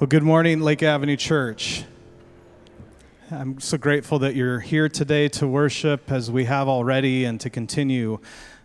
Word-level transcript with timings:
Well, 0.00 0.08
good 0.08 0.24
morning, 0.24 0.58
Lake 0.58 0.82
Avenue 0.82 1.14
Church. 1.14 1.84
I'm 3.30 3.60
so 3.60 3.78
grateful 3.78 4.18
that 4.18 4.34
you're 4.34 4.58
here 4.58 4.88
today 4.88 5.28
to 5.28 5.46
worship 5.46 6.10
as 6.10 6.32
we 6.32 6.46
have 6.46 6.66
already 6.66 7.24
and 7.24 7.40
to 7.40 7.48
continue. 7.48 8.18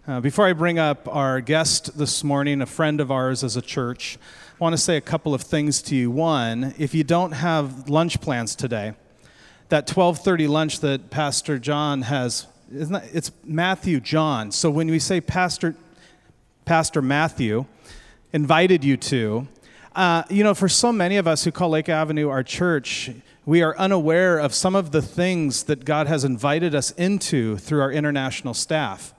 Uh, 0.08 0.22
before 0.22 0.48
I 0.48 0.54
bring 0.54 0.80
up 0.80 1.08
our 1.08 1.40
guest 1.40 2.00
this 2.00 2.24
morning, 2.24 2.64
a 2.64 2.66
friend 2.66 3.00
of 3.00 3.12
ours 3.12 3.44
as 3.44 3.56
a 3.56 3.62
church, 3.62 4.18
I 4.54 4.56
want 4.58 4.74
to 4.74 4.78
say 4.82 4.98
a 4.98 5.02
couple 5.02 5.36
of 5.36 5.44
things 5.44 5.84
to 5.84 5.96
you. 5.96 6.10
One, 6.10 6.74
if 6.80 6.96
you 6.96 7.04
don't 7.04 7.34
have 7.34 7.88
lunch 7.88 8.20
plans 8.22 8.56
today, 8.56 8.94
that 9.70 9.86
12:30 9.86 10.48
lunch 10.48 10.80
that 10.80 11.12
Pastor 11.12 11.60
John 11.60 12.02
has, 12.02 12.48
that, 12.72 13.08
it's 13.14 13.32
Matthew 13.46 14.00
John. 14.00 14.52
So 14.52 14.72
when 14.72 14.88
we 14.88 14.98
say 14.98 15.22
Pastor 15.22 15.76
Pastor 16.66 17.04
Matthew 17.04 17.66
invited 18.34 18.84
you 18.84 18.98
to, 18.98 19.48
uh, 20.00 20.24
you 20.30 20.46
know, 20.46 20.54
for 20.54 20.70
so 20.70 20.94
many 20.94 21.18
of 21.18 21.28
us 21.28 21.44
who 21.44 21.52
call 21.52 21.72
Lake 21.72 21.90
Avenue 21.90 22.30
our 22.30 22.42
church, 22.42 23.12
we 23.46 23.62
are 23.62 23.78
unaware 23.78 24.40
of 24.40 24.54
some 24.54 24.74
of 24.74 24.92
the 24.92 25.02
things 25.02 25.64
that 25.64 25.84
God 25.84 26.08
has 26.08 26.24
invited 26.24 26.74
us 26.74 26.92
into 26.92 27.58
through 27.58 27.82
our 27.82 27.92
international 27.92 28.54
staff. 28.54 29.14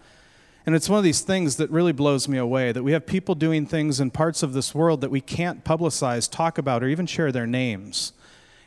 And 0.65 0.75
it's 0.75 0.89
one 0.89 0.97
of 0.97 1.05
these 1.05 1.21
things 1.21 1.57
that 1.57 1.69
really 1.69 1.93
blows 1.93 2.29
me 2.29 2.39
away 2.39 2.73
that 2.73 2.83
we 2.83 2.93
have 2.93 3.05
people 3.05 3.35
doing 3.35 3.67
things 3.67 4.01
in 4.01 4.11
parts 4.11 4.43
of 4.43 4.55
this 4.55 4.75
world 4.75 5.03
that 5.03 5.11
we 5.11 5.21
can't 5.21 5.65
publicize, 5.65 6.31
talk 6.31 6.57
about, 6.57 6.83
or 6.83 6.89
even 6.89 7.05
share 7.05 7.31
their 7.31 7.47
names. 7.47 8.15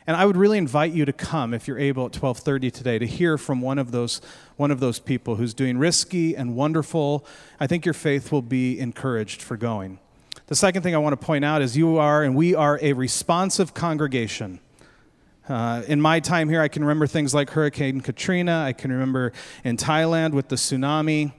And 0.06 0.16
I 0.16 0.24
would 0.24 0.36
really 0.36 0.58
invite 0.58 0.92
you 0.92 1.04
to 1.04 1.12
come 1.12 1.52
if 1.52 1.66
you're 1.66 1.80
able 1.80 2.06
at 2.06 2.12
12:30 2.12 2.70
today 2.70 3.00
to 3.00 3.08
hear 3.08 3.36
from 3.36 3.60
one 3.60 3.80
of 3.80 3.90
those 3.90 4.20
one 4.54 4.70
of 4.70 4.78
those 4.78 5.00
people 5.00 5.34
who's 5.34 5.52
doing 5.52 5.78
risky 5.78 6.36
and 6.36 6.54
wonderful. 6.54 7.26
I 7.58 7.66
think 7.66 7.84
your 7.84 7.94
faith 7.94 8.30
will 8.30 8.42
be 8.42 8.78
encouraged 8.78 9.42
for 9.42 9.56
going. 9.56 9.98
The 10.46 10.54
second 10.54 10.82
thing 10.82 10.94
I 10.94 10.98
want 10.98 11.18
to 11.18 11.26
point 11.26 11.42
out 11.42 11.62
is 11.62 11.74
you 11.74 11.96
are 11.96 12.22
and 12.22 12.36
we 12.36 12.54
are 12.54 12.78
a 12.82 12.92
responsive 12.92 13.72
congregation. 13.72 14.60
Uh, 15.48 15.82
in 15.88 16.02
my 16.02 16.20
time 16.20 16.50
here, 16.50 16.60
I 16.60 16.68
can 16.68 16.84
remember 16.84 17.06
things 17.06 17.32
like 17.32 17.48
Hurricane 17.48 18.02
Katrina. 18.02 18.62
I 18.66 18.74
can 18.74 18.92
remember 18.92 19.32
in 19.64 19.78
Thailand 19.78 20.32
with 20.32 20.48
the 20.48 20.56
tsunami. 20.56 21.32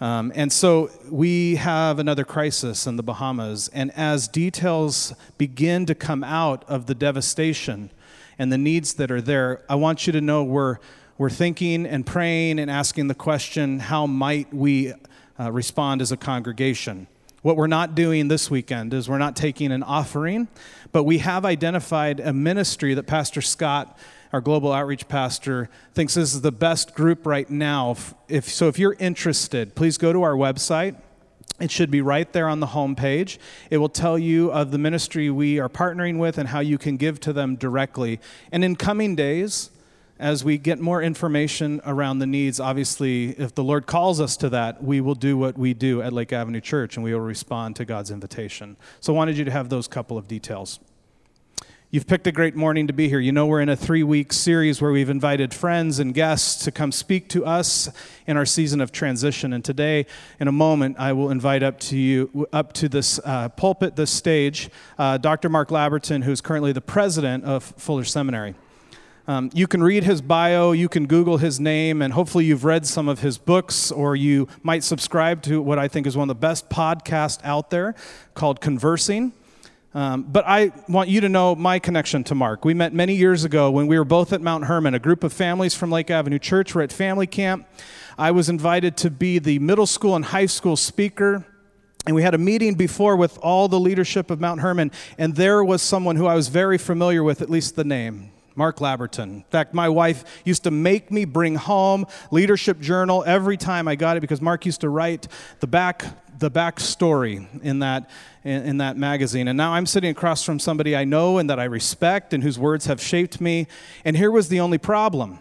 Um, 0.00 0.32
and 0.34 0.52
so 0.52 0.90
we 1.08 1.54
have 1.54 2.00
another 2.00 2.24
crisis 2.24 2.88
in 2.88 2.96
the 2.96 3.02
Bahamas. 3.04 3.68
And 3.68 3.92
as 3.92 4.26
details 4.26 5.14
begin 5.38 5.86
to 5.86 5.94
come 5.94 6.24
out 6.24 6.64
of 6.66 6.86
the 6.86 6.96
devastation 6.96 7.92
and 8.40 8.52
the 8.52 8.58
needs 8.58 8.94
that 8.94 9.12
are 9.12 9.20
there, 9.20 9.62
I 9.68 9.76
want 9.76 10.08
you 10.08 10.12
to 10.14 10.20
know 10.20 10.42
we're, 10.42 10.78
we're 11.16 11.30
thinking 11.30 11.86
and 11.86 12.04
praying 12.04 12.58
and 12.58 12.68
asking 12.68 13.06
the 13.06 13.14
question 13.14 13.78
how 13.78 14.08
might 14.08 14.52
we 14.52 14.94
uh, 15.38 15.52
respond 15.52 16.02
as 16.02 16.10
a 16.10 16.16
congregation? 16.16 17.06
What 17.42 17.56
we're 17.56 17.68
not 17.68 17.94
doing 17.94 18.26
this 18.28 18.50
weekend 18.50 18.92
is 18.92 19.08
we're 19.08 19.18
not 19.18 19.36
taking 19.36 19.70
an 19.70 19.84
offering, 19.84 20.48
but 20.90 21.04
we 21.04 21.18
have 21.18 21.44
identified 21.44 22.18
a 22.18 22.32
ministry 22.32 22.94
that 22.94 23.04
Pastor 23.04 23.40
Scott, 23.40 23.96
our 24.32 24.40
global 24.40 24.72
outreach 24.72 25.06
pastor, 25.06 25.70
thinks 25.94 26.14
this 26.14 26.34
is 26.34 26.40
the 26.40 26.50
best 26.50 26.96
group 26.96 27.26
right 27.26 27.48
now. 27.48 27.96
If, 28.28 28.48
so 28.48 28.66
if 28.66 28.78
you're 28.78 28.96
interested, 28.98 29.76
please 29.76 29.98
go 29.98 30.12
to 30.12 30.22
our 30.22 30.34
website. 30.34 30.96
It 31.60 31.70
should 31.70 31.92
be 31.92 32.00
right 32.00 32.32
there 32.32 32.48
on 32.48 32.58
the 32.58 32.68
homepage. 32.68 33.38
It 33.70 33.78
will 33.78 33.88
tell 33.88 34.18
you 34.18 34.50
of 34.50 34.72
the 34.72 34.78
ministry 34.78 35.30
we 35.30 35.60
are 35.60 35.68
partnering 35.68 36.18
with 36.18 36.38
and 36.38 36.48
how 36.48 36.60
you 36.60 36.76
can 36.76 36.96
give 36.96 37.20
to 37.20 37.32
them 37.32 37.54
directly. 37.54 38.20
And 38.50 38.64
in 38.64 38.74
coming 38.74 39.14
days, 39.14 39.70
as 40.18 40.44
we 40.44 40.58
get 40.58 40.80
more 40.80 41.02
information 41.02 41.80
around 41.84 42.18
the 42.18 42.26
needs, 42.26 42.58
obviously, 42.58 43.30
if 43.30 43.54
the 43.54 43.62
Lord 43.62 43.86
calls 43.86 44.20
us 44.20 44.36
to 44.38 44.48
that, 44.50 44.82
we 44.82 45.00
will 45.00 45.14
do 45.14 45.36
what 45.36 45.56
we 45.56 45.74
do 45.74 46.02
at 46.02 46.12
Lake 46.12 46.32
Avenue 46.32 46.60
Church 46.60 46.96
and 46.96 47.04
we 47.04 47.12
will 47.12 47.20
respond 47.20 47.76
to 47.76 47.84
God's 47.84 48.10
invitation. 48.10 48.76
So 49.00 49.12
I 49.12 49.16
wanted 49.16 49.38
you 49.38 49.44
to 49.44 49.50
have 49.50 49.68
those 49.68 49.86
couple 49.86 50.18
of 50.18 50.26
details. 50.26 50.80
You've 51.90 52.06
picked 52.06 52.26
a 52.26 52.32
great 52.32 52.54
morning 52.54 52.86
to 52.88 52.92
be 52.92 53.08
here. 53.08 53.18
You 53.18 53.32
know, 53.32 53.46
we're 53.46 53.62
in 53.62 53.70
a 53.70 53.76
three 53.76 54.02
week 54.02 54.30
series 54.34 54.82
where 54.82 54.92
we've 54.92 55.08
invited 55.08 55.54
friends 55.54 55.98
and 55.98 56.12
guests 56.12 56.62
to 56.64 56.70
come 56.70 56.92
speak 56.92 57.30
to 57.30 57.46
us 57.46 57.88
in 58.26 58.36
our 58.36 58.44
season 58.44 58.82
of 58.82 58.92
transition. 58.92 59.54
And 59.54 59.64
today, 59.64 60.04
in 60.38 60.48
a 60.48 60.52
moment, 60.52 60.96
I 60.98 61.14
will 61.14 61.30
invite 61.30 61.62
up 61.62 61.80
to 61.80 61.96
you, 61.96 62.46
up 62.52 62.74
to 62.74 62.90
this 62.90 63.18
uh, 63.24 63.48
pulpit, 63.48 63.96
this 63.96 64.10
stage, 64.10 64.68
uh, 64.98 65.16
Dr. 65.16 65.48
Mark 65.48 65.70
Labberton, 65.70 66.24
who's 66.24 66.42
currently 66.42 66.72
the 66.72 66.82
president 66.82 67.44
of 67.44 67.64
Fuller 67.64 68.04
Seminary. 68.04 68.54
Um, 69.28 69.50
you 69.52 69.66
can 69.66 69.82
read 69.82 70.04
his 70.04 70.22
bio, 70.22 70.72
you 70.72 70.88
can 70.88 71.06
Google 71.06 71.36
his 71.36 71.60
name, 71.60 72.00
and 72.00 72.14
hopefully 72.14 72.46
you've 72.46 72.64
read 72.64 72.86
some 72.86 73.08
of 73.08 73.20
his 73.20 73.36
books, 73.36 73.92
or 73.92 74.16
you 74.16 74.48
might 74.62 74.82
subscribe 74.82 75.42
to 75.42 75.60
what 75.60 75.78
I 75.78 75.86
think 75.86 76.06
is 76.06 76.16
one 76.16 76.30
of 76.30 76.34
the 76.34 76.40
best 76.40 76.70
podcasts 76.70 77.38
out 77.44 77.68
there 77.68 77.94
called 78.32 78.62
Conversing. 78.62 79.34
Um, 79.92 80.22
but 80.22 80.44
I 80.46 80.72
want 80.88 81.10
you 81.10 81.20
to 81.20 81.28
know 81.28 81.54
my 81.54 81.78
connection 81.78 82.24
to 82.24 82.34
Mark. 82.34 82.64
We 82.64 82.72
met 82.72 82.94
many 82.94 83.16
years 83.16 83.44
ago 83.44 83.70
when 83.70 83.86
we 83.86 83.98
were 83.98 84.06
both 84.06 84.32
at 84.32 84.40
Mount 84.40 84.64
Hermon. 84.64 84.94
A 84.94 84.98
group 84.98 85.22
of 85.22 85.30
families 85.30 85.74
from 85.74 85.90
Lake 85.90 86.10
Avenue 86.10 86.38
Church 86.38 86.74
were 86.74 86.80
at 86.80 86.90
family 86.90 87.26
camp. 87.26 87.68
I 88.16 88.30
was 88.30 88.48
invited 88.48 88.96
to 88.98 89.10
be 89.10 89.38
the 89.38 89.58
middle 89.58 89.86
school 89.86 90.16
and 90.16 90.24
high 90.24 90.46
school 90.46 90.74
speaker. 90.74 91.44
And 92.06 92.14
we 92.14 92.22
had 92.22 92.32
a 92.32 92.38
meeting 92.38 92.76
before 92.76 93.14
with 93.14 93.36
all 93.42 93.68
the 93.68 93.78
leadership 93.78 94.30
of 94.30 94.40
Mount 94.40 94.62
Hermon, 94.62 94.90
and 95.18 95.34
there 95.34 95.62
was 95.62 95.82
someone 95.82 96.16
who 96.16 96.24
I 96.24 96.34
was 96.34 96.48
very 96.48 96.78
familiar 96.78 97.22
with, 97.22 97.42
at 97.42 97.50
least 97.50 97.76
the 97.76 97.84
name. 97.84 98.30
Mark 98.58 98.78
Labberton. 98.78 99.36
In 99.36 99.44
fact, 99.50 99.72
my 99.72 99.88
wife 99.88 100.24
used 100.44 100.64
to 100.64 100.72
make 100.72 101.12
me 101.12 101.24
bring 101.24 101.54
home 101.54 102.06
Leadership 102.32 102.80
Journal 102.80 103.22
every 103.24 103.56
time 103.56 103.86
I 103.86 103.94
got 103.94 104.16
it 104.16 104.20
because 104.20 104.42
Mark 104.42 104.66
used 104.66 104.80
to 104.80 104.88
write 104.88 105.28
the 105.60 105.68
back 105.68 106.04
the 106.40 106.50
back 106.50 106.78
story 106.78 107.48
in 107.62 107.80
that 107.80 108.10
in, 108.44 108.62
in, 108.62 108.78
that 108.78 108.96
magazine. 108.96 109.48
And 109.48 109.56
now 109.56 109.72
I'm 109.72 109.86
sitting 109.86 110.10
across 110.10 110.44
from 110.44 110.60
somebody 110.60 110.94
I 110.94 111.04
know 111.04 111.38
and 111.38 111.50
that 111.50 111.58
I 111.58 111.64
respect 111.64 112.32
and 112.32 112.44
whose 112.44 112.58
words 112.58 112.86
have 112.86 113.00
shaped 113.00 113.40
me. 113.40 113.66
And 114.04 114.16
here 114.16 114.30
was 114.30 114.48
the 114.48 114.60
only 114.60 114.78
problem. 114.78 115.40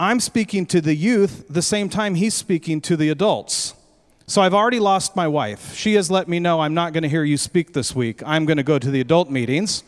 I'm 0.00 0.18
speaking 0.18 0.66
to 0.66 0.80
the 0.80 0.96
youth 0.96 1.46
the 1.48 1.62
same 1.62 1.88
time 1.88 2.16
he's 2.16 2.34
speaking 2.34 2.80
to 2.82 2.96
the 2.96 3.08
adults. 3.08 3.74
So 4.26 4.42
I've 4.42 4.54
already 4.54 4.80
lost 4.80 5.14
my 5.14 5.28
wife. 5.28 5.74
She 5.74 5.94
has 5.94 6.10
let 6.10 6.28
me 6.28 6.40
know 6.40 6.60
I'm 6.60 6.74
not 6.74 6.92
going 6.92 7.02
to 7.02 7.08
hear 7.08 7.24
you 7.24 7.36
speak 7.36 7.72
this 7.72 7.94
week. 7.94 8.22
I'm 8.26 8.46
going 8.46 8.56
to 8.56 8.62
go 8.62 8.78
to 8.78 8.90
the 8.90 9.00
adult 9.00 9.30
meetings. 9.30 9.84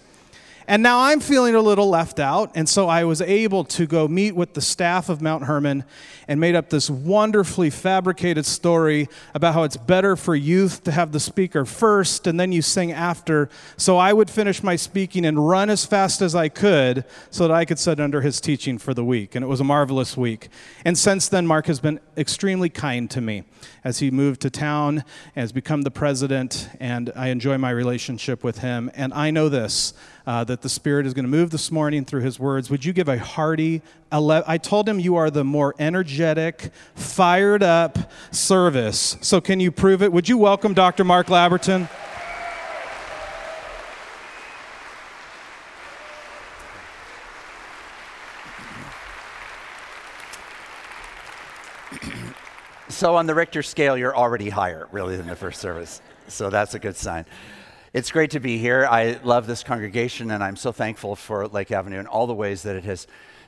And 0.69 0.82
now 0.82 1.00
I'm 1.00 1.21
feeling 1.21 1.54
a 1.54 1.60
little 1.60 1.88
left 1.88 2.19
out. 2.19 2.50
And 2.54 2.69
so 2.69 2.88
I 2.88 3.04
was 3.04 3.21
able 3.21 3.65
to 3.65 3.87
go 3.87 4.09
meet 4.09 4.34
with 4.34 4.54
the 4.54 4.60
staff 4.60 5.09
of 5.09 5.22
Mount 5.22 5.44
Hermon 5.44 5.84
and 6.27 6.41
made 6.41 6.56
up 6.56 6.71
this 6.71 6.91
wonderfully 6.91 7.71
fabricated 7.71 8.44
story 8.44 9.09
about 9.32 9.55
how 9.55 9.62
it's 9.62 9.76
better 9.76 10.16
for 10.16 10.34
youth 10.34 10.82
to 10.84 10.91
have 10.91 11.12
the 11.12 11.21
speaker 11.21 11.65
first 11.65 12.26
and 12.26 12.41
then 12.41 12.50
you 12.50 12.62
sing 12.62 12.91
after. 12.91 13.49
So 13.76 13.97
I 13.97 14.12
would 14.12 14.28
finish 14.28 14.62
my 14.62 14.75
speaking 14.75 15.25
and 15.25 15.49
run 15.49 15.71
as 15.71 15.87
fast 15.87 16.21
as 16.21 16.34
I 16.34 16.49
could 16.49 17.05
so 17.31 17.47
that 17.47 17.55
I 17.55 17.65
could 17.65 17.78
sit 17.78 18.00
under 18.00 18.21
his 18.21 18.41
teaching 18.41 18.78
for 18.78 18.93
the 18.93 19.05
week. 19.05 19.37
And 19.37 19.44
it 19.44 19.49
was 19.49 19.60
a 19.60 19.65
marvelous 19.65 20.16
week. 20.16 20.49
And 20.84 20.99
since 20.99 21.28
then, 21.28 21.47
Mark 21.47 21.66
has 21.66 21.78
been 21.78 22.00
extremely 22.16 22.69
kind 22.69 23.09
to 23.12 23.21
me 23.21 23.44
as 23.84 24.00
he 24.00 24.10
moved 24.10 24.41
to 24.41 24.50
town, 24.50 25.05
has 25.37 25.53
become 25.53 25.82
the 25.82 25.91
president, 25.91 26.69
and 26.81 27.12
I 27.15 27.28
enjoy 27.28 27.56
my 27.59 27.71
relationship 27.71 28.43
with 28.43 28.59
him. 28.59 28.91
And 28.94 29.15
I 29.15 29.31
know 29.31 29.49
this 29.49 29.94
uh, 30.26 30.44
that 30.44 30.62
the 30.62 30.69
Spirit 30.69 31.06
is 31.06 31.14
going 31.14 31.25
to 31.25 31.31
move 31.31 31.50
this 31.50 31.70
morning 31.70 32.04
through 32.04 32.22
His 32.22 32.38
words. 32.38 32.69
Would 32.70 32.84
you 32.84 32.92
give 32.92 33.09
a 33.09 33.19
hearty, 33.19 33.82
ele- 34.10 34.44
I 34.47 34.59
told 34.59 34.88
him 34.88 34.98
you 34.98 35.16
are 35.16 35.31
the 35.31 35.44
more 35.44 35.75
energetic, 35.78 36.70
fired 36.94 37.62
up 37.62 38.10
service. 38.32 39.16
So 39.20 39.41
can 39.41 39.60
you 39.60 39.70
prove 39.70 40.03
it? 40.03 40.12
Would 40.12 40.28
you 40.28 40.38
welcome 40.38 40.75
Dr. 40.75 41.04
Mark 41.04 41.28
Labberton? 41.28 41.88
So 52.88 53.16
on 53.16 53.26
the 53.26 53.34
Richter 53.34 53.62
scale, 53.62 53.98
you're 53.98 54.16
already 54.16 54.48
higher, 54.48 54.88
really, 54.91 55.19
than 55.19 55.26
the 55.26 55.37
first 55.37 55.60
service. 55.60 56.00
So 56.28 56.48
that's 56.48 56.75
a 56.75 56.78
good 56.78 56.97
sign. 56.97 57.26
It's 57.96 58.10
great 58.10 58.32
to 58.32 58.40
be 58.40 58.58
here. 58.58 58.87
I 58.87 59.19
love 59.25 59.46
this 59.46 59.62
congregation, 59.62 60.31
and 60.31 60.44
I'm 60.44 60.56
so 60.56 60.70
thankful 60.70 61.16
for 61.16 61.48
Lake 61.48 61.72
Avenue 61.72 61.98
and 61.98 62.06
all 62.06 62.26
the 62.26 62.34
ways 62.34 62.62
that 62.64 62.76
it 62.76 62.84
has 62.84 63.06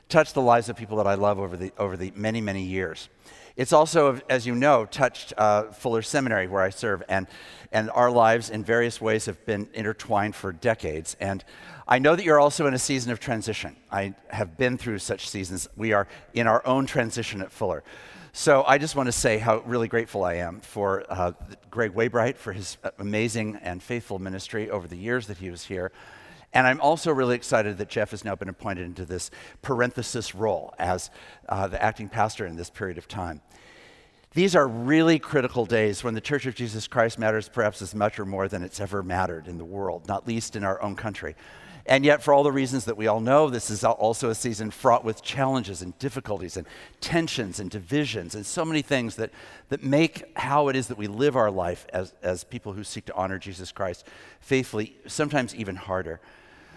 touched 0.09 0.33
the 0.33 0.41
lives 0.41 0.69
of 0.69 0.75
people 0.75 0.97
that 0.97 1.05
I 1.05 1.13
love 1.13 1.37
over 1.37 1.55
the, 1.55 1.71
over 1.77 1.95
the 1.95 2.11
many, 2.15 2.41
many 2.41 2.63
years. 2.63 3.09
It's 3.55 3.71
also, 3.71 4.19
as 4.27 4.47
you 4.47 4.55
know, 4.55 4.85
touched 4.85 5.33
uh, 5.37 5.65
Fuller 5.65 6.01
Seminary, 6.01 6.47
where 6.47 6.63
I 6.63 6.71
serve, 6.71 7.03
and, 7.07 7.27
and 7.71 7.91
our 7.91 8.09
lives 8.09 8.49
in 8.49 8.63
various 8.63 8.99
ways 8.99 9.27
have 9.27 9.45
been 9.45 9.69
intertwined 9.75 10.33
for 10.33 10.51
decades. 10.51 11.15
And 11.19 11.45
I 11.87 11.99
know 11.99 12.15
that 12.15 12.25
you're 12.25 12.39
also 12.39 12.65
in 12.65 12.73
a 12.73 12.79
season 12.79 13.11
of 13.11 13.19
transition. 13.19 13.75
I 13.91 14.15
have 14.31 14.57
been 14.57 14.79
through 14.79 14.97
such 14.97 15.29
seasons. 15.29 15.67
We 15.77 15.93
are 15.93 16.07
in 16.33 16.47
our 16.47 16.65
own 16.65 16.87
transition 16.87 17.43
at 17.43 17.51
Fuller. 17.51 17.83
So 18.39 18.63
I 18.65 18.77
just 18.77 18.95
want 18.95 19.07
to 19.07 19.11
say 19.11 19.37
how 19.37 19.57
really 19.65 19.89
grateful 19.89 20.23
I 20.23 20.35
am 20.35 20.61
for 20.61 21.03
uh, 21.09 21.33
Greg 21.69 21.93
Waybright 21.93 22.37
for 22.37 22.53
his 22.53 22.77
amazing 22.97 23.59
and 23.61 23.83
faithful 23.83 24.17
ministry 24.17 24.69
over 24.69 24.87
the 24.87 24.95
years 24.95 25.27
that 25.27 25.39
he 25.39 25.49
was 25.51 25.65
here. 25.65 25.91
And 26.53 26.65
I'm 26.65 26.79
also 26.79 27.11
really 27.11 27.35
excited 27.35 27.77
that 27.79 27.89
Jeff 27.89 28.11
has 28.11 28.23
now 28.23 28.35
been 28.35 28.47
appointed 28.47 28.85
into 28.85 29.03
this 29.03 29.29
parenthesis 29.61 30.33
role 30.33 30.73
as 30.79 31.11
uh, 31.49 31.67
the 31.67 31.83
acting 31.83 32.07
pastor 32.07 32.45
in 32.45 32.55
this 32.55 32.69
period 32.69 32.97
of 32.97 33.09
time. 33.09 33.41
These 34.31 34.55
are 34.55 34.69
really 34.69 35.19
critical 35.19 35.65
days 35.65 36.01
when 36.01 36.13
the 36.13 36.21
Church 36.21 36.45
of 36.45 36.55
Jesus 36.55 36.87
Christ 36.87 37.19
matters 37.19 37.49
perhaps 37.49 37.81
as 37.81 37.93
much 37.93 38.21
or 38.21 38.25
more 38.25 38.47
than 38.47 38.63
it's 38.63 38.79
ever 38.79 39.03
mattered 39.03 39.49
in 39.49 39.57
the 39.57 39.65
world, 39.65 40.07
not 40.07 40.25
least 40.25 40.55
in 40.55 40.63
our 40.63 40.81
own 40.81 40.95
country. 40.95 41.35
And 41.85 42.05
yet, 42.05 42.21
for 42.21 42.33
all 42.33 42.43
the 42.43 42.51
reasons 42.51 42.85
that 42.85 42.97
we 42.97 43.07
all 43.07 43.19
know, 43.19 43.49
this 43.49 43.69
is 43.69 43.83
also 43.83 44.29
a 44.29 44.35
season 44.35 44.69
fraught 44.69 45.03
with 45.03 45.23
challenges 45.23 45.81
and 45.81 45.97
difficulties 45.97 46.57
and 46.57 46.67
tensions 47.01 47.59
and 47.59 47.69
divisions 47.69 48.35
and 48.35 48.45
so 48.45 48.63
many 48.63 48.81
things 48.81 49.15
that, 49.15 49.31
that 49.69 49.83
make 49.83 50.23
how 50.37 50.67
it 50.67 50.75
is 50.75 50.87
that 50.87 50.97
we 50.97 51.07
live 51.07 51.35
our 51.35 51.49
life 51.49 51.85
as, 51.91 52.13
as 52.21 52.43
people 52.43 52.73
who 52.73 52.83
seek 52.83 53.05
to 53.05 53.15
honor 53.15 53.39
Jesus 53.39 53.71
Christ 53.71 54.05
faithfully 54.39 54.97
sometimes 55.07 55.55
even 55.55 55.75
harder. 55.75 56.19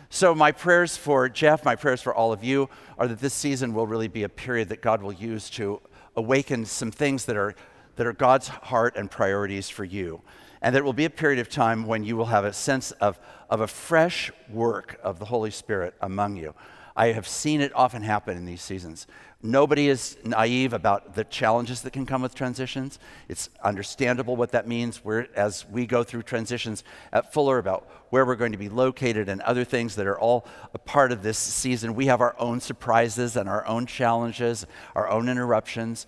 So, 0.09 0.35
my 0.35 0.53
prayers 0.53 0.97
for 0.97 1.29
Jeff, 1.29 1.65
my 1.65 1.75
prayers 1.75 2.03
for 2.03 2.15
all 2.15 2.33
of 2.33 2.45
you 2.45 2.69
are 2.99 3.09
that 3.09 3.21
this 3.21 3.33
season 3.33 3.73
will 3.73 3.87
really 3.87 4.09
be 4.09 4.25
a 4.25 4.29
period 4.29 4.69
that 4.69 4.83
God 4.83 5.03
will 5.03 5.13
use 5.13 5.49
to 5.51 5.81
awaken 6.17 6.67
some 6.67 6.91
things 6.91 7.25
that 7.25 7.37
are, 7.37 7.55
that 7.97 8.07
are 8.07 8.13
God's 8.13 8.49
heart 8.49 8.95
and 8.97 9.11
priorities 9.11 9.71
for 9.71 9.85
you. 9.85 10.21
And 10.63 10.75
there 10.75 10.85
will 10.85 10.93
be 10.93 11.05
a 11.05 11.11
period 11.11 11.41
of 11.41 11.49
time 11.49 11.87
when 11.87 12.05
you 12.05 12.17
will 12.17 12.27
have 12.27 12.45
a 12.45 12.53
sense 12.53 12.93
of, 12.93 13.19
of 13.51 13.61
a 13.61 13.67
fresh 13.67 14.31
work 14.49 14.99
of 15.03 15.19
the 15.19 15.25
Holy 15.25 15.51
Spirit 15.51 15.95
among 16.01 16.37
you. 16.37 16.55
I 16.95 17.09
have 17.09 17.27
seen 17.27 17.61
it 17.61 17.75
often 17.75 18.03
happen 18.03 18.37
in 18.37 18.45
these 18.45 18.63
seasons. 18.63 19.07
Nobody 19.43 19.89
is 19.89 20.17
naive 20.25 20.73
about 20.73 21.15
the 21.15 21.25
challenges 21.25 21.83
that 21.83 21.93
can 21.93 22.07
come 22.07 22.23
with 22.23 22.35
transitions. 22.35 22.99
It's 23.29 23.49
understandable 23.65 24.37
what 24.37 24.53
that 24.53 24.69
means 24.69 25.05
we're, 25.05 25.27
as 25.35 25.67
we 25.69 25.85
go 25.85 26.05
through 26.05 26.23
transitions 26.23 26.85
at 27.13 27.33
Fuller 27.33 27.59
about 27.59 27.89
where 28.11 28.25
we're 28.25 28.37
going 28.37 28.53
to 28.53 28.59
be 28.59 28.69
located 28.69 29.29
and 29.29 29.41
other 29.41 29.65
things 29.65 29.97
that 29.97 30.07
are 30.07 30.19
all 30.19 30.47
a 30.75 30.79
part 30.79 31.11
of 31.11 31.23
this 31.23 31.39
season. 31.39 31.95
We 31.95 32.07
have 32.07 32.21
our 32.21 32.37
own 32.39 32.61
surprises 32.61 33.37
and 33.37 33.49
our 33.49 33.67
own 33.67 33.87
challenges, 33.87 34.67
our 34.95 35.09
own 35.09 35.29
interruptions. 35.29 36.07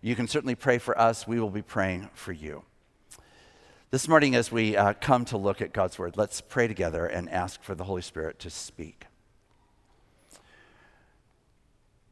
You 0.00 0.16
can 0.16 0.26
certainly 0.26 0.56
pray 0.56 0.78
for 0.78 0.98
us. 0.98 1.26
We 1.26 1.38
will 1.38 1.50
be 1.50 1.62
praying 1.62 2.08
for 2.14 2.32
you. 2.32 2.64
This 3.92 4.08
morning, 4.08 4.34
as 4.34 4.50
we 4.50 4.74
uh, 4.74 4.94
come 4.94 5.26
to 5.26 5.36
look 5.36 5.60
at 5.60 5.74
God's 5.74 5.98
Word, 5.98 6.16
let's 6.16 6.40
pray 6.40 6.66
together 6.66 7.04
and 7.04 7.28
ask 7.28 7.62
for 7.62 7.74
the 7.74 7.84
Holy 7.84 8.00
Spirit 8.00 8.38
to 8.38 8.48
speak. 8.48 9.04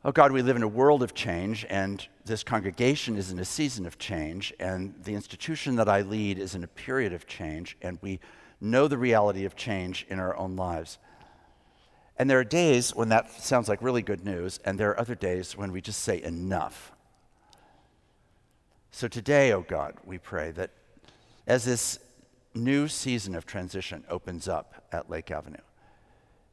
Oh 0.04 0.12
God, 0.12 0.30
we 0.30 0.42
live 0.42 0.56
in 0.56 0.62
a 0.62 0.68
world 0.68 1.02
of 1.02 1.14
change, 1.14 1.64
and 1.70 2.06
this 2.26 2.44
congregation 2.44 3.16
is 3.16 3.30
in 3.30 3.38
a 3.38 3.46
season 3.46 3.86
of 3.86 3.96
change, 3.96 4.52
and 4.60 4.92
the 5.04 5.14
institution 5.14 5.76
that 5.76 5.88
I 5.88 6.02
lead 6.02 6.38
is 6.38 6.54
in 6.54 6.64
a 6.64 6.68
period 6.68 7.14
of 7.14 7.26
change, 7.26 7.78
and 7.80 7.98
we 8.02 8.20
know 8.60 8.86
the 8.86 8.98
reality 8.98 9.46
of 9.46 9.56
change 9.56 10.04
in 10.10 10.20
our 10.20 10.36
own 10.36 10.56
lives. 10.56 10.98
And 12.18 12.28
there 12.28 12.40
are 12.40 12.44
days 12.44 12.94
when 12.94 13.08
that 13.08 13.30
sounds 13.42 13.70
like 13.70 13.80
really 13.80 14.02
good 14.02 14.22
news, 14.22 14.60
and 14.66 14.78
there 14.78 14.90
are 14.90 15.00
other 15.00 15.14
days 15.14 15.56
when 15.56 15.72
we 15.72 15.80
just 15.80 16.02
say 16.02 16.22
enough. 16.22 16.92
So 18.90 19.08
today, 19.08 19.50
oh 19.54 19.64
God, 19.66 19.94
we 20.04 20.18
pray 20.18 20.50
that 20.50 20.72
as 21.50 21.64
this 21.64 21.98
new 22.54 22.86
season 22.86 23.34
of 23.34 23.44
transition 23.44 24.04
opens 24.08 24.46
up 24.46 24.86
at 24.92 25.10
Lake 25.10 25.32
Avenue. 25.32 25.56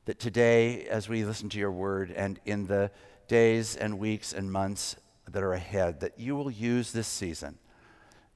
That 0.05 0.17
today, 0.17 0.88
as 0.88 1.07
we 1.07 1.23
listen 1.23 1.49
to 1.49 1.59
your 1.59 1.71
word 1.71 2.09
and 2.09 2.39
in 2.45 2.65
the 2.65 2.89
days 3.27 3.75
and 3.75 3.99
weeks 3.99 4.33
and 4.33 4.51
months 4.51 4.95
that 5.29 5.44
are 5.44 5.53
ahead, 5.53 5.99
that 5.99 6.19
you 6.19 6.35
will 6.35 6.49
use 6.49 6.94
this 6.94 7.05
season 7.05 7.59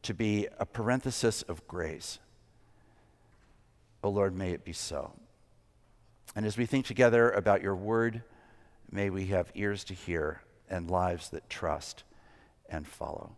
to 0.04 0.14
be 0.14 0.48
a 0.60 0.68
parenthesis 0.68 1.42
of 1.42 1.68
grace. 1.68 2.20
Oh 4.04 4.12
Lord, 4.12 4.36
may 4.36 4.52
it 4.52 4.64
be 4.64 4.74
so. 4.74 5.14
And 6.36 6.46
as 6.46 6.60
we 6.60 6.68
think 6.68 6.86
together 6.86 7.32
about 7.32 7.64
your 7.64 7.76
word, 7.76 8.22
may 8.92 9.10
we 9.10 9.26
have 9.28 9.52
ears 9.56 9.84
to 9.86 9.96
hear 9.96 10.44
and 10.70 10.92
lives 10.92 11.30
that 11.30 11.50
trust 11.50 12.04
and 12.70 12.88
follow. 12.88 13.36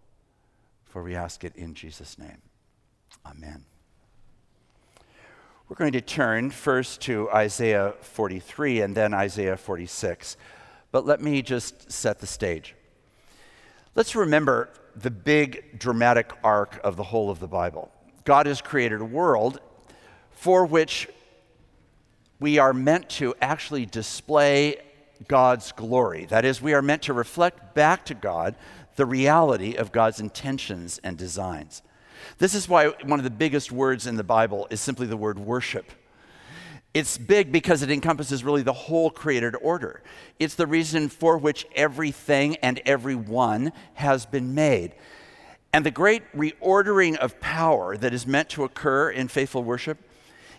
For 0.84 1.02
we 1.02 1.16
ask 1.16 1.46
it 1.46 1.56
in 1.56 1.74
Jesus' 1.74 2.18
name. 2.20 2.42
Amen. 3.26 3.66
We're 5.70 5.76
going 5.76 5.94
to 5.94 6.02
turn 6.02 6.52
first 6.52 7.02
to 7.02 7.30
Isaiah 7.32 7.94
43 8.02 8.82
and 8.82 8.96
then 8.96 9.14
Isaiah 9.14 9.58
46. 9.58 10.38
But 10.92 11.06
let 11.06 11.22
me 11.22 11.42
just 11.42 11.92
set 11.92 12.20
the 12.20 12.28
stage. 12.28 12.76
Let's 13.96 14.16
remember 14.16 14.70
the 14.96 15.10
big 15.10 15.80
dramatic 15.80 16.32
arc 16.44 16.80
of 16.84 16.96
the 16.96 17.04
whole 17.04 17.30
of 17.30 17.40
the 17.40 17.48
Bible. 17.48 17.92
God 18.26 18.46
has 18.46 18.62
created 18.62 19.02
a 19.02 19.06
world 19.06 19.60
for 20.32 20.66
which 20.66 21.08
we 22.40 22.58
are 22.60 22.74
meant 22.74 23.10
to 23.10 23.34
actually 23.42 23.86
display 23.86 24.78
God's 25.28 25.72
glory. 25.72 26.26
That 26.26 26.46
is, 26.46 26.62
we 26.62 26.74
are 26.74 26.82
meant 26.82 27.04
to 27.04 27.14
reflect 27.14 27.74
back 27.74 28.06
to 28.06 28.14
God 28.14 28.56
the 28.96 29.06
reality 29.06 29.76
of 29.76 29.92
God's 29.92 30.20
intentions 30.20 31.00
and 31.04 31.18
designs. 31.18 31.82
This 32.38 32.54
is 32.54 32.68
why 32.70 32.88
one 32.88 33.20
of 33.20 33.24
the 33.24 33.30
biggest 33.30 33.72
words 33.72 34.08
in 34.08 34.16
the 34.16 34.24
Bible 34.24 34.68
is 34.70 34.82
simply 34.82 35.08
the 35.08 35.18
word 35.18 35.40
worship. 35.40 35.92
It's 36.94 37.18
big 37.18 37.52
because 37.52 37.82
it 37.82 37.90
encompasses 37.90 38.44
really 38.44 38.62
the 38.62 38.74
whole 38.74 39.10
created 39.10 39.56
order. 39.62 40.04
It's 40.40 40.56
the 40.56 40.68
reason 40.68 41.10
for 41.10 41.38
which 41.38 41.66
everything 41.76 42.58
and 42.58 42.80
everyone 42.86 43.72
has 43.96 44.28
been 44.28 44.54
made. 44.54 44.94
And 45.74 45.84
the 45.84 45.92
great 45.92 46.22
reordering 46.34 47.18
of 47.18 47.40
power 47.40 47.98
that 47.98 48.14
is 48.14 48.28
meant 48.28 48.50
to 48.50 48.64
occur 48.64 49.10
in 49.10 49.28
faithful 49.28 49.64
worship 49.64 49.98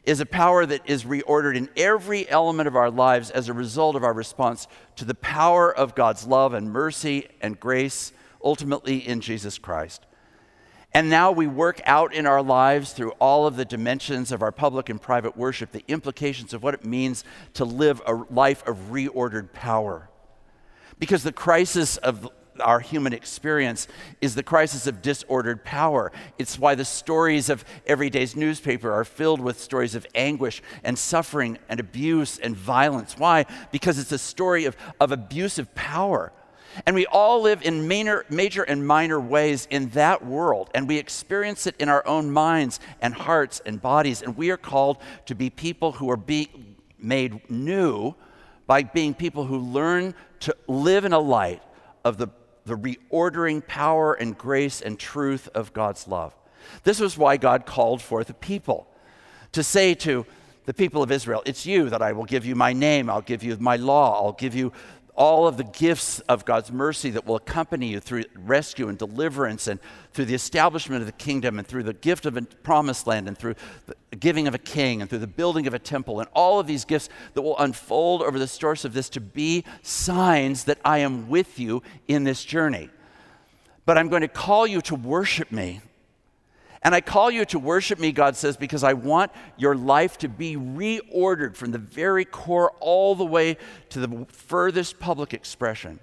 is 0.04 0.18
a 0.20 0.26
power 0.26 0.66
that 0.66 0.82
is 0.86 1.04
reordered 1.04 1.56
in 1.56 1.68
every 1.76 2.28
element 2.28 2.66
of 2.66 2.74
our 2.74 2.90
lives 2.90 3.30
as 3.30 3.48
a 3.48 3.52
result 3.52 3.94
of 3.94 4.02
our 4.02 4.12
response 4.12 4.66
to 4.96 5.04
the 5.04 5.14
power 5.14 5.72
of 5.74 5.94
God's 5.94 6.26
love 6.26 6.52
and 6.52 6.70
mercy 6.70 7.28
and 7.40 7.58
grace, 7.58 8.12
ultimately 8.42 8.98
in 9.06 9.20
Jesus 9.20 9.56
Christ. 9.56 10.04
And 10.94 11.10
now 11.10 11.32
we 11.32 11.48
work 11.48 11.80
out 11.84 12.14
in 12.14 12.24
our 12.24 12.40
lives 12.40 12.92
through 12.92 13.10
all 13.18 13.48
of 13.48 13.56
the 13.56 13.64
dimensions 13.64 14.30
of 14.30 14.42
our 14.42 14.52
public 14.52 14.88
and 14.88 15.02
private 15.02 15.36
worship 15.36 15.72
the 15.72 15.84
implications 15.88 16.54
of 16.54 16.62
what 16.62 16.72
it 16.72 16.84
means 16.84 17.24
to 17.54 17.64
live 17.64 18.00
a 18.06 18.14
life 18.14 18.64
of 18.66 18.92
reordered 18.92 19.52
power. 19.52 20.08
Because 21.00 21.24
the 21.24 21.32
crisis 21.32 21.96
of 21.96 22.30
our 22.60 22.78
human 22.78 23.12
experience 23.12 23.88
is 24.20 24.36
the 24.36 24.44
crisis 24.44 24.86
of 24.86 25.02
disordered 25.02 25.64
power. 25.64 26.12
It's 26.38 26.56
why 26.56 26.76
the 26.76 26.84
stories 26.84 27.48
of 27.48 27.64
everyday's 27.84 28.36
newspaper 28.36 28.92
are 28.92 29.04
filled 29.04 29.40
with 29.40 29.60
stories 29.60 29.96
of 29.96 30.06
anguish 30.14 30.62
and 30.84 30.96
suffering 30.96 31.58
and 31.68 31.80
abuse 31.80 32.38
and 32.38 32.56
violence. 32.56 33.18
Why? 33.18 33.46
Because 33.72 33.98
it's 33.98 34.12
a 34.12 34.18
story 34.18 34.66
of, 34.66 34.76
of 35.00 35.10
abusive 35.10 35.74
power 35.74 36.32
and 36.86 36.94
we 36.94 37.06
all 37.06 37.40
live 37.40 37.62
in 37.62 37.86
major, 37.86 38.24
major 38.28 38.62
and 38.62 38.86
minor 38.86 39.20
ways 39.20 39.66
in 39.70 39.88
that 39.90 40.24
world, 40.24 40.70
and 40.74 40.88
we 40.88 40.98
experience 40.98 41.66
it 41.66 41.74
in 41.78 41.88
our 41.88 42.06
own 42.06 42.30
minds 42.30 42.80
and 43.00 43.14
hearts 43.14 43.60
and 43.64 43.80
bodies. 43.80 44.22
And 44.22 44.36
we 44.36 44.50
are 44.50 44.56
called 44.56 44.98
to 45.26 45.34
be 45.34 45.50
people 45.50 45.92
who 45.92 46.10
are 46.10 46.16
being 46.16 46.76
made 46.98 47.48
new 47.50 48.14
by 48.66 48.82
being 48.82 49.14
people 49.14 49.44
who 49.44 49.58
learn 49.58 50.14
to 50.40 50.56
live 50.66 51.04
in 51.04 51.12
a 51.12 51.18
light 51.18 51.62
of 52.04 52.18
the, 52.18 52.28
the 52.64 52.76
reordering 52.76 53.66
power 53.66 54.14
and 54.14 54.36
grace 54.36 54.80
and 54.80 54.98
truth 54.98 55.48
of 55.54 55.72
God's 55.72 56.08
love. 56.08 56.34
This 56.82 56.98
was 56.98 57.18
why 57.18 57.36
God 57.36 57.66
called 57.66 58.00
forth 58.00 58.30
a 58.30 58.34
people 58.34 58.86
to 59.52 59.62
say 59.62 59.94
to 59.94 60.26
the 60.64 60.74
people 60.74 61.02
of 61.02 61.10
Israel, 61.12 61.42
It's 61.44 61.66
you 61.66 61.90
that 61.90 62.02
I 62.02 62.12
will 62.12 62.24
give 62.24 62.46
you 62.46 62.54
my 62.54 62.72
name, 62.72 63.10
I'll 63.10 63.20
give 63.20 63.42
you 63.42 63.56
my 63.58 63.76
law, 63.76 64.14
I'll 64.14 64.32
give 64.32 64.54
you 64.54 64.72
all 65.16 65.46
of 65.46 65.56
the 65.56 65.64
gifts 65.64 66.20
of 66.20 66.44
God's 66.44 66.72
mercy 66.72 67.10
that 67.10 67.24
will 67.26 67.36
accompany 67.36 67.88
you 67.88 68.00
through 68.00 68.24
rescue 68.34 68.88
and 68.88 68.98
deliverance 68.98 69.68
and 69.68 69.78
through 70.12 70.24
the 70.24 70.34
establishment 70.34 71.00
of 71.00 71.06
the 71.06 71.12
kingdom 71.12 71.58
and 71.58 71.66
through 71.66 71.84
the 71.84 71.92
gift 71.92 72.26
of 72.26 72.36
a 72.36 72.42
promised 72.42 73.06
land 73.06 73.28
and 73.28 73.38
through 73.38 73.54
the 73.86 74.16
giving 74.16 74.48
of 74.48 74.54
a 74.54 74.58
king 74.58 75.00
and 75.00 75.08
through 75.08 75.20
the 75.20 75.26
building 75.26 75.66
of 75.66 75.74
a 75.74 75.78
temple 75.78 76.20
and 76.20 76.28
all 76.34 76.58
of 76.58 76.66
these 76.66 76.84
gifts 76.84 77.08
that 77.34 77.42
will 77.42 77.58
unfold 77.58 78.22
over 78.22 78.38
the 78.38 78.48
source 78.48 78.84
of 78.84 78.92
this 78.92 79.08
to 79.08 79.20
be 79.20 79.64
signs 79.82 80.64
that 80.64 80.78
I 80.84 80.98
am 80.98 81.28
with 81.28 81.58
you 81.58 81.82
in 82.08 82.24
this 82.24 82.44
journey. 82.44 82.90
But 83.86 83.98
I'm 83.98 84.08
going 84.08 84.22
to 84.22 84.28
call 84.28 84.66
you 84.66 84.80
to 84.82 84.94
worship 84.94 85.52
me 85.52 85.80
and 86.84 86.94
I 86.94 87.00
call 87.00 87.30
you 87.30 87.46
to 87.46 87.58
worship 87.58 87.98
me, 87.98 88.12
God 88.12 88.36
says, 88.36 88.58
because 88.58 88.84
I 88.84 88.92
want 88.92 89.32
your 89.56 89.74
life 89.74 90.18
to 90.18 90.28
be 90.28 90.56
reordered 90.56 91.56
from 91.56 91.70
the 91.70 91.78
very 91.78 92.26
core 92.26 92.72
all 92.78 93.14
the 93.14 93.24
way 93.24 93.56
to 93.88 94.00
the 94.00 94.26
furthest 94.30 95.00
public 95.00 95.32
expression 95.32 95.98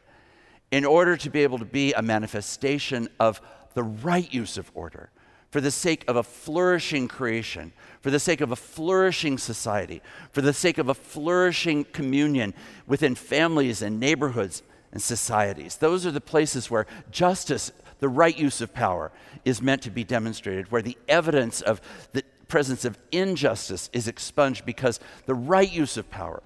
in 0.72 0.84
order 0.84 1.16
to 1.18 1.30
be 1.30 1.44
able 1.44 1.60
to 1.60 1.66
be 1.66 1.94
a 1.94 2.02
manifestation 2.02 3.08
of 3.20 3.40
the 3.76 3.84
right 3.84 4.34
use 4.34 4.58
of 4.58 4.72
order 4.74 5.12
for 5.52 5.62
the 5.62 5.70
sake 5.70 6.06
of 6.08 6.16
a 6.16 6.24
flourishing 6.24 7.10
creation, 7.10 7.74
for 8.00 8.10
the 8.10 8.20
sake 8.20 8.42
of 8.42 8.52
a 8.52 8.56
flourishing 8.56 9.38
society, 9.38 10.02
for 10.32 10.42
the 10.42 10.54
sake 10.54 10.78
of 10.78 10.88
a 10.88 10.94
flourishing 10.94 11.84
communion 11.84 12.54
within 12.88 13.16
families 13.16 13.82
and 13.82 14.00
neighborhoods 14.00 14.64
and 14.94 15.02
societies. 15.02 15.76
Those 15.76 16.06
are 16.06 16.12
the 16.12 16.22
places 16.22 16.72
where 16.72 16.88
justice 17.12 17.72
the 18.00 18.10
right 18.10 18.38
use 18.38 18.62
of 18.62 18.74
power 18.74 19.12
is 19.46 19.62
meant 19.62 19.82
to 19.84 19.92
be 19.92 20.04
demonstrated, 20.04 20.72
where 20.72 20.82
the 20.82 20.98
evidence 21.08 21.62
of 21.62 21.82
the 22.14 22.24
presence 22.48 22.86
of 22.86 22.98
injustice 23.12 23.90
is 23.94 24.08
expunged 24.08 24.66
because 24.66 25.00
the 25.26 25.34
right 25.34 25.72
use 25.72 25.98
of 25.98 26.10
power 26.10 26.44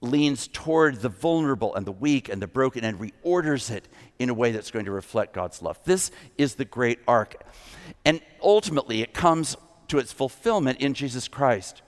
leans 0.00 0.48
toward 0.48 1.00
the 1.00 1.08
vulnerable 1.08 1.74
and 1.74 1.86
the 1.86 1.92
weak 1.92 2.28
and 2.28 2.40
the 2.40 2.46
broken 2.46 2.84
and 2.84 2.98
reorders 2.98 3.70
it 3.70 3.88
in 4.18 4.28
a 4.28 4.34
way 4.34 4.52
that's 4.52 4.70
going 4.70 4.84
to 4.84 4.90
reflect 4.90 5.32
God's 5.32 5.62
love. 5.62 5.78
This 5.84 6.10
is 6.38 6.54
the 6.54 6.64
great 6.64 6.98
arc. 7.08 7.42
And 8.04 8.20
ultimately, 8.42 9.02
it 9.02 9.14
comes 9.14 9.56
to 9.88 9.98
its 9.98 10.12
fulfillment 10.12 10.80
in 10.80 10.94
Jesus 10.94 11.28
Christ, 11.28 11.82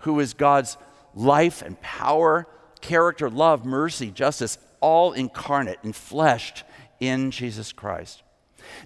who 0.00 0.18
is 0.20 0.34
God's 0.34 0.76
life 1.14 1.62
and 1.62 1.80
power, 1.80 2.46
character, 2.80 3.30
love, 3.30 3.64
mercy, 3.64 4.10
justice, 4.10 4.58
all 4.80 5.12
incarnate 5.12 5.78
and 5.82 5.94
fleshed 5.94 6.64
in 7.00 7.30
Jesus 7.30 7.72
Christ. 7.72 8.22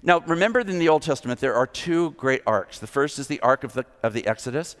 Now, 0.03 0.19
remember 0.19 0.59
in 0.59 0.79
the 0.79 0.89
Old 0.89 1.01
Testament, 1.01 1.39
there 1.39 1.55
are 1.55 1.67
two 1.67 2.11
great 2.11 2.41
arcs. 2.45 2.79
The 2.79 2.87
first 2.87 3.19
is 3.19 3.27
the 3.27 3.39
arc 3.41 3.63
of 3.63 3.73
the, 3.73 3.85
of 4.03 4.13
the 4.13 4.25
Exodus. 4.27 4.75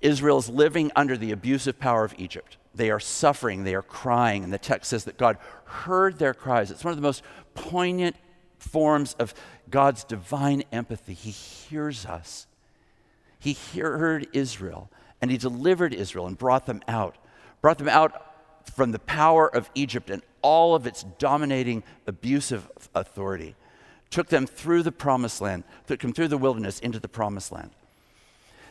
Israel 0.00 0.38
is 0.38 0.48
living 0.48 0.92
under 0.94 1.16
the 1.16 1.32
abusive 1.32 1.78
power 1.78 2.04
of 2.04 2.14
Egypt. 2.18 2.56
They 2.74 2.90
are 2.90 3.00
suffering, 3.00 3.64
they 3.64 3.74
are 3.74 3.82
crying, 3.82 4.44
and 4.44 4.52
the 4.52 4.58
text 4.58 4.90
says 4.90 5.04
that 5.04 5.18
God 5.18 5.38
heard 5.64 6.18
their 6.18 6.34
cries. 6.34 6.70
It's 6.70 6.84
one 6.84 6.92
of 6.92 6.96
the 6.96 7.02
most 7.02 7.22
poignant 7.54 8.16
forms 8.58 9.14
of 9.18 9.34
God's 9.68 10.04
divine 10.04 10.62
empathy. 10.70 11.14
He 11.14 11.30
hears 11.30 12.06
us. 12.06 12.46
He 13.40 13.56
heard 13.74 14.28
Israel, 14.32 14.90
and 15.20 15.30
He 15.30 15.38
delivered 15.38 15.92
Israel 15.92 16.26
and 16.26 16.38
brought 16.38 16.66
them 16.66 16.82
out, 16.86 17.16
brought 17.60 17.78
them 17.78 17.88
out 17.88 18.24
from 18.74 18.92
the 18.92 18.98
power 19.00 19.52
of 19.52 19.70
Egypt 19.74 20.10
and 20.10 20.22
all 20.42 20.74
of 20.74 20.86
its 20.86 21.04
dominating, 21.18 21.82
abusive 22.06 22.70
authority 22.94 23.56
took 24.10 24.28
them 24.28 24.46
through 24.46 24.82
the 24.82 24.92
promised 24.92 25.40
land, 25.40 25.64
took 25.86 26.00
them 26.00 26.12
through 26.12 26.28
the 26.28 26.38
wilderness 26.38 26.78
into 26.80 26.98
the 26.98 27.08
promised 27.08 27.52
land. 27.52 27.70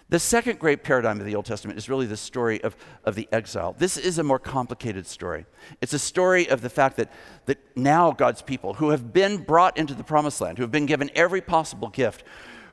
The 0.09 0.19
second 0.19 0.57
great 0.59 0.83
paradigm 0.83 1.19
of 1.19 1.25
the 1.25 1.35
Old 1.35 1.45
Testament 1.45 1.77
is 1.77 1.89
really 1.89 2.05
the 2.05 2.15
story 2.15 2.63
of, 2.63 2.77
of 3.03 3.15
the 3.15 3.27
exile. 3.31 3.75
This 3.77 3.97
is 3.97 4.17
a 4.17 4.23
more 4.23 4.39
complicated 4.39 5.05
story. 5.05 5.45
It's 5.81 5.91
a 5.91 5.99
story 5.99 6.47
of 6.47 6.61
the 6.61 6.69
fact 6.69 6.95
that, 6.95 7.11
that 7.45 7.57
now 7.75 8.11
God's 8.11 8.41
people, 8.41 8.75
who 8.75 8.91
have 8.91 9.11
been 9.11 9.37
brought 9.37 9.77
into 9.77 9.93
the 9.93 10.05
promised 10.05 10.39
land, 10.39 10.57
who 10.57 10.63
have 10.63 10.71
been 10.71 10.85
given 10.85 11.11
every 11.13 11.41
possible 11.41 11.89
gift, 11.89 12.23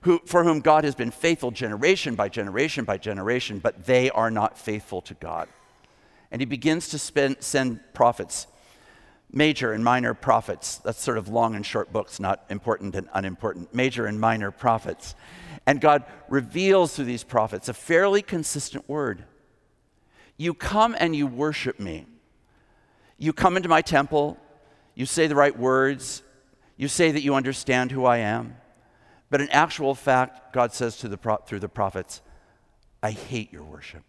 who, 0.02 0.20
for 0.26 0.44
whom 0.44 0.60
God 0.60 0.84
has 0.84 0.94
been 0.94 1.10
faithful 1.10 1.50
generation 1.50 2.14
by 2.14 2.28
generation 2.28 2.84
by 2.84 2.98
generation, 2.98 3.58
but 3.58 3.86
they 3.86 4.10
are 4.10 4.30
not 4.30 4.56
faithful 4.56 5.00
to 5.02 5.14
God. 5.14 5.48
And 6.30 6.40
he 6.40 6.46
begins 6.46 6.88
to 6.90 6.98
spend, 6.98 7.38
send 7.40 7.80
prophets 7.94 8.46
major 9.34 9.72
and 9.72 9.84
minor 9.84 10.14
prophets. 10.14 10.78
That's 10.78 11.00
sort 11.00 11.18
of 11.18 11.28
long 11.28 11.54
and 11.54 11.66
short 11.66 11.92
books, 11.92 12.20
not 12.20 12.44
important 12.48 12.94
and 12.94 13.08
unimportant. 13.12 13.74
Major 13.74 14.06
and 14.06 14.20
minor 14.20 14.50
prophets. 14.50 15.14
And 15.66 15.80
God 15.80 16.04
reveals 16.28 16.94
through 16.94 17.06
these 17.06 17.24
prophets 17.24 17.68
a 17.68 17.74
fairly 17.74 18.22
consistent 18.22 18.88
word. 18.88 19.24
You 20.36 20.54
come 20.54 20.94
and 20.98 21.14
you 21.14 21.26
worship 21.26 21.80
me. 21.80 22.06
You 23.18 23.32
come 23.32 23.56
into 23.56 23.68
my 23.68 23.80
temple, 23.80 24.36
you 24.94 25.06
say 25.06 25.26
the 25.26 25.36
right 25.36 25.56
words, 25.56 26.22
you 26.76 26.88
say 26.88 27.12
that 27.12 27.22
you 27.22 27.34
understand 27.34 27.92
who 27.92 28.04
I 28.04 28.18
am. 28.18 28.56
But 29.30 29.40
in 29.40 29.48
actual 29.50 29.94
fact, 29.94 30.52
God 30.52 30.72
says 30.72 30.96
to 30.98 31.08
the 31.08 31.16
pro- 31.16 31.36
through 31.36 31.60
the 31.60 31.68
prophets, 31.68 32.20
I 33.02 33.12
hate 33.12 33.52
your 33.52 33.62
worship. 33.62 34.02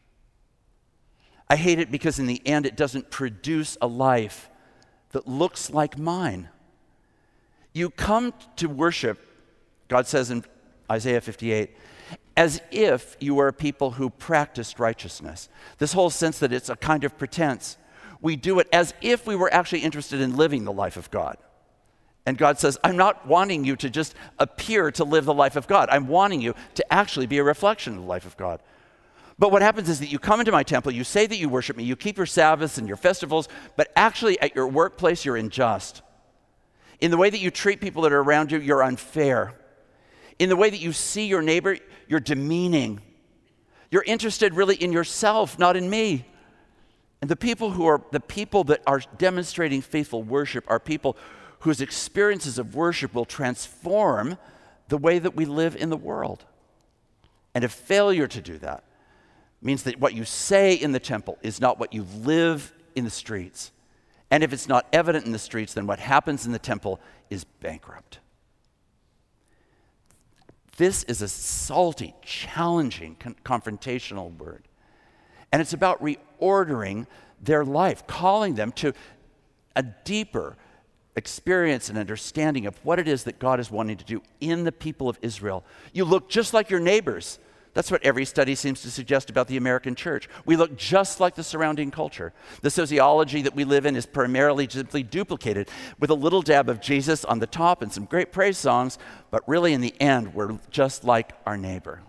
I 1.48 1.56
hate 1.56 1.80
it 1.80 1.92
because 1.92 2.18
in 2.18 2.26
the 2.26 2.42
end, 2.46 2.66
it 2.66 2.76
doesn't 2.76 3.12
produce 3.12 3.78
a 3.80 3.88
life 3.88 4.50
that 5.16 5.30
looks 5.30 5.70
like 5.70 5.98
mine. 5.98 6.50
You 7.72 7.90
come 7.90 8.34
to 8.58 8.68
worship, 8.68 9.18
God 9.88 10.08
says 10.08 10.30
in 10.30 10.44
Isaiah 10.92 11.22
58, 11.22 11.72
as 12.36 12.62
if 12.70 13.16
you 13.22 13.34
were 13.34 13.48
a 13.48 13.54
people 13.54 13.92
who 13.92 14.10
practiced 14.10 14.78
righteousness. 14.78 15.48
This 15.78 15.94
whole 15.94 16.10
sense 16.10 16.40
that 16.40 16.52
it's 16.52 16.68
a 16.68 16.76
kind 16.76 17.06
of 17.06 17.18
pretense. 17.18 17.78
We 18.20 18.36
do 18.36 18.60
it 18.60 18.68
as 18.74 18.94
if 19.02 19.26
we 19.26 19.38
were 19.38 19.54
actually 19.54 19.84
interested 19.84 20.20
in 20.20 20.36
living 20.36 20.66
the 20.66 20.74
life 20.74 20.98
of 20.98 21.10
God. 21.12 21.38
And 22.26 22.38
God 22.38 22.60
says, 22.60 22.78
I'm 22.84 22.98
not 22.98 23.26
wanting 23.26 23.64
you 23.64 23.78
to 23.78 23.90
just 23.90 24.16
appear 24.38 24.92
to 24.92 25.06
live 25.06 25.24
the 25.24 25.34
life 25.34 25.56
of 25.56 25.66
God. 25.66 25.88
I'm 25.90 26.10
wanting 26.10 26.42
you 26.42 26.56
to 26.74 26.94
actually 26.94 27.28
be 27.28 27.38
a 27.38 27.44
reflection 27.44 27.94
of 27.94 28.02
the 28.02 28.06
life 28.06 28.26
of 28.26 28.36
God. 28.36 28.60
But 29.38 29.52
what 29.52 29.62
happens 29.62 29.90
is 29.90 30.00
that 30.00 30.12
you 30.12 30.18
come 30.18 30.40
into 30.40 30.52
my 30.52 30.64
temple, 30.64 30.94
you 30.94 31.04
say 31.04 31.28
that 31.28 31.38
you 31.38 31.50
worship 31.50 31.76
me, 31.76 31.84
you 31.84 31.96
keep 31.96 32.18
your 32.18 32.26
Sabbaths 32.26 32.78
and 32.78 32.88
your 32.88 32.98
festivals, 32.98 33.50
but 33.76 33.92
actually 33.96 34.40
at 34.40 34.56
your 34.56 34.68
workplace, 34.68 35.26
you're 35.26 35.36
unjust. 35.36 36.02
In 37.02 37.12
the 37.12 37.18
way 37.18 37.30
that 37.30 37.40
you 37.40 37.52
treat 37.52 37.82
people 37.82 38.04
that 38.04 38.14
are 38.14 38.22
around 38.22 38.52
you, 38.52 38.60
you're 38.60 38.82
unfair. 38.82 39.54
In 40.40 40.48
the 40.48 40.56
way 40.56 40.70
that 40.70 40.80
you 40.80 40.94
see 40.94 41.28
your 41.28 41.42
neighbor, 41.42 41.78
you're 42.08 42.22
demeaning. 42.22 43.02
You're 43.92 44.04
interested 44.04 44.54
really 44.54 44.76
in 44.76 44.94
yourself, 44.94 45.60
not 45.60 45.76
in 45.76 45.90
me. 45.90 46.26
And 47.22 47.30
the 47.30 47.36
people 47.36 47.72
who 47.72 47.86
are 47.86 48.02
the 48.12 48.20
people 48.20 48.64
that 48.66 48.82
are 48.88 49.02
demonstrating 49.18 49.82
faithful 49.82 50.24
worship 50.24 50.64
are 50.68 50.80
people 50.80 51.18
whose 51.60 51.82
experiences 51.82 52.58
of 52.58 52.76
worship 52.76 53.14
will 53.14 53.26
transform 53.26 54.38
the 54.88 54.98
way 54.98 55.20
that 55.20 55.36
we 55.36 55.46
live 55.46 55.76
in 55.76 55.90
the 55.90 55.98
world. 55.98 56.46
And 57.54 57.64
a 57.64 57.70
failure 57.70 58.28
to 58.28 58.42
do 58.42 58.58
that 58.60 58.84
means 59.62 59.84
that 59.84 60.00
what 60.00 60.14
you 60.14 60.26
say 60.26 60.74
in 60.74 60.92
the 60.92 61.00
temple 61.00 61.38
is 61.42 61.60
not 61.60 61.80
what 61.80 61.94
you 61.94 62.06
live 62.22 62.74
in 62.96 63.04
the 63.04 63.10
streets. 63.10 63.72
And 64.32 64.44
if 64.44 64.54
it's 64.54 64.68
not 64.68 64.88
evident 64.92 65.26
in 65.26 65.32
the 65.32 65.40
streets, 65.40 65.74
then 65.74 65.88
what 65.88 66.00
happens 66.00 66.46
in 66.46 66.52
the 66.52 66.60
temple 66.60 67.00
is 67.30 67.44
bankrupt. 67.44 68.20
This 70.78 71.04
is 71.04 71.22
a 71.22 71.28
salty, 71.28 72.14
challenging, 72.22 73.16
con- 73.16 73.36
confrontational 73.46 74.38
word. 74.38 74.68
And 75.52 75.62
it's 75.62 75.74
about 75.74 76.02
reordering 76.02 77.08
their 77.42 77.64
life, 77.64 78.06
calling 78.08 78.56
them 78.56 78.72
to 78.74 78.94
a 79.76 79.84
deeper 79.84 80.58
experience 81.16 81.88
and 81.90 81.98
understanding 81.98 82.66
of 82.66 82.78
what 82.84 83.00
it 83.00 83.08
is 83.08 83.24
that 83.24 83.40
God 83.40 83.60
is 83.60 83.72
wanting 83.72 83.98
to 83.98 84.06
do 84.06 84.22
in 84.42 84.66
the 84.66 84.72
people 84.72 85.08
of 85.08 85.18
Israel. 85.22 85.64
You 85.94 86.04
look 86.04 86.30
just 86.30 86.54
like 86.54 86.70
your 86.70 86.82
neighbors. 86.82 87.40
That's 87.76 87.92
what 87.92 88.04
every 88.04 88.24
study 88.24 88.56
seems 88.56 88.82
to 88.84 88.90
suggest 88.90 89.30
about 89.30 89.50
the 89.50 89.58
American 89.58 89.96
church. 89.96 90.30
We 90.46 90.56
look 90.56 90.78
just 90.78 91.20
like 91.20 91.36
the 91.36 91.44
surrounding 91.44 91.92
culture. 91.92 92.32
The 92.62 92.70
sociology 92.70 93.42
that 93.42 93.54
we 93.54 93.66
live 93.66 93.86
in 93.86 93.98
is 93.98 94.06
primarily 94.06 94.70
simply 94.70 95.04
duplicated 95.04 95.68
with 96.00 96.10
a 96.10 96.16
little 96.16 96.42
dab 96.42 96.70
of 96.70 96.80
Jesus 96.80 97.26
on 97.26 97.40
the 97.40 97.46
top 97.46 97.82
and 97.82 97.92
some 97.92 98.06
great 98.06 98.32
praise 98.32 98.58
songs, 98.58 98.98
but 99.30 99.46
really 99.46 99.74
in 99.74 99.82
the 99.82 99.94
end, 100.02 100.34
we're 100.34 100.58
just 100.72 101.04
like 101.04 101.34
our 101.46 101.58
neighbor. 101.58 102.02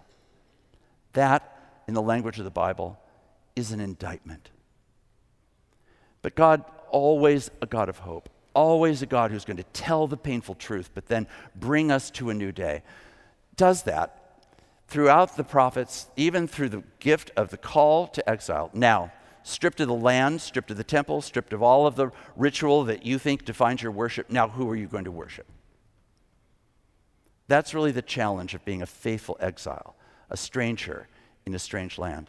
That, 1.14 1.82
in 1.88 1.94
the 1.94 2.02
language 2.02 2.38
of 2.38 2.44
the 2.44 2.50
Bible, 2.50 2.96
is 3.56 3.72
an 3.72 3.80
indictment. 3.80 4.50
But 6.22 6.36
God, 6.36 6.64
always 6.90 7.50
a 7.60 7.66
God 7.66 7.88
of 7.88 7.98
hope, 7.98 8.28
always 8.54 9.02
a 9.02 9.06
God 9.06 9.32
who's 9.32 9.44
going 9.44 9.56
to 9.56 9.64
tell 9.64 10.06
the 10.06 10.16
painful 10.16 10.54
truth, 10.54 10.90
but 10.94 11.06
then 11.06 11.26
bring 11.56 11.90
us 11.90 12.08
to 12.12 12.30
a 12.30 12.34
new 12.34 12.52
day, 12.52 12.84
does 13.56 13.82
that 13.82 14.25
throughout 14.88 15.36
the 15.36 15.44
prophets, 15.44 16.06
even 16.16 16.46
through 16.46 16.68
the 16.68 16.82
gift 17.00 17.30
of 17.36 17.50
the 17.50 17.56
call 17.56 18.06
to 18.08 18.28
exile. 18.28 18.70
Now, 18.72 19.12
stripped 19.42 19.80
of 19.80 19.88
the 19.88 19.94
land, 19.94 20.40
stripped 20.40 20.70
of 20.70 20.76
the 20.76 20.84
temple, 20.84 21.22
stripped 21.22 21.52
of 21.52 21.62
all 21.62 21.86
of 21.86 21.96
the 21.96 22.10
ritual 22.36 22.84
that 22.84 23.04
you 23.04 23.18
think 23.18 23.44
defines 23.44 23.82
your 23.82 23.92
worship, 23.92 24.30
now 24.30 24.48
who 24.48 24.68
are 24.70 24.76
you 24.76 24.86
going 24.86 25.04
to 25.04 25.10
worship? 25.10 25.46
That's 27.48 27.74
really 27.74 27.92
the 27.92 28.02
challenge 28.02 28.54
of 28.54 28.64
being 28.64 28.82
a 28.82 28.86
faithful 28.86 29.36
exile, 29.40 29.94
a 30.30 30.36
stranger 30.36 31.08
in 31.44 31.54
a 31.54 31.58
strange 31.58 31.98
land. 31.98 32.28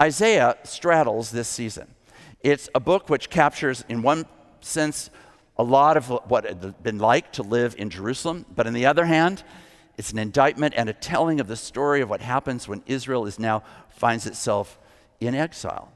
Isaiah 0.00 0.56
straddles 0.64 1.30
this 1.30 1.48
season. 1.48 1.94
It's 2.40 2.68
a 2.74 2.80
book 2.80 3.08
which 3.08 3.30
captures, 3.30 3.84
in 3.88 4.02
one 4.02 4.26
sense, 4.60 5.10
a 5.56 5.62
lot 5.62 5.96
of 5.96 6.08
what 6.08 6.44
it 6.44 6.62
had 6.62 6.82
been 6.82 6.98
like 6.98 7.32
to 7.32 7.42
live 7.42 7.74
in 7.78 7.90
Jerusalem, 7.90 8.46
but 8.54 8.66
on 8.66 8.72
the 8.72 8.86
other 8.86 9.04
hand, 9.04 9.44
it's 9.98 10.12
an 10.12 10.18
indictment 10.18 10.74
and 10.76 10.88
a 10.88 10.92
telling 10.92 11.40
of 11.40 11.48
the 11.48 11.56
story 11.56 12.00
of 12.00 12.08
what 12.08 12.20
happens 12.20 12.66
when 12.66 12.82
Israel 12.86 13.26
is 13.26 13.38
now 13.38 13.62
finds 13.90 14.26
itself 14.26 14.78
in 15.20 15.34
exile. 15.34 15.92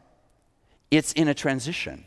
It's 0.90 1.12
in 1.12 1.28
a 1.28 1.34
transition. 1.34 2.04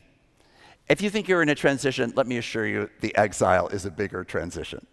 If 0.88 1.01
you 1.01 1.10
think 1.10 1.27
you're 1.27 1.41
in 1.41 1.50
a 1.50 1.55
transition, 1.55 2.13
let 2.15 2.27
me 2.27 2.38
assure 2.38 2.65
you 2.65 2.89
the 3.01 3.15
exile 3.15 3.67
is 3.67 3.86
a 3.86 3.91
bigger 3.91 4.24
transition. 4.24 4.86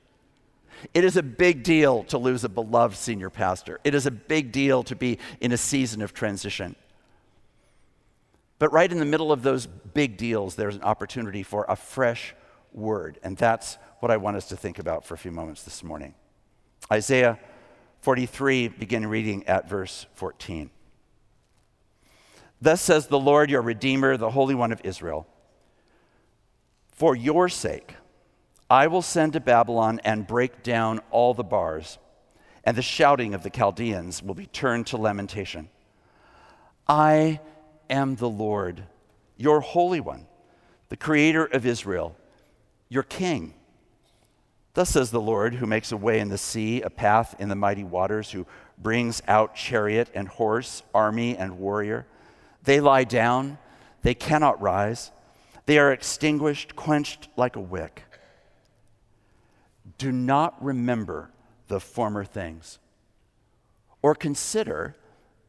It 0.92 1.04
is 1.04 1.16
a 1.16 1.22
big 1.22 1.62
deal 1.62 2.04
to 2.04 2.18
lose 2.18 2.44
a 2.44 2.48
beloved 2.48 2.96
senior 2.96 3.30
pastor. 3.30 3.80
It 3.82 3.94
is 3.94 4.04
a 4.06 4.10
big 4.10 4.52
deal 4.52 4.82
to 4.84 4.96
be 4.96 5.18
in 5.40 5.52
a 5.52 5.56
season 5.56 6.02
of 6.02 6.12
transition. 6.12 6.76
But 8.58 8.72
right 8.72 8.90
in 8.90 8.98
the 8.98 9.04
middle 9.04 9.32
of 9.32 9.42
those 9.42 9.66
big 9.66 10.16
deals, 10.16 10.54
there's 10.54 10.76
an 10.76 10.82
opportunity 10.82 11.42
for 11.42 11.64
a 11.68 11.76
fresh 11.76 12.34
word. 12.72 13.18
And 13.22 13.36
that's 13.36 13.78
what 14.00 14.10
I 14.10 14.16
want 14.16 14.36
us 14.36 14.48
to 14.48 14.56
think 14.56 14.78
about 14.78 15.04
for 15.04 15.14
a 15.14 15.18
few 15.18 15.30
moments 15.30 15.62
this 15.62 15.82
morning. 15.82 16.14
Isaiah 16.92 17.38
43, 18.02 18.68
begin 18.68 19.06
reading 19.08 19.44
at 19.48 19.68
verse 19.68 20.06
14. 20.14 20.70
Thus 22.60 22.80
says 22.80 23.08
the 23.08 23.18
Lord, 23.18 23.50
your 23.50 23.62
Redeemer, 23.62 24.16
the 24.16 24.30
Holy 24.30 24.54
One 24.54 24.70
of 24.70 24.80
Israel 24.84 25.26
For 26.92 27.16
your 27.16 27.48
sake, 27.48 27.96
I 28.70 28.86
will 28.86 29.02
send 29.02 29.32
to 29.32 29.40
Babylon 29.40 30.00
and 30.04 30.28
break 30.28 30.62
down 30.62 31.00
all 31.10 31.34
the 31.34 31.42
bars, 31.42 31.98
and 32.62 32.76
the 32.76 32.82
shouting 32.82 33.34
of 33.34 33.42
the 33.42 33.50
Chaldeans 33.50 34.22
will 34.22 34.34
be 34.34 34.46
turned 34.46 34.86
to 34.88 34.96
lamentation. 34.96 35.68
I 36.86 37.40
am 37.90 38.14
the 38.14 38.28
Lord, 38.28 38.84
your 39.36 39.60
Holy 39.60 40.00
One, 40.00 40.26
the 40.88 40.96
Creator 40.96 41.46
of 41.46 41.66
Israel, 41.66 42.16
your 42.88 43.02
King. 43.02 43.54
Thus 44.76 44.90
says 44.90 45.10
the 45.10 45.22
Lord, 45.22 45.54
who 45.54 45.64
makes 45.64 45.90
a 45.90 45.96
way 45.96 46.18
in 46.18 46.28
the 46.28 46.36
sea, 46.36 46.82
a 46.82 46.90
path 46.90 47.34
in 47.38 47.48
the 47.48 47.54
mighty 47.54 47.82
waters, 47.82 48.32
who 48.32 48.46
brings 48.76 49.22
out 49.26 49.56
chariot 49.56 50.10
and 50.12 50.28
horse, 50.28 50.82
army 50.92 51.34
and 51.34 51.58
warrior. 51.58 52.04
They 52.62 52.80
lie 52.80 53.04
down, 53.04 53.56
they 54.02 54.12
cannot 54.12 54.60
rise. 54.60 55.12
They 55.64 55.78
are 55.78 55.90
extinguished, 55.90 56.76
quenched 56.76 57.28
like 57.38 57.56
a 57.56 57.60
wick. 57.60 58.02
Do 59.96 60.12
not 60.12 60.62
remember 60.62 61.30
the 61.68 61.80
former 61.80 62.22
things 62.22 62.78
or 64.02 64.14
consider 64.14 64.94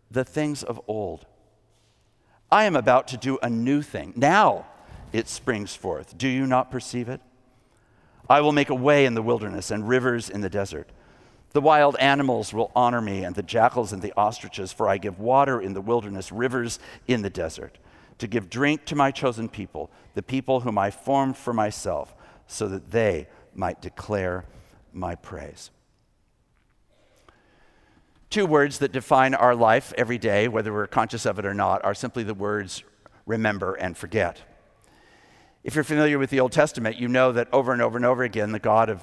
the 0.10 0.24
things 0.24 0.64
of 0.64 0.80
old. 0.88 1.26
I 2.50 2.64
am 2.64 2.78
about 2.78 3.10
to 3.10 3.18
do 3.18 3.40
a 3.44 3.50
new 3.50 3.82
thing. 3.82 4.14
Now 4.16 4.68
it 5.12 5.28
springs 5.28 5.76
forth. 5.76 6.18
Do 6.18 6.30
you 6.30 6.48
not 6.48 6.72
perceive 6.72 7.10
it? 7.10 7.20
I 8.30 8.42
will 8.42 8.52
make 8.52 8.70
a 8.70 8.76
way 8.76 9.06
in 9.06 9.14
the 9.14 9.22
wilderness 9.22 9.72
and 9.72 9.88
rivers 9.88 10.30
in 10.30 10.42
the 10.42 10.50
desert. 10.50 10.90
The 11.52 11.62
wild 11.62 11.96
animals 11.98 12.54
will 12.54 12.72
honor 12.76 13.02
me, 13.02 13.24
and 13.24 13.34
the 13.34 13.42
jackals 13.42 13.94
and 13.94 14.02
the 14.02 14.14
ostriches, 14.18 14.74
for 14.74 14.90
I 14.90 14.98
give 14.98 15.20
water 15.20 15.62
in 15.62 15.74
the 15.74 15.82
wilderness, 15.82 16.32
rivers 16.32 16.78
in 17.08 17.22
the 17.22 17.30
desert, 17.30 17.78
to 18.18 18.28
give 18.28 18.50
drink 18.50 18.86
to 18.86 18.96
my 18.96 19.12
chosen 19.12 19.48
people, 19.48 19.90
the 20.14 20.22
people 20.22 20.60
whom 20.60 20.78
I 20.78 20.92
formed 20.92 21.38
for 21.38 21.54
myself, 21.54 22.14
so 22.48 22.68
that 22.68 22.92
they 22.92 23.28
might 23.56 23.82
declare 23.82 24.46
my 24.94 25.16
praise. 25.16 25.72
Two 28.30 28.46
words 28.46 28.80
that 28.80 28.92
define 28.92 29.34
our 29.34 29.56
life 29.56 29.94
every 29.98 30.18
day, 30.18 30.50
whether 30.50 30.74
we're 30.74 30.88
conscious 30.88 31.26
of 31.26 31.40
it 31.40 31.46
or 31.46 31.54
not, 31.54 31.84
are 31.86 31.94
simply 31.94 32.24
the 32.24 32.34
words 32.34 32.84
remember 33.26 33.74
and 33.76 33.98
forget. 33.98 34.42
If 35.64 35.76
you're 35.76 35.84
familiar 35.84 36.18
with 36.18 36.30
the 36.30 36.40
Old 36.40 36.52
Testament, 36.52 36.98
you 36.98 37.08
know 37.08 37.32
that 37.32 37.48
over 37.54 37.74
and 37.74 37.82
over 37.82 37.98
and 37.98 38.06
over 38.06 38.24
again, 38.24 38.52
the 38.52 38.60
God 38.60 38.90
of 38.90 39.02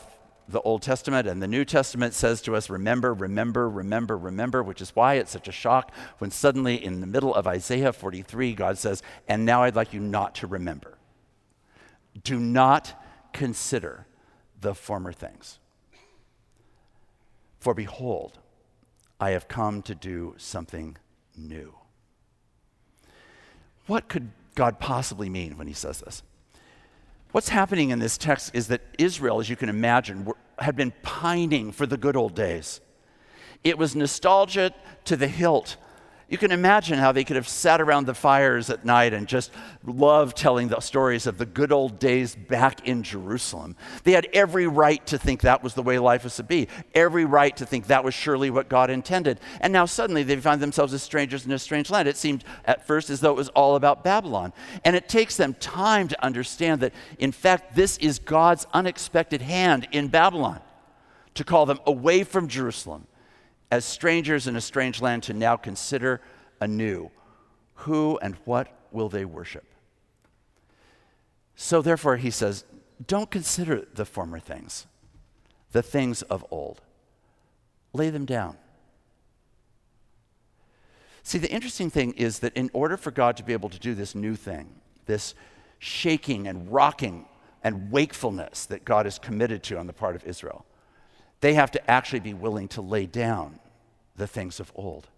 the 0.49 0.61
Old 0.61 0.83
Testament 0.83 1.27
and 1.27 1.43
the 1.43 1.49
New 1.49 1.65
Testament 1.65 2.15
says 2.15 2.43
to 2.43 2.55
us, 2.55 2.69
remember, 2.69 3.15
remember, 3.15 3.69
remember, 3.69 4.17
remember, 4.17 4.63
which 4.63 4.83
is 4.83 4.95
why 4.95 5.15
it's 5.15 5.31
such 5.31 5.49
a 5.49 5.53
shock 5.53 5.93
when 6.19 6.31
suddenly 6.31 6.83
in 6.83 7.01
the 7.01 7.07
middle 7.07 7.35
of 7.35 7.47
Isaiah 7.47 7.93
43, 7.93 8.55
God 8.55 8.79
says, 8.79 9.03
and 9.27 9.45
now 9.45 9.63
I'd 9.63 9.77
like 9.77 9.93
you 9.93 10.01
not 10.01 10.35
to 10.37 10.47
remember. 10.47 10.99
Do 12.23 12.39
not 12.39 13.01
consider 13.33 14.07
the 14.61 14.75
former 14.75 15.13
things. 15.13 15.59
For 17.59 17.75
behold, 17.75 18.39
I 19.19 19.31
have 19.31 19.49
come 19.49 19.83
to 19.83 19.95
do 19.95 20.35
something 20.37 20.99
new. 21.37 21.75
What 23.87 24.09
could 24.09 24.31
God 24.55 24.79
possibly 24.79 25.29
mean 25.29 25.57
when 25.57 25.67
he 25.67 25.73
says 25.73 26.01
this? 26.01 26.23
What's 27.35 27.49
happening 27.49 27.91
in 27.91 27.99
this 27.99 28.17
text 28.17 28.55
is 28.55 28.69
that 28.69 28.81
Israel, 28.97 29.41
as 29.41 29.51
you 29.51 29.57
can 29.57 29.69
imagine, 29.69 30.31
had 30.61 30.77
been 30.77 30.93
pining 31.03 31.73
for 31.73 31.85
the 31.85 31.97
good 31.97 32.15
old 32.15 32.37
days. 32.37 32.81
It 33.65 33.77
was 33.77 33.97
nostalgia 33.97 34.73
to 35.07 35.17
the 35.17 35.27
hilt 35.27 35.77
you 36.35 36.39
can 36.39 36.51
imagine 36.51 36.99
how 36.99 37.13
they 37.13 37.23
could 37.23 37.37
have 37.37 37.47
sat 37.47 37.81
around 37.81 38.07
the 38.07 38.13
fires 38.13 38.69
at 38.69 38.85
night 38.85 39.15
and 39.15 39.29
just 39.29 39.53
loved 39.85 40.37
telling 40.37 40.67
the 40.67 40.81
stories 40.81 41.29
of 41.29 41.39
the 41.39 41.47
good 41.47 41.71
old 41.71 42.01
days 42.01 42.35
back 42.35 42.89
in 42.89 43.05
Jerusalem. 43.05 43.77
They 44.03 44.11
had 44.11 44.27
every 44.33 44.67
right 44.67 45.07
to 45.07 45.17
think 45.17 45.43
that 45.43 45.63
was 45.63 45.75
the 45.75 45.83
way 45.85 46.01
life 46.01 46.25
was 46.25 46.35
to 46.35 46.43
be, 46.43 46.67
every 46.93 47.25
right 47.25 47.57
to 47.57 47.65
think 47.65 47.87
that 47.87 48.03
was 48.03 48.15
surely 48.15 48.51
what 48.51 48.69
God 48.69 48.91
intended. 48.91 49.39
And 49.61 49.73
now 49.73 49.85
suddenly 49.85 50.25
they 50.25 50.35
find 50.35 50.61
themselves 50.61 50.93
as 50.93 51.05
strangers 51.05 51.47
in 51.47 51.53
a 51.53 51.59
strange 51.61 51.89
land. 51.89 52.09
It 52.09 52.17
seemed 52.17 52.43
at 52.65 52.85
first 52.85 53.11
as 53.11 53.21
though 53.21 53.31
it 53.31 53.37
was 53.37 53.51
all 53.51 53.77
about 53.77 54.03
Babylon. 54.03 54.53
And 54.85 54.97
it 54.97 55.09
takes 55.09 55.37
them 55.37 55.55
time 55.55 56.09
to 56.09 56.25
understand 56.25 56.81
that, 56.81 56.95
in 57.21 57.31
fact, 57.31 57.77
this 57.77 57.97
is 57.99 58.19
God's 58.19 58.67
unexpected 58.75 59.41
hand 59.41 59.87
in 59.93 60.09
Babylon 60.09 60.61
to 61.35 61.45
call 61.45 61.65
them 61.65 61.79
away 61.87 62.25
from 62.25 62.49
Jerusalem 62.49 63.07
as 63.75 63.85
strangers 63.85 64.47
in 64.47 64.55
a 64.55 64.61
strange 64.61 65.03
land 65.03 65.25
to 65.25 65.33
now 65.33 65.57
consider 65.57 66.21
anew 66.61 67.11
who 67.75 68.17
and 68.23 68.37
what 68.45 68.69
will 68.93 69.09
they 69.09 69.25
worship. 69.25 69.65
So, 71.57 71.83
therefore, 71.83 72.19
he 72.19 72.31
says, 72.31 72.65
don't 73.05 73.33
consider 73.33 73.85
the 73.93 74.05
former 74.05 74.39
things, 74.39 74.87
the 75.73 75.83
things 75.83 76.23
of 76.23 76.47
old. 76.53 76.83
Lay 77.93 78.11
them 78.11 78.25
down. 78.25 78.57
See, 81.25 81.39
the 81.39 81.51
interesting 81.51 81.91
thing 81.91 82.13
is 82.13 82.39
that 82.41 82.57
in 82.57 82.71
order 82.73 82.97
for 82.97 83.11
God 83.11 83.37
to 83.39 83.43
be 83.43 83.53
able 83.53 83.71
to 83.71 83.81
do 83.81 83.97
this 83.97 84.15
new 84.15 84.37
thing, 84.37 84.69
this 85.07 85.35
shaking 85.81 86.47
and 86.47 86.71
rocking 86.71 87.27
and 87.65 87.91
wakefulness 87.91 88.67
that 88.67 88.85
God 88.85 89.09
is 89.09 89.19
committed 89.19 89.65
to 89.65 89.79
on 89.79 89.89
the 89.89 89.93
part 89.93 90.15
of 90.15 90.25
Israel, 90.25 90.65
they 91.41 91.55
have 91.55 91.73
to 91.73 91.91
actually 91.91 92.21
be 92.21 92.35
willing 92.35 92.69
to 92.69 92.81
lay 92.81 93.07
down 93.07 93.59
the 94.17 94.27
things 94.27 94.61
of 94.61 94.73
old. 94.75 95.09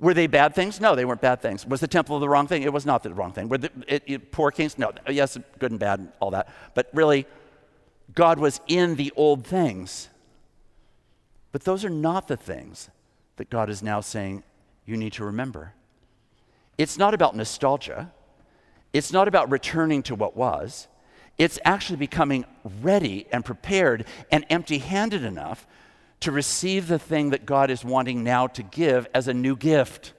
Were 0.00 0.14
they 0.14 0.26
bad 0.26 0.54
things? 0.54 0.80
No, 0.80 0.94
they 0.94 1.04
weren't 1.04 1.20
bad 1.20 1.40
things. 1.40 1.66
Was 1.66 1.80
the 1.80 1.86
temple 1.86 2.18
the 2.18 2.28
wrong 2.28 2.46
thing? 2.46 2.62
It 2.62 2.72
was 2.72 2.86
not 2.86 3.02
the 3.02 3.14
wrong 3.14 3.32
thing. 3.32 3.48
Were 3.48 3.58
the 3.58 3.70
it, 3.86 4.02
it, 4.06 4.32
poor 4.32 4.50
kings? 4.50 4.76
No. 4.78 4.92
Yes, 5.08 5.38
good 5.58 5.70
and 5.70 5.78
bad, 5.78 6.00
and 6.00 6.12
all 6.18 6.30
that. 6.32 6.48
But 6.74 6.88
really, 6.92 7.26
God 8.14 8.38
was 8.38 8.60
in 8.66 8.96
the 8.96 9.12
old 9.16 9.46
things. 9.46 10.08
But 11.52 11.64
those 11.64 11.84
are 11.84 11.90
not 11.90 12.28
the 12.28 12.36
things 12.36 12.90
that 13.36 13.50
God 13.50 13.70
is 13.70 13.82
now 13.82 14.00
saying 14.00 14.42
you 14.86 14.96
need 14.96 15.12
to 15.14 15.24
remember. 15.24 15.74
It's 16.78 16.98
not 16.98 17.14
about 17.14 17.36
nostalgia. 17.36 18.12
It's 18.92 19.12
not 19.12 19.28
about 19.28 19.50
returning 19.50 20.02
to 20.04 20.14
what 20.14 20.36
was. 20.36 20.88
It's 21.38 21.58
actually 21.64 21.96
becoming 21.96 22.44
ready 22.82 23.26
and 23.32 23.44
prepared 23.44 24.06
and 24.30 24.44
empty 24.50 24.78
handed 24.78 25.24
enough 25.24 25.66
to 26.22 26.32
receive 26.32 26.88
the 26.88 26.98
thing 26.98 27.30
that 27.30 27.46
God 27.46 27.70
is 27.70 27.84
wanting 27.84 28.24
now 28.24 28.46
to 28.48 28.62
give 28.62 29.06
as 29.14 29.28
a 29.28 29.34
new 29.34 29.56
gift. 29.56 30.12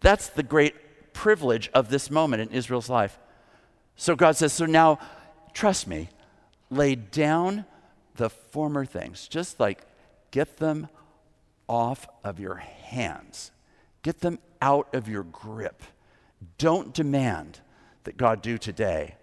That's 0.00 0.28
the 0.28 0.42
great 0.42 1.12
privilege 1.12 1.70
of 1.74 1.88
this 1.88 2.10
moment 2.10 2.42
in 2.42 2.50
Israel's 2.50 2.88
life. 2.88 3.18
So 3.96 4.14
God 4.14 4.36
says, 4.36 4.52
So 4.52 4.66
now, 4.66 4.98
trust 5.52 5.88
me, 5.88 6.08
lay 6.70 6.94
down 6.94 7.64
the 8.16 8.30
former 8.30 8.84
things, 8.84 9.28
just 9.28 9.58
like 9.58 9.82
get 10.30 10.58
them 10.58 10.88
off 11.68 12.06
of 12.22 12.38
your 12.38 12.56
hands, 12.56 13.50
get 14.02 14.20
them 14.20 14.38
out 14.60 14.94
of 14.94 15.08
your 15.08 15.24
grip. 15.24 15.82
Don't 16.58 16.92
demand 16.94 17.60
that 18.04 18.16
God 18.16 18.42
do 18.42 18.58
today 18.58 19.16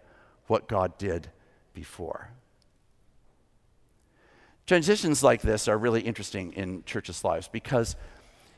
what 0.47 0.67
God 0.67 0.97
did 0.97 1.29
before. 1.73 2.29
Transitions 4.65 5.21
like 5.21 5.41
this 5.41 5.67
are 5.67 5.77
really 5.77 6.01
interesting 6.01 6.53
in 6.53 6.83
churches' 6.85 7.23
lives 7.23 7.47
because, 7.47 7.95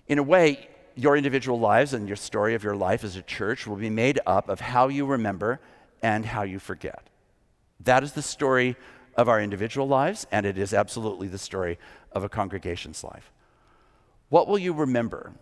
in 0.08 0.20
a 0.20 0.24
way, 0.24 0.70
your 0.96 1.18
individual 1.18 1.60
lives 1.60 1.94
and 1.94 2.08
your 2.08 2.16
story 2.16 2.56
of 2.56 2.64
your 2.64 2.76
life 2.76 3.04
as 3.04 3.16
a 3.18 3.22
church 3.22 3.68
will 3.68 3.76
be 3.76 3.90
made 3.90 4.20
up 4.26 4.48
of 4.48 4.60
how 4.62 4.88
you 4.88 5.06
remember 5.06 5.60
and 6.02 6.26
how 6.26 6.44
you 6.44 6.60
forget. 6.60 7.10
That 7.82 8.04
is 8.04 8.14
the 8.14 8.22
story 8.22 8.76
of 9.16 9.28
our 9.28 9.42
individual 9.42 9.88
lives, 9.88 10.26
and 10.32 10.46
it 10.46 10.58
is 10.58 10.74
absolutely 10.74 11.28
the 11.28 11.38
story 11.38 11.78
of 12.14 12.24
a 12.24 12.30
congregation's 12.30 13.04
life. 13.04 13.32
What 14.30 14.48
will 14.48 14.58
you 14.58 14.74
remember? 14.74 15.34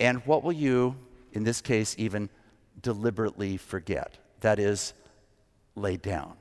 And 0.00 0.24
what 0.26 0.42
will 0.42 0.52
you, 0.52 0.96
in 1.32 1.44
this 1.44 1.60
case, 1.60 1.94
even 1.98 2.30
deliberately 2.80 3.56
forget? 3.56 4.18
That 4.40 4.58
is, 4.58 4.94
lay 5.76 5.96
down. 5.96 6.34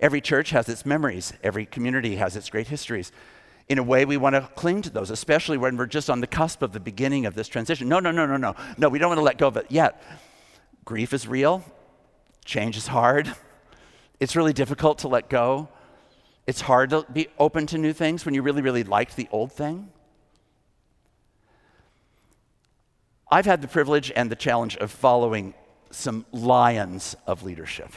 Every 0.00 0.20
church 0.20 0.50
has 0.50 0.68
its 0.68 0.86
memories, 0.86 1.32
every 1.42 1.66
community 1.66 2.16
has 2.16 2.36
its 2.36 2.50
great 2.50 2.68
histories. 2.68 3.10
In 3.68 3.78
a 3.78 3.82
way, 3.82 4.04
we 4.04 4.16
want 4.16 4.34
to 4.34 4.48
cling 4.54 4.80
to 4.82 4.90
those, 4.90 5.10
especially 5.10 5.58
when 5.58 5.76
we're 5.76 5.86
just 5.86 6.08
on 6.08 6.20
the 6.20 6.26
cusp 6.26 6.62
of 6.62 6.72
the 6.72 6.80
beginning 6.80 7.26
of 7.26 7.34
this 7.34 7.48
transition. 7.48 7.88
No, 7.88 7.98
no, 7.98 8.10
no, 8.10 8.24
no, 8.24 8.36
no. 8.36 8.54
No, 8.78 8.88
we 8.88 8.98
don't 8.98 9.08
want 9.08 9.18
to 9.18 9.24
let 9.24 9.36
go 9.36 9.48
of 9.48 9.56
it 9.56 9.66
yet. 9.68 10.02
Grief 10.84 11.12
is 11.12 11.28
real, 11.28 11.62
change 12.44 12.76
is 12.76 12.86
hard. 12.86 13.34
It's 14.20 14.34
really 14.34 14.52
difficult 14.52 14.98
to 15.00 15.08
let 15.08 15.28
go. 15.28 15.68
It's 16.46 16.62
hard 16.62 16.90
to 16.90 17.04
be 17.12 17.28
open 17.38 17.66
to 17.66 17.78
new 17.78 17.92
things 17.92 18.24
when 18.24 18.34
you 18.34 18.42
really, 18.42 18.62
really 18.62 18.82
liked 18.82 19.16
the 19.16 19.28
old 19.30 19.52
thing. 19.52 19.90
I've 23.30 23.44
had 23.44 23.60
the 23.60 23.68
privilege 23.68 24.10
and 24.16 24.30
the 24.30 24.36
challenge 24.36 24.76
of 24.78 24.90
following 24.90 25.52
some 25.90 26.24
lions 26.32 27.14
of 27.26 27.42
leadership. 27.42 27.92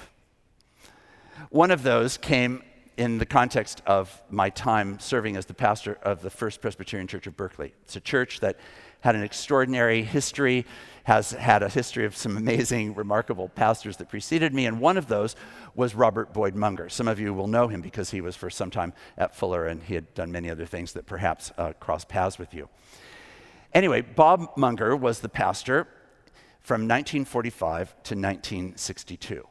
One 1.50 1.72
of 1.72 1.84
those 1.84 2.18
came 2.18 2.64
in 2.98 3.18
the 3.18 3.26
context 3.26 3.82
of 3.86 4.22
my 4.30 4.50
time 4.50 5.00
serving 5.00 5.36
as 5.36 5.46
the 5.46 5.54
pastor 5.54 5.98
of 6.04 6.22
the 6.22 6.30
First 6.30 6.62
Presbyterian 6.62 7.08
Church 7.08 7.26
of 7.26 7.36
Berkeley. 7.36 7.74
It's 7.84 7.96
a 7.96 8.02
church 8.02 8.42
that 8.42 8.58
had 9.00 9.16
an 9.16 9.24
extraordinary 9.24 10.04
history, 10.04 10.66
has 11.06 11.32
had 11.32 11.64
a 11.64 11.70
history 11.70 12.06
of 12.06 12.16
some 12.16 12.38
amazing, 12.38 12.94
remarkable 12.94 13.50
pastors 13.50 13.98
that 13.98 14.10
preceded 14.10 14.54
me, 14.54 14.68
and 14.68 14.80
one 14.80 14.98
of 14.98 15.08
those 15.08 15.36
was 15.74 15.96
Robert 15.96 16.34
Boyd 16.34 16.56
Munger. 16.56 16.90
Some 16.90 17.08
of 17.08 17.20
you 17.20 17.34
will 17.34 17.48
know 17.48 17.68
him 17.68 17.82
because 17.82 18.12
he 18.12 18.22
was 18.22 18.36
for 18.36 18.50
some 18.50 18.70
time 18.70 18.94
at 19.18 19.36
Fuller 19.36 19.66
and 19.66 19.82
he 19.82 19.96
had 19.96 20.14
done 20.14 20.32
many 20.32 20.52
other 20.52 20.66
things 20.66 20.94
that 20.94 21.08
perhaps 21.08 21.52
uh, 21.58 21.74
cross 21.80 22.06
paths 22.06 22.38
with 22.38 22.54
you. 22.54 22.70
Anyway, 23.74 24.02
Bob 24.02 24.56
Munger 24.58 24.96
was 24.96 25.22
the 25.22 25.30
pastor 25.30 25.88
from 26.60 26.82
1945 26.82 27.90
to 27.90 28.16
1962. 28.16 29.48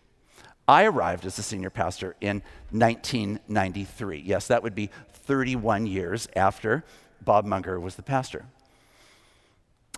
I 0.71 0.85
arrived 0.85 1.27
as 1.27 1.37
a 1.37 1.43
senior 1.43 1.69
pastor 1.69 2.15
in 2.21 2.43
1993. 2.71 4.23
Yes, 4.25 4.47
that 4.47 4.63
would 4.63 4.77
be 4.77 4.89
31 5.11 5.89
years 5.89 6.29
after 6.37 6.85
Bob 7.23 7.45
Munger 7.45 7.81
was 7.81 7.97
the 7.97 8.05
pastor. 8.05 8.45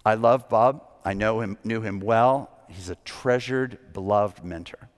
I 0.03 0.15
love 0.15 0.49
Bob. 0.49 0.83
I 1.05 1.13
know 1.13 1.43
him, 1.43 1.59
knew 1.63 1.83
him 1.83 2.01
well. 2.01 2.51
He's 2.69 2.89
a 2.89 2.95
treasured, 3.05 3.93
beloved 3.93 4.43
mentor. 4.43 4.89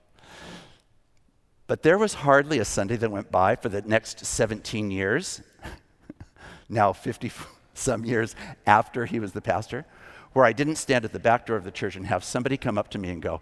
But 1.67 1.83
there 1.83 1.97
was 1.97 2.13
hardly 2.13 2.59
a 2.59 2.65
Sunday 2.65 2.95
that 2.95 3.11
went 3.11 3.29
by 3.29 3.57
for 3.57 3.67
the 3.67 3.81
next 3.81 4.25
17 4.25 4.91
years, 4.91 5.41
now 6.69 6.93
50 6.93 7.33
some 7.73 8.05
years 8.05 8.33
after 8.65 9.05
he 9.05 9.19
was 9.19 9.33
the 9.33 9.41
pastor, 9.41 9.85
where 10.31 10.45
I 10.45 10.53
didn't 10.53 10.77
stand 10.77 11.03
at 11.03 11.11
the 11.11 11.19
back 11.19 11.45
door 11.45 11.57
of 11.57 11.65
the 11.65 11.71
church 11.71 11.97
and 11.97 12.07
have 12.07 12.23
somebody 12.23 12.55
come 12.55 12.77
up 12.77 12.91
to 12.91 12.97
me 12.97 13.09
and 13.09 13.21
go, 13.21 13.41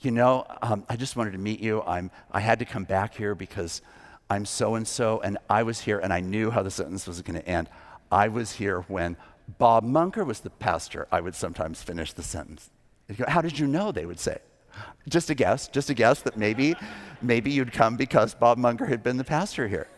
You 0.00 0.10
know, 0.10 0.46
um, 0.62 0.84
I 0.88 0.96
just 0.96 1.16
wanted 1.16 1.32
to 1.32 1.38
meet 1.38 1.60
you. 1.60 1.82
I'm, 1.82 2.10
I 2.30 2.40
had 2.40 2.58
to 2.58 2.64
come 2.64 2.84
back 2.84 3.14
here 3.14 3.34
because 3.34 3.82
I'm 4.28 4.44
so 4.44 4.74
and 4.74 4.86
so, 4.86 5.20
and 5.20 5.38
I 5.48 5.62
was 5.62 5.80
here 5.80 5.98
and 5.98 6.12
I 6.12 6.20
knew 6.20 6.50
how 6.50 6.62
the 6.62 6.70
sentence 6.70 7.06
was 7.06 7.22
going 7.22 7.40
to 7.40 7.48
end. 7.48 7.68
I 8.10 8.28
was 8.28 8.52
here 8.52 8.82
when 8.88 9.16
Bob 9.58 9.84
Munger 9.84 10.24
was 10.24 10.40
the 10.40 10.50
pastor. 10.50 11.06
I 11.10 11.20
would 11.20 11.34
sometimes 11.34 11.82
finish 11.82 12.12
the 12.12 12.22
sentence. 12.22 12.70
Go, 13.16 13.24
how 13.28 13.40
did 13.40 13.58
you 13.58 13.66
know? 13.66 13.92
They 13.92 14.06
would 14.06 14.18
say. 14.20 14.38
Just 15.08 15.30
a 15.30 15.34
guess, 15.34 15.68
just 15.68 15.88
a 15.88 15.94
guess 15.94 16.20
that 16.22 16.36
maybe, 16.36 16.74
maybe 17.22 17.50
you'd 17.50 17.72
come 17.72 17.96
because 17.96 18.34
Bob 18.34 18.58
Munger 18.58 18.84
had 18.84 19.02
been 19.02 19.16
the 19.16 19.24
pastor 19.24 19.68
here. 19.68 19.88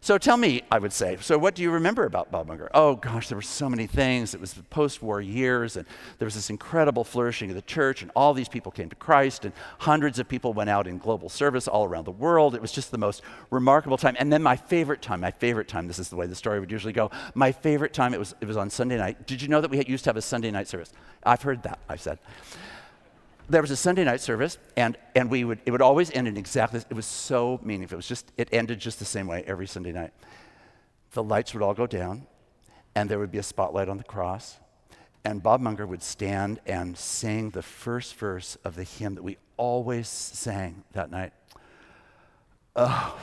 So 0.00 0.18
tell 0.18 0.36
me, 0.36 0.62
I 0.70 0.78
would 0.78 0.92
say, 0.92 1.16
so 1.20 1.36
what 1.36 1.54
do 1.54 1.62
you 1.62 1.70
remember 1.70 2.04
about 2.04 2.30
Bob 2.30 2.46
Munger? 2.46 2.70
Oh 2.74 2.94
gosh, 2.94 3.28
there 3.28 3.36
were 3.36 3.42
so 3.42 3.68
many 3.68 3.86
things. 3.86 4.34
It 4.34 4.40
was 4.40 4.52
the 4.52 4.62
post 4.64 5.02
war 5.02 5.20
years, 5.20 5.76
and 5.76 5.86
there 6.18 6.26
was 6.26 6.34
this 6.34 6.48
incredible 6.48 7.02
flourishing 7.02 7.50
of 7.50 7.56
the 7.56 7.62
church, 7.62 8.02
and 8.02 8.10
all 8.14 8.32
these 8.32 8.48
people 8.48 8.70
came 8.70 8.88
to 8.88 8.96
Christ, 8.96 9.44
and 9.44 9.52
hundreds 9.78 10.18
of 10.18 10.28
people 10.28 10.52
went 10.52 10.70
out 10.70 10.86
in 10.86 10.98
global 10.98 11.28
service 11.28 11.66
all 11.66 11.84
around 11.84 12.04
the 12.04 12.12
world. 12.12 12.54
It 12.54 12.62
was 12.62 12.72
just 12.72 12.90
the 12.90 12.98
most 12.98 13.22
remarkable 13.50 13.96
time. 13.96 14.16
And 14.18 14.32
then 14.32 14.42
my 14.42 14.56
favorite 14.56 15.02
time, 15.02 15.20
my 15.20 15.32
favorite 15.32 15.66
time, 15.66 15.88
this 15.88 15.98
is 15.98 16.08
the 16.08 16.16
way 16.16 16.26
the 16.26 16.34
story 16.34 16.60
would 16.60 16.70
usually 16.70 16.92
go. 16.92 17.10
My 17.34 17.50
favorite 17.50 17.92
time, 17.92 18.14
it 18.14 18.18
was, 18.18 18.34
it 18.40 18.46
was 18.46 18.56
on 18.56 18.70
Sunday 18.70 18.98
night. 18.98 19.26
Did 19.26 19.42
you 19.42 19.48
know 19.48 19.60
that 19.60 19.70
we 19.70 19.84
used 19.84 20.04
to 20.04 20.10
have 20.10 20.16
a 20.16 20.22
Sunday 20.22 20.50
night 20.50 20.68
service? 20.68 20.92
I've 21.24 21.42
heard 21.42 21.62
that, 21.64 21.80
I 21.88 21.96
said 21.96 22.18
there 23.48 23.60
was 23.60 23.70
a 23.70 23.76
Sunday 23.76 24.04
night 24.04 24.20
service, 24.20 24.58
and, 24.76 24.96
and 25.14 25.30
we 25.30 25.44
would, 25.44 25.60
it 25.66 25.70
would 25.70 25.82
always 25.82 26.10
end 26.10 26.26
in 26.26 26.36
exactly, 26.36 26.80
it 26.88 26.94
was 26.94 27.06
so 27.06 27.60
meaningful. 27.62 27.96
It 27.96 27.98
was 27.98 28.08
just, 28.08 28.32
it 28.36 28.48
ended 28.52 28.80
just 28.80 28.98
the 28.98 29.04
same 29.04 29.26
way 29.26 29.44
every 29.46 29.66
Sunday 29.66 29.92
night. 29.92 30.12
The 31.12 31.22
lights 31.22 31.54
would 31.54 31.62
all 31.62 31.74
go 31.74 31.86
down, 31.86 32.26
and 32.94 33.08
there 33.08 33.18
would 33.18 33.30
be 33.30 33.38
a 33.38 33.42
spotlight 33.42 33.88
on 33.88 33.98
the 33.98 34.04
cross, 34.04 34.58
and 35.24 35.42
Bob 35.42 35.60
Munger 35.60 35.86
would 35.86 36.02
stand 36.02 36.60
and 36.66 36.96
sing 36.96 37.50
the 37.50 37.62
first 37.62 38.16
verse 38.16 38.56
of 38.64 38.74
the 38.74 38.84
hymn 38.84 39.14
that 39.14 39.22
we 39.22 39.38
always 39.56 40.08
sang 40.08 40.84
that 40.92 41.10
night. 41.10 41.32
Oh, 42.74 43.18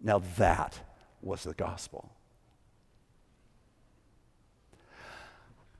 now 0.00 0.20
that 0.36 0.80
was 1.20 1.42
the 1.42 1.54
gospel. 1.54 2.10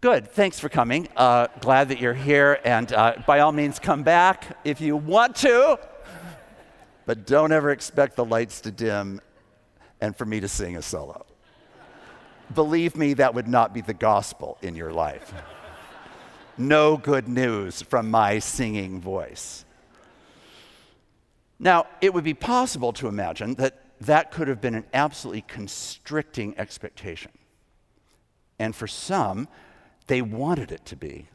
Good. 0.00 0.30
Thanks 0.30 0.60
for 0.60 0.68
coming. 0.68 1.08
Uh, 1.16 1.48
glad 1.60 1.88
that 1.88 2.00
you're 2.00 2.14
here. 2.14 2.60
And 2.64 2.92
uh, 2.92 3.14
by 3.26 3.40
all 3.40 3.50
means, 3.50 3.80
come 3.80 4.04
back 4.04 4.56
if 4.62 4.80
you 4.80 4.96
want 4.96 5.34
to. 5.36 5.76
But 7.04 7.26
don't 7.26 7.50
ever 7.50 7.70
expect 7.70 8.14
the 8.14 8.24
lights 8.24 8.60
to 8.60 8.70
dim 8.70 9.20
and 10.00 10.14
for 10.14 10.24
me 10.24 10.38
to 10.38 10.46
sing 10.46 10.76
a 10.76 10.82
solo. 10.82 11.26
Believe 12.54 12.94
me, 12.94 13.14
that 13.14 13.34
would 13.34 13.48
not 13.48 13.74
be 13.74 13.80
the 13.80 13.92
gospel 13.92 14.56
in 14.62 14.76
your 14.76 14.92
life. 14.92 15.34
No 16.56 16.96
good 16.96 17.26
news 17.26 17.82
from 17.82 18.08
my 18.08 18.38
singing 18.38 19.00
voice. 19.00 19.64
Now, 21.58 21.86
it 22.00 22.14
would 22.14 22.22
be 22.22 22.34
possible 22.34 22.92
to 22.92 23.08
imagine 23.08 23.54
that 23.54 23.82
that 24.02 24.30
could 24.30 24.46
have 24.46 24.60
been 24.60 24.76
an 24.76 24.84
absolutely 24.94 25.42
constricting 25.42 26.56
expectation. 26.56 27.32
And 28.60 28.76
for 28.76 28.86
some, 28.86 29.48
they 30.08 30.22
wanted 30.22 30.72
it 30.72 30.84
to 30.86 30.96
be. 30.96 31.28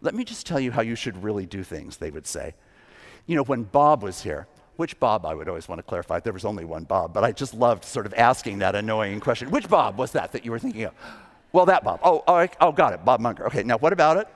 Let 0.00 0.14
me 0.14 0.24
just 0.24 0.46
tell 0.46 0.58
you 0.58 0.72
how 0.72 0.82
you 0.82 0.94
should 0.94 1.22
really 1.22 1.46
do 1.46 1.62
things, 1.62 1.98
they 1.98 2.10
would 2.10 2.26
say. 2.26 2.54
You 3.26 3.36
know, 3.36 3.44
when 3.44 3.62
Bob 3.64 4.02
was 4.02 4.22
here, 4.22 4.48
which 4.76 4.98
Bob 4.98 5.26
I 5.26 5.34
would 5.34 5.48
always 5.48 5.68
want 5.68 5.78
to 5.78 5.82
clarify, 5.82 6.20
there 6.20 6.32
was 6.32 6.46
only 6.46 6.64
one 6.64 6.84
Bob, 6.84 7.12
but 7.12 7.22
I 7.22 7.32
just 7.32 7.52
loved 7.52 7.84
sort 7.84 8.06
of 8.06 8.14
asking 8.14 8.60
that 8.60 8.74
annoying 8.74 9.20
question. 9.20 9.50
Which 9.50 9.68
Bob 9.68 9.98
was 9.98 10.12
that 10.12 10.32
that 10.32 10.44
you 10.44 10.50
were 10.50 10.58
thinking 10.58 10.84
of? 10.84 10.94
Well, 11.52 11.66
that 11.66 11.84
Bob. 11.84 12.00
Oh, 12.02 12.24
oh, 12.26 12.46
oh 12.60 12.72
got 12.72 12.94
it, 12.94 13.04
Bob 13.04 13.20
Munger. 13.20 13.46
Okay, 13.46 13.62
now 13.62 13.76
what 13.76 13.92
about 13.92 14.16
it? 14.16 14.26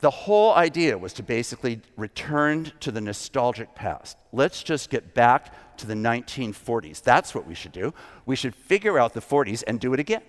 The 0.00 0.10
whole 0.10 0.52
idea 0.54 0.98
was 0.98 1.12
to 1.14 1.22
basically 1.22 1.80
return 1.96 2.72
to 2.80 2.90
the 2.90 3.00
nostalgic 3.00 3.74
past. 3.74 4.18
Let's 4.32 4.62
just 4.62 4.90
get 4.90 5.14
back 5.14 5.76
to 5.78 5.86
the 5.86 5.94
1940s. 5.94 7.02
That's 7.02 7.34
what 7.34 7.46
we 7.46 7.54
should 7.54 7.72
do. 7.72 7.94
We 8.26 8.36
should 8.36 8.54
figure 8.54 8.98
out 8.98 9.14
the 9.14 9.20
40s 9.20 9.62
and 9.66 9.80
do 9.80 9.94
it 9.94 10.00
again. 10.00 10.22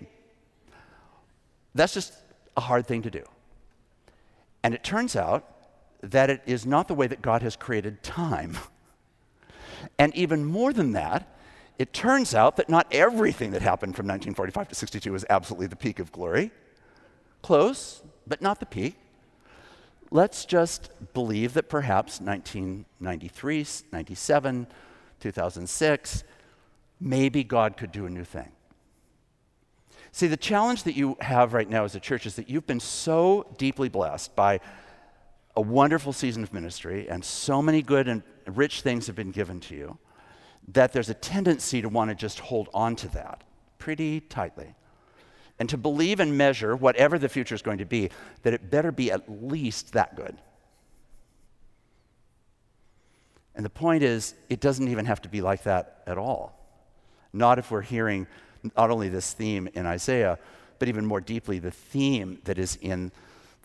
That's 1.78 1.94
just 1.94 2.12
a 2.56 2.60
hard 2.60 2.86
thing 2.86 3.02
to 3.02 3.10
do. 3.10 3.24
And 4.62 4.74
it 4.74 4.82
turns 4.82 5.14
out 5.14 5.44
that 6.02 6.28
it 6.28 6.42
is 6.44 6.66
not 6.66 6.88
the 6.88 6.94
way 6.94 7.06
that 7.06 7.22
God 7.22 7.42
has 7.42 7.56
created 7.56 8.02
time. 8.02 8.58
And 9.96 10.12
even 10.16 10.44
more 10.44 10.72
than 10.72 10.92
that, 10.92 11.38
it 11.78 11.92
turns 11.92 12.34
out 12.34 12.56
that 12.56 12.68
not 12.68 12.88
everything 12.90 13.52
that 13.52 13.62
happened 13.62 13.94
from 13.94 14.06
1945 14.08 14.68
to 14.70 14.74
62 14.74 15.12
was 15.12 15.24
absolutely 15.30 15.68
the 15.68 15.76
peak 15.76 16.00
of 16.00 16.10
glory. 16.10 16.50
Close, 17.42 18.02
but 18.26 18.42
not 18.42 18.58
the 18.58 18.66
peak. 18.66 18.96
Let's 20.10 20.44
just 20.44 20.90
believe 21.14 21.54
that 21.54 21.68
perhaps 21.68 22.20
1993, 22.20 23.66
97, 23.92 24.66
2006, 25.20 26.24
maybe 27.00 27.44
God 27.44 27.76
could 27.76 27.92
do 27.92 28.04
a 28.06 28.10
new 28.10 28.24
thing. 28.24 28.50
See, 30.12 30.26
the 30.26 30.36
challenge 30.36 30.84
that 30.84 30.96
you 30.96 31.16
have 31.20 31.52
right 31.52 31.68
now 31.68 31.84
as 31.84 31.94
a 31.94 32.00
church 32.00 32.26
is 32.26 32.36
that 32.36 32.48
you've 32.48 32.66
been 32.66 32.80
so 32.80 33.54
deeply 33.58 33.88
blessed 33.88 34.34
by 34.34 34.60
a 35.54 35.60
wonderful 35.60 36.12
season 36.12 36.42
of 36.42 36.52
ministry, 36.52 37.08
and 37.08 37.24
so 37.24 37.60
many 37.60 37.82
good 37.82 38.08
and 38.08 38.22
rich 38.46 38.82
things 38.82 39.06
have 39.06 39.16
been 39.16 39.32
given 39.32 39.60
to 39.60 39.74
you 39.74 39.98
that 40.72 40.92
there's 40.92 41.08
a 41.08 41.14
tendency 41.14 41.82
to 41.82 41.88
want 41.88 42.10
to 42.10 42.14
just 42.14 42.40
hold 42.40 42.68
on 42.74 42.94
to 42.96 43.08
that 43.08 43.42
pretty 43.78 44.20
tightly. 44.20 44.74
And 45.58 45.68
to 45.70 45.76
believe 45.76 46.20
and 46.20 46.36
measure 46.36 46.76
whatever 46.76 47.18
the 47.18 47.28
future 47.28 47.54
is 47.54 47.62
going 47.62 47.78
to 47.78 47.84
be, 47.84 48.10
that 48.42 48.52
it 48.52 48.70
better 48.70 48.92
be 48.92 49.10
at 49.10 49.28
least 49.28 49.92
that 49.94 50.14
good. 50.14 50.36
And 53.56 53.64
the 53.64 53.70
point 53.70 54.04
is, 54.04 54.34
it 54.48 54.60
doesn't 54.60 54.86
even 54.86 55.06
have 55.06 55.22
to 55.22 55.28
be 55.28 55.40
like 55.40 55.64
that 55.64 56.02
at 56.06 56.16
all. 56.16 56.54
Not 57.32 57.58
if 57.58 57.70
we're 57.72 57.82
hearing 57.82 58.28
not 58.76 58.90
only 58.90 59.08
this 59.08 59.32
theme 59.32 59.68
in 59.74 59.86
Isaiah, 59.86 60.38
but 60.78 60.88
even 60.88 61.04
more 61.04 61.20
deeply, 61.20 61.58
the 61.58 61.70
theme 61.70 62.38
that 62.44 62.58
is 62.58 62.78
in 62.80 63.12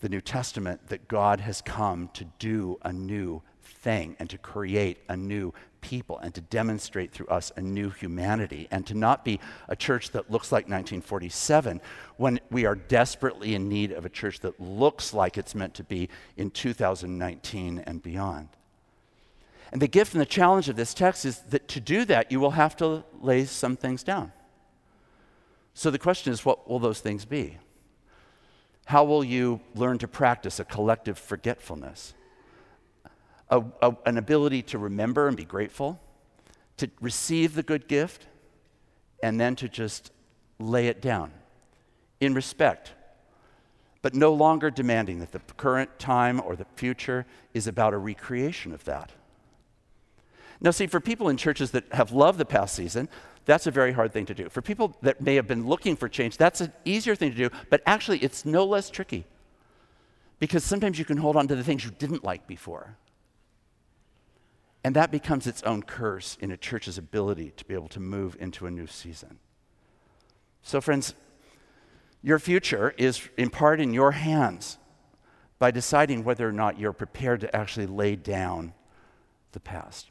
the 0.02 0.10
New 0.10 0.22
Testament 0.22 0.90
that 0.90 1.08
God 1.08 1.40
has 1.40 1.62
come 1.62 2.10
to 2.14 2.26
do 2.40 2.78
a 2.82 2.92
new 2.92 3.42
thing 3.64 4.16
and 4.20 4.30
to 4.30 4.38
create 4.38 4.98
a 5.10 5.16
new 5.16 5.54
people 5.82 6.18
and 6.20 6.34
to 6.34 6.42
demonstrate 6.42 7.12
through 7.12 7.28
us 7.28 7.52
a 7.58 7.62
new 7.62 7.90
humanity 7.90 8.68
and 8.72 8.88
to 8.88 8.94
not 8.94 9.24
be 9.26 9.40
a 9.68 9.76
church 9.76 10.12
that 10.12 10.32
looks 10.32 10.52
like 10.52 10.64
1947 10.64 11.82
when 12.18 12.40
we 12.50 12.66
are 12.66 12.76
desperately 12.76 13.54
in 13.54 13.68
need 13.68 13.92
of 13.92 14.06
a 14.06 14.10
church 14.10 14.40
that 14.40 14.60
looks 14.60 15.14
like 15.14 15.38
it's 15.38 15.54
meant 15.54 15.74
to 15.74 15.84
be 15.84 16.10
in 16.38 16.50
2019 16.50 17.80
and 17.80 18.02
beyond. 18.02 18.48
And 19.72 19.82
the 19.82 19.88
gift 19.88 20.14
and 20.14 20.22
the 20.22 20.26
challenge 20.26 20.70
of 20.70 20.76
this 20.76 20.94
text 20.94 21.26
is 21.26 21.40
that 21.50 21.68
to 21.70 21.80
do 21.80 22.06
that, 22.06 22.32
you 22.32 22.40
will 22.40 22.52
have 22.52 22.76
to 22.78 23.04
lay 23.22 23.46
some 23.46 23.76
things 23.76 24.04
down. 24.04 24.32
So 25.74 25.90
the 25.90 26.00
question 26.00 26.32
is 26.32 26.46
what 26.46 26.70
will 26.70 26.80
those 26.80 27.00
things 27.00 27.26
be? 27.26 27.58
How 28.86 29.04
will 29.04 29.24
you 29.24 29.62
learn 29.76 29.98
to 30.00 30.08
practice 30.08 30.60
a 30.60 30.66
collective 30.66 31.18
forgetfulness? 31.18 32.14
A, 33.50 33.64
a, 33.82 33.96
an 34.06 34.18
ability 34.18 34.62
to 34.64 34.78
remember 34.78 35.28
and 35.28 35.38
be 35.38 35.46
grateful, 35.46 36.00
to 36.78 36.90
receive 37.00 37.56
the 37.56 37.64
good 37.64 37.88
gift, 37.88 38.28
and 39.22 39.40
then 39.40 39.56
to 39.56 39.70
just 39.70 40.12
lay 40.60 40.88
it 40.88 41.02
down 41.02 41.32
in 42.20 42.34
respect, 42.34 42.92
but 44.02 44.14
no 44.14 44.34
longer 44.34 44.70
demanding 44.70 45.20
that 45.20 45.32
the 45.32 45.40
current 45.58 45.98
time 46.00 46.42
or 46.42 46.56
the 46.56 46.66
future 46.76 47.26
is 47.54 47.68
about 47.68 47.94
a 47.94 47.98
recreation 47.98 48.74
of 48.74 48.84
that. 48.86 49.12
Now, 50.62 50.72
see, 50.72 50.88
for 50.88 51.00
people 51.00 51.30
in 51.30 51.38
churches 51.38 51.72
that 51.72 51.92
have 51.94 52.12
loved 52.12 52.38
the 52.38 52.46
past 52.46 52.76
season, 52.76 53.10
that's 53.46 53.68
a 53.68 53.72
very 53.72 53.92
hard 53.92 54.14
thing 54.14 54.26
to 54.28 54.34
do. 54.34 54.50
For 54.50 54.62
people 54.62 54.96
that 55.02 55.22
may 55.22 55.36
have 55.36 55.48
been 55.48 55.68
looking 55.68 55.96
for 55.96 56.08
change, 56.08 56.38
that's 56.38 56.62
an 56.62 56.72
easier 56.86 57.16
thing 57.16 57.32
to 57.32 57.38
do, 57.38 57.50
but 57.70 57.82
actually 57.86 58.20
it's 58.20 58.46
no 58.46 58.66
less 58.66 58.90
tricky. 58.90 59.26
Because 60.40 60.64
sometimes 60.64 60.98
you 60.98 61.06
can 61.06 61.18
hold 61.18 61.36
on 61.36 61.48
to 61.48 61.56
the 61.56 61.64
things 61.64 61.84
you 61.84 61.92
didn't 61.92 62.24
like 62.24 62.48
before. 62.48 62.98
And 64.84 64.96
that 64.96 65.12
becomes 65.12 65.48
its 65.48 65.64
own 65.64 65.84
curse 65.84 66.38
in 66.42 66.52
a 66.52 66.58
church's 66.58 66.98
ability 66.98 67.54
to 67.58 67.66
be 67.66 67.74
able 67.74 67.88
to 67.90 68.00
move 68.00 68.36
into 68.40 68.66
a 68.66 68.72
new 68.72 68.88
season. 68.88 69.40
So, 70.62 70.82
friends, 70.82 71.14
your 72.22 72.40
future 72.40 72.94
is 72.98 73.30
in 73.38 73.50
part 73.50 73.80
in 73.80 73.94
your 73.94 74.12
hands 74.12 74.78
by 75.60 75.72
deciding 75.72 76.24
whether 76.24 76.48
or 76.48 76.52
not 76.52 76.80
you're 76.80 76.94
prepared 76.94 77.42
to 77.42 77.56
actually 77.56 77.88
lay 77.88 78.16
down 78.16 78.74
the 79.52 79.60
past. 79.60 80.10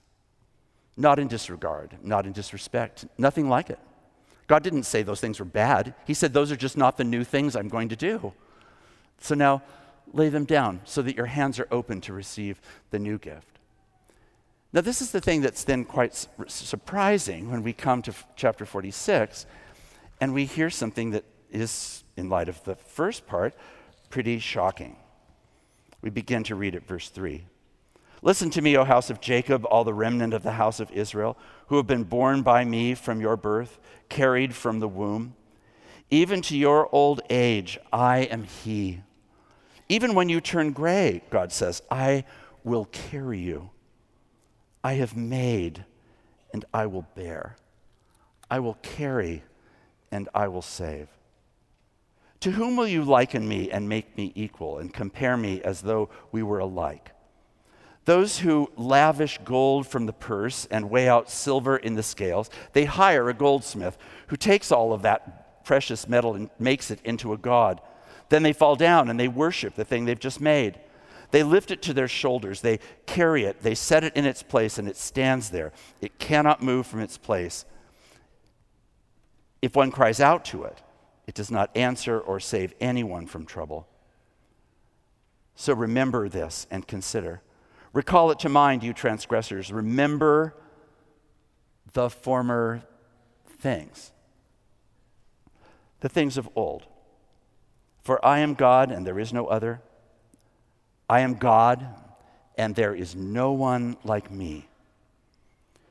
Not 0.97 1.19
in 1.19 1.29
disregard, 1.29 1.97
not 2.03 2.27
in 2.27 2.33
disrespect, 2.33 3.07
nothing 3.17 3.49
like 3.49 3.71
it. 3.71 3.79
God 4.47 4.63
didn't 4.63 4.83
say 4.83 5.03
those 5.03 5.21
things 5.21 5.39
were 5.39 5.47
bad. 5.47 5.95
He 6.07 6.15
said, 6.15 6.33
Those 6.33 6.53
are 6.53 6.57
just 6.57 6.77
not 6.77 6.97
the 6.97 7.05
new 7.05 7.25
things 7.25 7.57
I'm 7.57 7.69
going 7.69 7.89
to 7.89 7.97
do. 7.97 8.33
So 9.19 9.35
now 9.35 9.63
lay 10.13 10.29
them 10.29 10.45
down 10.45 10.81
so 10.85 11.01
that 11.03 11.17
your 11.17 11.27
hands 11.27 11.59
are 11.59 11.69
open 11.71 12.01
to 12.03 12.13
receive 12.13 12.61
the 12.91 12.99
new 12.99 13.19
gift. 13.19 13.59
Now, 14.73 14.81
this 14.81 15.03
is 15.03 15.11
the 15.11 15.21
thing 15.21 15.43
that's 15.43 15.65
then 15.65 15.85
quite 15.85 16.15
su- 16.15 16.29
surprising 16.47 17.51
when 17.51 17.63
we 17.63 17.73
come 17.73 18.01
to 18.03 18.15
chapter 18.37 18.65
46 18.65 19.47
and 20.21 20.33
we 20.33 20.47
hear 20.47 20.71
something 20.71 21.11
that 21.11 21.25
is, 21.51 22.05
in 22.17 22.29
light 22.31 22.49
of 22.49 22.63
the 22.65 22.77
first 22.77 23.27
part, 23.27 23.55
pretty 24.09 24.39
shocking. 24.39 24.97
We 26.01 26.11
begin 26.11 26.43
to 26.45 26.55
read 26.55 26.75
at 26.75 26.87
verse 26.87 27.11
3. 27.11 27.45
Listen 28.25 28.51
to 28.51 28.63
me, 28.63 28.77
O 28.77 28.85
house 28.85 29.11
of 29.11 29.21
Jacob, 29.21 29.67
all 29.67 29.83
the 29.83 29.93
remnant 29.93 30.33
of 30.33 30.45
the 30.45 30.53
house 30.53 30.79
of 30.79 30.93
Israel, 30.93 31.37
who 31.67 31.77
have 31.77 31.89
been 31.89 32.05
born 32.05 32.43
by 32.43 32.65
me 32.65 32.95
from 32.95 33.21
your 33.21 33.37
birth, 33.37 33.81
carried 34.09 34.55
from 34.55 34.79
the 34.79 34.89
womb. 34.89 35.35
Even 36.09 36.41
to 36.43 36.57
your 36.57 36.89
old 36.95 37.21
age, 37.31 37.79
I 37.93 38.19
am 38.19 38.45
He. 38.45 39.01
Even 39.89 40.15
when 40.15 40.29
you 40.29 40.41
turn 40.41 40.73
gray, 40.73 41.23
God 41.31 41.51
says, 41.53 41.83
I 41.91 42.25
will 42.63 42.85
carry 42.87 43.41
you. 43.41 43.71
I 44.85 44.95
have 44.95 45.17
made, 45.17 45.85
and 46.53 46.65
I 46.73 46.87
will 46.87 47.07
bear. 47.17 47.57
I 48.49 48.61
will 48.61 48.79
carry, 48.83 49.43
and 50.13 50.29
I 50.33 50.47
will 50.47 50.63
save. 50.63 51.09
To 52.41 52.53
whom 52.53 52.77
will 52.77 52.89
you 52.89 53.03
liken 53.03 53.49
me 53.49 53.71
and 53.71 53.89
make 53.89 54.17
me 54.17 54.33
equal 54.35 54.79
and 54.79 54.93
compare 54.93 55.37
me 55.37 55.61
as 55.63 55.83
though 55.83 56.09
we 56.31 56.43
were 56.43 56.59
alike? 56.59 57.12
Those 58.05 58.41
who 58.41 58.71
lavish 58.77 59.39
gold 59.45 59.87
from 59.87 60.07
the 60.07 60.13
purse 60.13 60.67
and 60.71 60.91
weigh 60.91 61.09
out 61.09 61.31
silver 61.31 61.77
in 61.77 61.95
the 61.95 62.03
scales, 62.03 62.51
they 62.73 62.85
hire 62.85 63.29
a 63.29 63.35
goldsmith 63.35 63.97
who 64.27 64.37
takes 64.37 64.73
all 64.73 64.93
of 64.93 65.03
that 65.03 65.65
precious 65.65 66.09
metal 66.09 66.35
and 66.35 66.51
makes 66.59 66.91
it 66.91 67.01
into 67.05 67.33
a 67.33 67.39
god. 67.39 67.81
Then 68.29 68.43
they 68.43 68.53
fall 68.53 68.75
down 68.75 69.09
and 69.09 69.21
they 69.21 69.29
worship 69.29 69.75
the 69.75 69.85
thing 69.85 70.05
they've 70.05 70.19
just 70.19 70.41
made. 70.41 70.81
They 71.31 71.43
lift 71.43 71.71
it 71.71 71.81
to 71.83 71.95
their 71.95 72.09
shoulders, 72.09 72.61
they 72.61 72.81
carry 73.07 73.45
it, 73.45 73.63
they 73.63 73.75
set 73.75 74.05
it 74.05 74.15
in 74.17 74.27
its 74.27 74.43
place, 74.43 74.79
and 74.79 74.87
it 74.87 74.99
stands 74.99 75.49
there. 75.49 75.73
It 76.01 76.19
cannot 76.19 76.63
move 76.63 76.87
from 76.87 77.01
its 77.01 77.17
place. 77.17 77.65
If 79.63 79.77
one 79.77 79.91
cries 79.91 80.21
out 80.21 80.45
to 80.47 80.65
it, 80.65 80.83
it 81.27 81.35
does 81.35 81.51
not 81.51 81.75
answer 81.77 82.21
or 82.21 82.41
save 82.41 82.75
anyone 82.81 83.27
from 83.27 83.47
trouble. 83.47 83.87
So 85.55 85.73
remember 85.73 86.29
this 86.29 86.67
and 86.71 86.87
consider. 86.87 87.41
Recall 87.93 88.31
it 88.31 88.39
to 88.41 88.49
mind, 88.49 88.83
you 88.83 88.93
transgressors. 88.93 89.73
Remember 89.73 90.55
the 91.93 92.09
former 92.09 92.83
things, 93.59 94.13
the 96.01 96.09
things 96.09 96.37
of 96.37 96.49
old. 96.55 96.85
For 98.03 98.25
I 98.25 98.41
am 98.41 98.55
God 98.55 98.91
and 98.91 99.07
there 99.07 99.19
is 99.19 99.33
no 99.33 99.47
other. 99.47 99.81
I 101.09 101.21
am 101.21 101.35
God 101.35 101.87
and 102.57 102.75
there 102.75 102.95
is 102.95 103.15
no 103.15 103.53
one 103.53 103.97
like 104.05 104.31
me. 104.31 104.67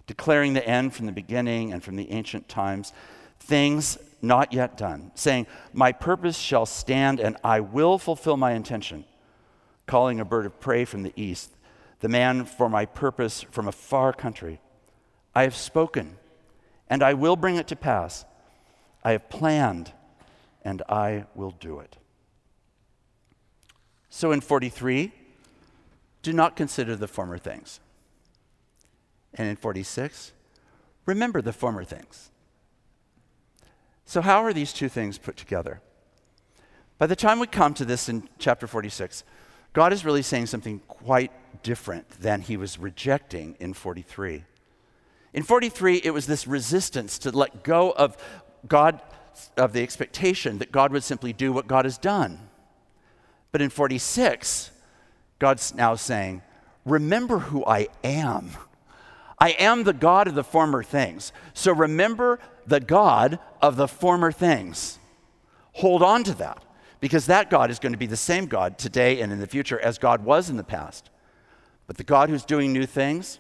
Declaring 0.07 0.53
the 0.53 0.67
end 0.67 0.93
from 0.93 1.05
the 1.05 1.11
beginning 1.11 1.71
and 1.71 1.81
from 1.81 1.95
the 1.95 2.11
ancient 2.11 2.49
times, 2.49 2.91
things 3.39 3.97
not 4.21 4.53
yet 4.53 4.77
done, 4.77 5.11
saying, 5.15 5.47
My 5.73 5.91
purpose 5.91 6.37
shall 6.37 6.65
stand 6.65 7.19
and 7.19 7.37
I 7.43 7.59
will 7.61 7.97
fulfill 7.97 8.37
my 8.37 8.51
intention. 8.51 9.05
Calling 9.85 10.19
a 10.19 10.25
bird 10.25 10.45
of 10.45 10.59
prey 10.59 10.85
from 10.85 11.03
the 11.03 11.13
east, 11.15 11.51
the 12.01 12.09
man 12.09 12.45
for 12.45 12.67
my 12.67 12.85
purpose 12.85 13.41
from 13.41 13.67
a 13.67 13.71
far 13.71 14.11
country. 14.11 14.59
I 15.33 15.43
have 15.43 15.55
spoken 15.55 16.17
and 16.89 17.01
I 17.01 17.13
will 17.13 17.35
bring 17.35 17.55
it 17.55 17.67
to 17.67 17.75
pass. 17.75 18.25
I 19.03 19.13
have 19.13 19.29
planned 19.29 19.93
and 20.63 20.81
I 20.89 21.25
will 21.33 21.51
do 21.51 21.79
it. 21.79 21.97
So 24.09 24.31
in 24.31 24.41
43, 24.41 25.13
do 26.21 26.33
not 26.33 26.55
consider 26.55 26.95
the 26.95 27.07
former 27.07 27.37
things. 27.37 27.79
And 29.33 29.47
in 29.47 29.55
46, 29.55 30.33
remember 31.05 31.41
the 31.41 31.53
former 31.53 31.83
things. 31.83 32.29
So, 34.05 34.21
how 34.21 34.43
are 34.43 34.51
these 34.51 34.73
two 34.73 34.89
things 34.89 35.17
put 35.17 35.37
together? 35.37 35.79
By 36.97 37.07
the 37.07 37.15
time 37.15 37.39
we 37.39 37.47
come 37.47 37.73
to 37.75 37.85
this 37.85 38.09
in 38.09 38.27
chapter 38.37 38.67
46, 38.67 39.23
God 39.71 39.93
is 39.93 40.03
really 40.03 40.21
saying 40.21 40.47
something 40.47 40.79
quite 40.87 41.31
different 41.63 42.09
than 42.21 42.41
he 42.41 42.57
was 42.57 42.79
rejecting 42.79 43.55
in 43.59 43.73
43. 43.73 44.43
In 45.33 45.43
43, 45.43 46.01
it 46.03 46.13
was 46.13 46.27
this 46.27 46.47
resistance 46.47 47.17
to 47.19 47.31
let 47.31 47.63
go 47.63 47.91
of 47.91 48.17
God, 48.67 49.01
of 49.57 49.73
the 49.73 49.81
expectation 49.81 50.57
that 50.57 50.71
God 50.71 50.91
would 50.91 51.03
simply 51.03 51.33
do 51.33 51.53
what 51.53 51.67
God 51.67 51.85
has 51.85 51.97
done. 51.97 52.39
But 53.51 53.61
in 53.61 53.69
46, 53.69 54.71
God's 55.39 55.73
now 55.73 55.95
saying, 55.95 56.41
Remember 56.85 57.39
who 57.39 57.63
I 57.65 57.87
am. 58.03 58.51
I 59.39 59.51
am 59.51 59.83
the 59.83 59.93
God 59.93 60.27
of 60.27 60.35
the 60.35 60.43
former 60.43 60.83
things. 60.83 61.31
So 61.53 61.71
remember 61.73 62.39
the 62.65 62.79
God 62.79 63.39
of 63.61 63.75
the 63.75 63.87
former 63.87 64.31
things. 64.31 64.99
Hold 65.73 66.03
on 66.03 66.23
to 66.25 66.33
that 66.35 66.63
because 66.99 67.25
that 67.27 67.49
God 67.49 67.71
is 67.71 67.79
going 67.79 67.93
to 67.93 67.97
be 67.97 68.07
the 68.07 68.17
same 68.17 68.45
God 68.45 68.77
today 68.77 69.21
and 69.21 69.31
in 69.31 69.39
the 69.39 69.47
future 69.47 69.79
as 69.79 69.97
God 69.97 70.23
was 70.23 70.49
in 70.49 70.57
the 70.57 70.63
past. 70.63 71.10
But 71.91 71.97
the 71.97 72.03
God 72.05 72.29
who's 72.29 72.45
doing 72.45 72.71
new 72.71 72.85
things, 72.85 73.39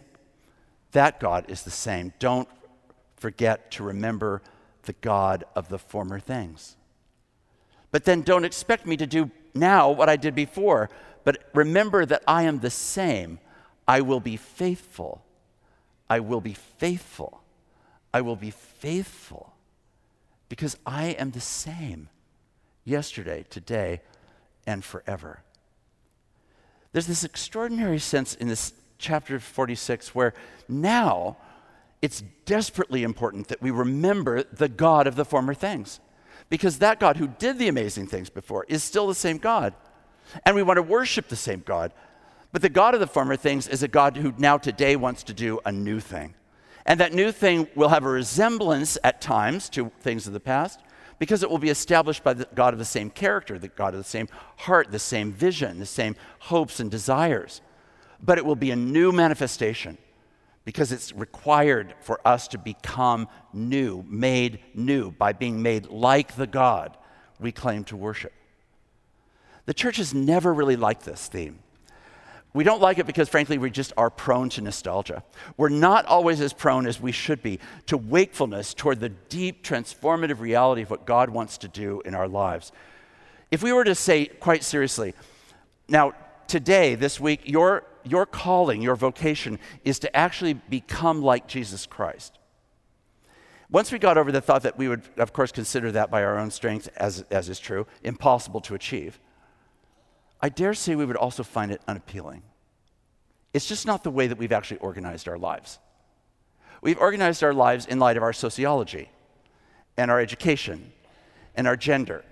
that 0.91 1.21
God 1.21 1.45
is 1.47 1.63
the 1.63 1.71
same. 1.71 2.11
Don't 2.19 2.49
forget 3.15 3.71
to 3.71 3.83
remember 3.83 4.41
the 4.83 4.91
God 4.91 5.45
of 5.55 5.69
the 5.69 5.79
former 5.79 6.19
things. 6.19 6.75
But 7.91 8.03
then 8.03 8.23
don't 8.23 8.43
expect 8.43 8.85
me 8.85 8.97
to 8.97 9.07
do 9.07 9.31
now 9.53 9.89
what 9.89 10.09
I 10.09 10.17
did 10.17 10.35
before, 10.35 10.89
but 11.23 11.49
remember 11.53 12.05
that 12.05 12.23
I 12.27 12.43
am 12.43 12.59
the 12.59 12.69
same. 12.69 13.39
I 13.87 14.01
will 14.01 14.19
be 14.19 14.35
faithful. 14.35 15.23
I 16.09 16.19
will 16.19 16.41
be 16.41 16.53
faithful. 16.77 17.41
I 18.13 18.19
will 18.19 18.35
be 18.35 18.51
faithful 18.51 19.53
because 20.49 20.75
I 20.85 21.11
am 21.11 21.31
the 21.31 21.39
same 21.39 22.09
yesterday, 22.83 23.45
today, 23.49 24.01
and 24.67 24.83
forever. 24.83 25.41
There's 26.93 27.07
this 27.07 27.23
extraordinary 27.23 27.99
sense 27.99 28.35
in 28.35 28.47
this 28.47 28.73
chapter 28.97 29.39
46 29.39 30.13
where 30.13 30.33
now 30.67 31.37
it's 32.01 32.23
desperately 32.45 33.03
important 33.03 33.47
that 33.47 33.61
we 33.61 33.71
remember 33.71 34.43
the 34.43 34.69
God 34.69 35.07
of 35.07 35.15
the 35.15 35.25
former 35.25 35.53
things. 35.53 35.99
Because 36.49 36.79
that 36.79 36.99
God 36.99 37.17
who 37.17 37.27
did 37.27 37.57
the 37.57 37.69
amazing 37.69 38.07
things 38.07 38.29
before 38.29 38.65
is 38.67 38.83
still 38.83 39.07
the 39.07 39.15
same 39.15 39.37
God. 39.37 39.73
And 40.45 40.55
we 40.55 40.63
want 40.63 40.77
to 40.77 40.83
worship 40.83 41.29
the 41.29 41.35
same 41.35 41.63
God. 41.65 41.93
But 42.51 42.61
the 42.61 42.69
God 42.69 42.93
of 42.93 42.99
the 42.99 43.07
former 43.07 43.37
things 43.37 43.67
is 43.67 43.83
a 43.83 43.87
God 43.87 44.17
who 44.17 44.33
now 44.37 44.57
today 44.57 44.97
wants 44.97 45.23
to 45.23 45.33
do 45.33 45.59
a 45.65 45.71
new 45.71 46.01
thing. 46.01 46.33
And 46.85 46.99
that 46.99 47.13
new 47.13 47.31
thing 47.31 47.67
will 47.75 47.89
have 47.89 48.03
a 48.03 48.09
resemblance 48.09 48.97
at 49.03 49.21
times 49.21 49.69
to 49.69 49.91
things 50.01 50.27
of 50.27 50.33
the 50.33 50.39
past 50.39 50.81
because 51.21 51.43
it 51.43 51.51
will 51.51 51.59
be 51.59 51.69
established 51.69 52.23
by 52.23 52.33
the 52.33 52.47
God 52.55 52.73
of 52.73 52.79
the 52.79 52.83
same 52.83 53.11
character, 53.11 53.59
the 53.59 53.67
God 53.67 53.93
of 53.93 53.99
the 53.99 54.03
same 54.03 54.27
heart, 54.57 54.89
the 54.89 54.97
same 54.97 55.31
vision, 55.31 55.77
the 55.77 55.85
same 55.85 56.15
hopes 56.39 56.79
and 56.79 56.89
desires. 56.89 57.61
But 58.23 58.39
it 58.39 58.45
will 58.45 58.55
be 58.55 58.71
a 58.71 58.75
new 58.75 59.11
manifestation 59.11 59.99
because 60.65 60.91
it's 60.91 61.13
required 61.13 61.93
for 62.01 62.19
us 62.27 62.47
to 62.47 62.57
become 62.57 63.27
new, 63.53 64.03
made 64.07 64.61
new 64.73 65.11
by 65.11 65.31
being 65.31 65.61
made 65.61 65.85
like 65.91 66.37
the 66.37 66.47
God 66.47 66.97
we 67.39 67.51
claim 67.51 67.83
to 67.83 67.95
worship. 67.95 68.33
The 69.67 69.75
church 69.75 69.97
has 69.97 70.15
never 70.15 70.51
really 70.51 70.75
liked 70.75 71.05
this 71.05 71.27
theme. 71.27 71.59
We 72.53 72.65
don't 72.65 72.81
like 72.81 72.99
it 72.99 73.05
because, 73.05 73.29
frankly, 73.29 73.57
we 73.57 73.71
just 73.71 73.93
are 73.95 74.09
prone 74.09 74.49
to 74.49 74.61
nostalgia. 74.61 75.23
We're 75.55 75.69
not 75.69 76.05
always 76.05 76.41
as 76.41 76.51
prone 76.51 76.85
as 76.85 76.99
we 76.99 77.13
should 77.13 77.41
be 77.41 77.59
to 77.85 77.97
wakefulness 77.97 78.73
toward 78.73 78.99
the 78.99 79.09
deep, 79.09 79.63
transformative 79.63 80.39
reality 80.39 80.81
of 80.81 80.89
what 80.89 81.05
God 81.05 81.29
wants 81.29 81.57
to 81.59 81.69
do 81.69 82.01
in 82.03 82.13
our 82.13 82.27
lives. 82.27 82.73
If 83.51 83.63
we 83.63 83.71
were 83.71 83.85
to 83.85 83.95
say 83.95 84.25
quite 84.25 84.63
seriously, 84.65 85.13
now, 85.87 86.13
today, 86.47 86.95
this 86.95 87.19
week, 87.19 87.41
your, 87.45 87.83
your 88.03 88.25
calling, 88.25 88.81
your 88.81 88.95
vocation 88.95 89.57
is 89.85 89.99
to 89.99 90.13
actually 90.15 90.53
become 90.53 91.21
like 91.21 91.47
Jesus 91.47 91.85
Christ. 91.85 92.37
Once 93.69 93.93
we 93.93 93.99
got 93.99 94.17
over 94.17 94.33
the 94.33 94.41
thought 94.41 94.63
that 94.63 94.77
we 94.77 94.89
would, 94.89 95.03
of 95.17 95.31
course, 95.31 95.53
consider 95.53 95.89
that 95.93 96.11
by 96.11 96.21
our 96.21 96.37
own 96.37 96.51
strength, 96.51 96.89
as, 96.97 97.23
as 97.31 97.47
is 97.47 97.59
true, 97.59 97.87
impossible 98.03 98.59
to 98.59 98.75
achieve, 98.75 99.21
I 100.41 100.49
dare 100.49 100.73
say 100.73 100.95
we 100.95 101.05
would 101.05 101.15
also 101.15 101.43
find 101.43 101.71
it 101.71 101.81
unappealing. 101.87 102.41
It's 103.53 103.67
just 103.67 103.85
not 103.85 104.03
the 104.03 104.11
way 104.11 104.27
that 104.27 104.37
we've 104.37 104.51
actually 104.51 104.77
organized 104.77 105.27
our 105.27 105.37
lives. 105.37 105.79
We've 106.81 106.97
organized 106.97 107.43
our 107.43 107.53
lives 107.53 107.85
in 107.85 107.99
light 107.99 108.17
of 108.17 108.23
our 108.23 108.33
sociology 108.33 109.09
and 109.97 110.09
our 110.09 110.19
education 110.19 110.91
and 111.55 111.67
our 111.67 111.75
gender 111.75 112.23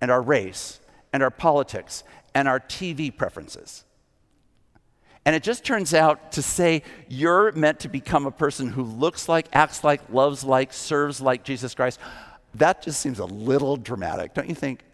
and 0.00 0.10
our 0.10 0.22
race 0.22 0.78
and 1.12 1.22
our 1.22 1.30
politics 1.30 2.04
and 2.34 2.46
our 2.46 2.60
TV 2.60 3.14
preferences. 3.14 3.84
And 5.24 5.34
it 5.34 5.42
just 5.42 5.64
turns 5.64 5.92
out 5.92 6.32
to 6.32 6.42
say 6.42 6.82
you're 7.08 7.52
meant 7.52 7.80
to 7.80 7.88
become 7.88 8.24
a 8.24 8.30
person 8.30 8.68
who 8.68 8.82
looks 8.82 9.28
like, 9.28 9.48
acts 9.52 9.82
like, 9.82 10.00
loves 10.10 10.44
like, 10.44 10.72
serves 10.72 11.20
like 11.20 11.44
Jesus 11.44 11.74
Christ, 11.74 11.98
that 12.54 12.82
just 12.82 13.00
seems 13.00 13.18
a 13.18 13.26
little 13.26 13.76
dramatic, 13.76 14.32
don't 14.32 14.48
you 14.48 14.54
think? 14.54 14.84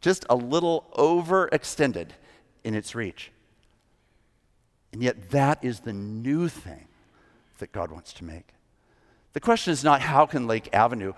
Just 0.00 0.24
a 0.28 0.36
little 0.36 0.86
overextended 0.96 2.10
in 2.64 2.74
its 2.74 2.94
reach. 2.94 3.32
And 4.92 5.02
yet, 5.02 5.30
that 5.30 5.62
is 5.62 5.80
the 5.80 5.92
new 5.92 6.48
thing 6.48 6.88
that 7.58 7.72
God 7.72 7.90
wants 7.90 8.12
to 8.14 8.24
make. 8.24 8.48
The 9.32 9.40
question 9.40 9.72
is 9.72 9.84
not 9.84 10.00
how 10.00 10.26
can 10.26 10.46
Lake 10.46 10.68
Avenue 10.72 11.12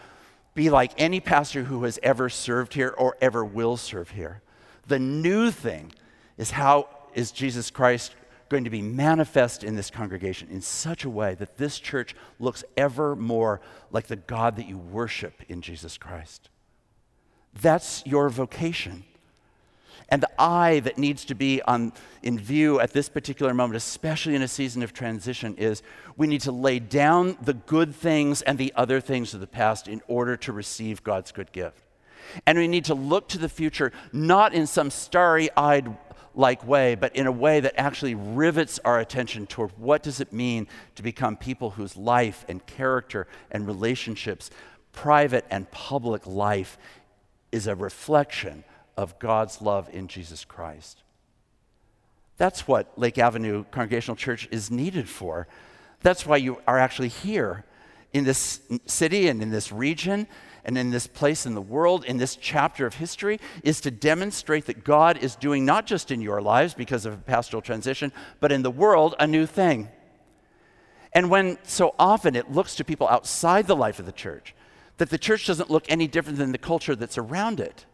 be 0.55 0.71
like 0.71 0.93
any 0.99 1.21
pastor 1.21 1.65
who 1.65 1.85
has 1.85 1.99
ever 2.03 2.29
served 2.29 2.75
here 2.75 2.95
or 2.99 3.17
ever 3.21 3.45
will 3.45 3.77
serve 3.77 4.11
here. 4.11 4.43
The 4.89 4.99
new 4.99 5.51
thing 5.51 5.93
is 6.37 6.51
how 6.51 6.89
is 7.15 7.31
Jesus 7.31 7.71
Christ 7.71 8.15
going 8.49 8.65
to 8.65 8.71
be 8.71 8.83
manifest 8.83 9.63
in 9.63 9.77
this 9.77 9.91
congregation 9.91 10.49
in 10.51 10.61
such 10.61 11.05
a 11.05 11.11
way 11.11 11.35
that 11.35 11.59
this 11.59 11.79
church 11.79 12.17
looks 12.41 12.65
ever 12.77 13.15
more 13.15 13.61
like 13.91 14.07
the 14.07 14.17
God 14.17 14.57
that 14.57 14.69
you 14.69 14.79
worship 14.79 15.43
in 15.49 15.61
Jesus 15.61 15.99
Christ. 15.99 16.49
That's 17.61 18.05
your 18.07 18.29
vocation. 18.29 19.05
And 20.11 20.23
the 20.23 20.41
eye 20.41 20.81
that 20.81 20.97
needs 20.97 21.27
to 21.27 21.35
be 21.35 21.61
on, 21.63 21.93
in 22.23 22.39
view 22.39 22.81
at 22.81 22.93
this 22.93 23.11
particular 23.11 23.53
moment, 23.53 23.77
especially 23.77 24.35
in 24.35 24.43
a 24.43 24.49
season 24.49 24.83
of 24.83 24.95
transition, 24.95 25.55
is 25.57 25.83
we 26.17 26.27
need 26.27 26.41
to 26.43 26.53
lay 26.53 26.79
down 26.79 27.37
the 27.43 27.53
good 27.53 27.95
things 27.95 28.41
and 28.41 28.57
the 28.57 28.73
other 28.75 29.01
things 29.01 29.35
of 29.35 29.41
the 29.41 29.47
past 29.47 29.87
in 29.87 30.01
order 30.09 30.37
to 30.39 30.53
receive 30.53 31.05
God's 31.05 31.31
good 31.31 31.53
gift. 31.53 31.83
And 32.47 32.59
we 32.59 32.69
need 32.69 32.87
to 32.87 32.95
look 32.95 33.29
to 33.29 33.39
the 33.39 33.49
future 33.49 33.93
not 34.13 34.55
in 34.55 34.67
some 34.67 34.91
starry 34.91 35.51
eyed 35.57 35.95
like 36.35 36.67
way, 36.67 36.95
but 36.95 37.15
in 37.17 37.27
a 37.27 37.33
way 37.33 37.61
that 37.61 37.75
actually 37.77 38.15
rivets 38.15 38.79
our 38.85 39.01
attention 39.01 39.47
toward 39.47 39.73
what 39.77 40.03
does 40.03 40.21
it 40.21 40.33
mean 40.33 40.69
to 40.95 41.03
become 41.03 41.37
people 41.37 41.71
whose 41.71 41.97
life 41.97 42.45
and 42.49 42.65
character 42.65 43.27
and 43.51 43.67
relationships, 43.67 44.51
private 44.93 45.45
and 45.51 45.71
public 45.71 46.27
life, 46.27 46.79
is 47.53 47.67
a 47.67 47.75
reflection 47.75 48.65
of 48.97 49.19
God's 49.19 49.63
love 49.63 49.89
in 49.93 50.09
Jesus 50.09 50.45
Christ. 50.45 51.03
That's 52.37 52.69
what 52.69 52.99
Lake 52.99 53.19
Avenue 53.19 53.65
Congregational 53.71 54.17
Church 54.17 54.49
is 54.51 54.71
needed 54.71 55.09
for. 55.09 55.49
That's 56.01 56.25
why 56.25 56.37
you 56.37 56.61
are 56.67 56.79
actually 56.79 57.09
here 57.09 57.65
in 58.13 58.25
this 58.25 58.61
city 58.87 59.29
and 59.29 59.43
in 59.43 59.51
this 59.51 59.73
region 59.73 60.27
and 60.65 60.77
in 60.77 60.91
this 60.91 61.07
place 61.07 61.47
in 61.47 61.55
the 61.55 61.63
world, 61.63 62.05
in 62.05 62.19
this 62.19 62.37
chapter 62.37 62.87
of 62.87 62.95
history, 62.95 63.41
is 63.65 63.81
to 63.81 63.91
demonstrate 63.91 64.67
that 64.67 64.85
God 64.85 65.19
is 65.19 65.35
doing 65.35 65.65
not 65.65 65.87
just 65.87 66.11
in 66.11 66.21
your 66.21 66.43
lives 66.43 66.75
because 66.75 67.07
of 67.07 67.15
a 67.15 67.17
pastoral 67.17 67.63
transition, 67.63 68.13
but 68.41 68.53
in 68.53 68.63
the 68.63 68.71
world 68.71 69.15
a 69.19 69.27
new 69.27 69.47
thing. 69.47 69.89
And 71.13 71.31
when 71.31 71.59
so 71.63 71.95
often 71.99 72.37
it 72.37 72.53
looks 72.53 72.77
to 72.77 72.85
people 72.85 73.09
outside 73.09 73.67
the 73.67 73.77
life 73.77 73.99
of 73.99 74.07
the 74.07 74.13
church, 74.13 74.55
that 74.99 75.11
the 75.11 75.19
church 75.19 75.47
doesn't 75.47 75.71
look 75.71 75.85
any 75.89 76.07
different 76.07 76.39
than 76.39 76.53
the 76.53 76.59
culture 76.59 76.95
that's 76.95 77.19
around 77.19 77.61
it. 77.61 77.87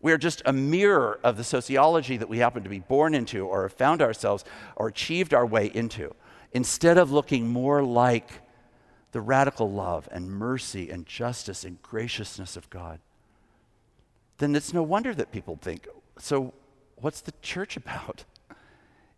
We 0.00 0.12
are 0.12 0.18
just 0.18 0.42
a 0.44 0.52
mirror 0.52 1.18
of 1.24 1.36
the 1.36 1.44
sociology 1.44 2.16
that 2.16 2.28
we 2.28 2.38
happen 2.38 2.62
to 2.62 2.68
be 2.68 2.78
born 2.78 3.14
into 3.14 3.46
or 3.46 3.62
have 3.62 3.72
found 3.72 4.00
ourselves 4.00 4.44
or 4.76 4.88
achieved 4.88 5.34
our 5.34 5.46
way 5.46 5.70
into, 5.74 6.14
instead 6.52 6.98
of 6.98 7.10
looking 7.10 7.48
more 7.48 7.82
like 7.82 8.42
the 9.12 9.20
radical 9.20 9.70
love 9.70 10.08
and 10.12 10.30
mercy 10.30 10.90
and 10.90 11.06
justice 11.06 11.64
and 11.64 11.82
graciousness 11.82 12.56
of 12.56 12.68
God, 12.70 13.00
then 14.38 14.54
it's 14.54 14.74
no 14.74 14.82
wonder 14.82 15.14
that 15.14 15.32
people 15.32 15.58
think, 15.60 15.88
so 16.18 16.52
what's 16.96 17.22
the 17.22 17.32
church 17.40 17.76
about? 17.76 18.24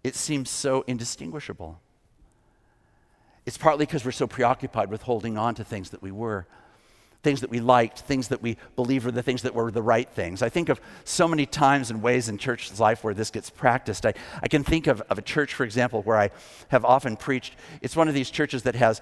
It 0.04 0.14
seems 0.14 0.48
so 0.48 0.85
indistinguishable. 0.87 1.81
It's 3.44 3.59
partly 3.59 3.85
because 3.87 4.04
we're 4.04 4.12
so 4.12 4.28
preoccupied 4.28 4.90
with 4.90 5.02
holding 5.02 5.37
on 5.37 5.57
to 5.57 5.64
things 5.64 5.90
that 5.90 6.02
we 6.02 6.12
were 6.12 6.46
things 7.22 7.40
that 7.40 7.50
we 7.50 7.61
liked, 7.61 8.00
things 8.00 8.28
that 8.28 8.40
we 8.40 8.57
believed 8.76 9.04
were 9.04 9.11
the 9.11 9.22
things 9.22 9.42
that 9.42 9.54
were 9.54 9.70
the 9.70 9.83
right 9.83 10.09
things. 10.09 10.40
I 10.40 10.48
think 10.48 10.68
of 10.68 10.81
so 11.04 11.26
many 11.26 11.46
times 11.46 11.90
and 11.90 12.00
ways 12.00 12.28
in 12.28 12.38
church 12.38 12.78
life 12.78 13.02
where 13.02 13.14
this 13.14 13.31
gets 13.31 13.50
practiced. 13.50 14.07
I, 14.07 14.14
I 14.42 14.48
can 14.48 14.62
think 14.62 14.87
of, 14.87 15.02
of 15.11 15.18
a 15.18 15.22
church, 15.22 15.54
for 15.54 15.64
example, 15.64 16.02
where 16.02 16.16
I 16.16 16.31
have 16.68 16.85
often 16.85 17.16
preached. 17.16 17.57
It's 17.83 17.96
one 17.96 18.09
of 18.09 18.14
these 18.14 18.31
churches 18.31 18.62
that 18.62 18.76
has 18.76 19.00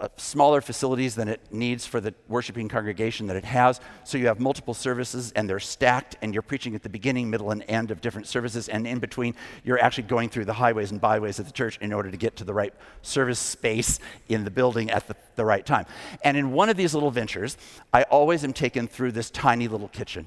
uh, 0.00 0.08
smaller 0.16 0.60
facilities 0.60 1.14
than 1.14 1.28
it 1.28 1.40
needs 1.50 1.86
for 1.86 2.00
the 2.00 2.14
worshiping 2.28 2.68
congregation 2.68 3.26
that 3.26 3.36
it 3.36 3.44
has. 3.44 3.80
So 4.04 4.18
you 4.18 4.26
have 4.26 4.40
multiple 4.40 4.74
services 4.74 5.32
and 5.36 5.48
they're 5.48 5.58
stacked, 5.60 6.16
and 6.22 6.34
you're 6.34 6.42
preaching 6.42 6.74
at 6.74 6.82
the 6.82 6.88
beginning, 6.88 7.30
middle, 7.30 7.50
and 7.50 7.64
end 7.68 7.90
of 7.90 8.00
different 8.00 8.26
services. 8.26 8.68
And 8.68 8.86
in 8.86 8.98
between, 8.98 9.34
you're 9.64 9.78
actually 9.78 10.04
going 10.04 10.28
through 10.28 10.44
the 10.44 10.52
highways 10.52 10.90
and 10.90 11.00
byways 11.00 11.38
of 11.38 11.46
the 11.46 11.52
church 11.52 11.78
in 11.80 11.92
order 11.92 12.10
to 12.10 12.16
get 12.16 12.36
to 12.36 12.44
the 12.44 12.54
right 12.54 12.74
service 13.02 13.38
space 13.38 13.98
in 14.28 14.44
the 14.44 14.50
building 14.50 14.90
at 14.90 15.06
the, 15.08 15.16
the 15.36 15.44
right 15.44 15.64
time. 15.64 15.86
And 16.22 16.36
in 16.36 16.52
one 16.52 16.68
of 16.68 16.76
these 16.76 16.94
little 16.94 17.10
ventures, 17.10 17.56
I 17.92 18.02
always 18.04 18.44
am 18.44 18.52
taken 18.52 18.88
through 18.88 19.12
this 19.12 19.30
tiny 19.30 19.68
little 19.68 19.88
kitchen. 19.88 20.26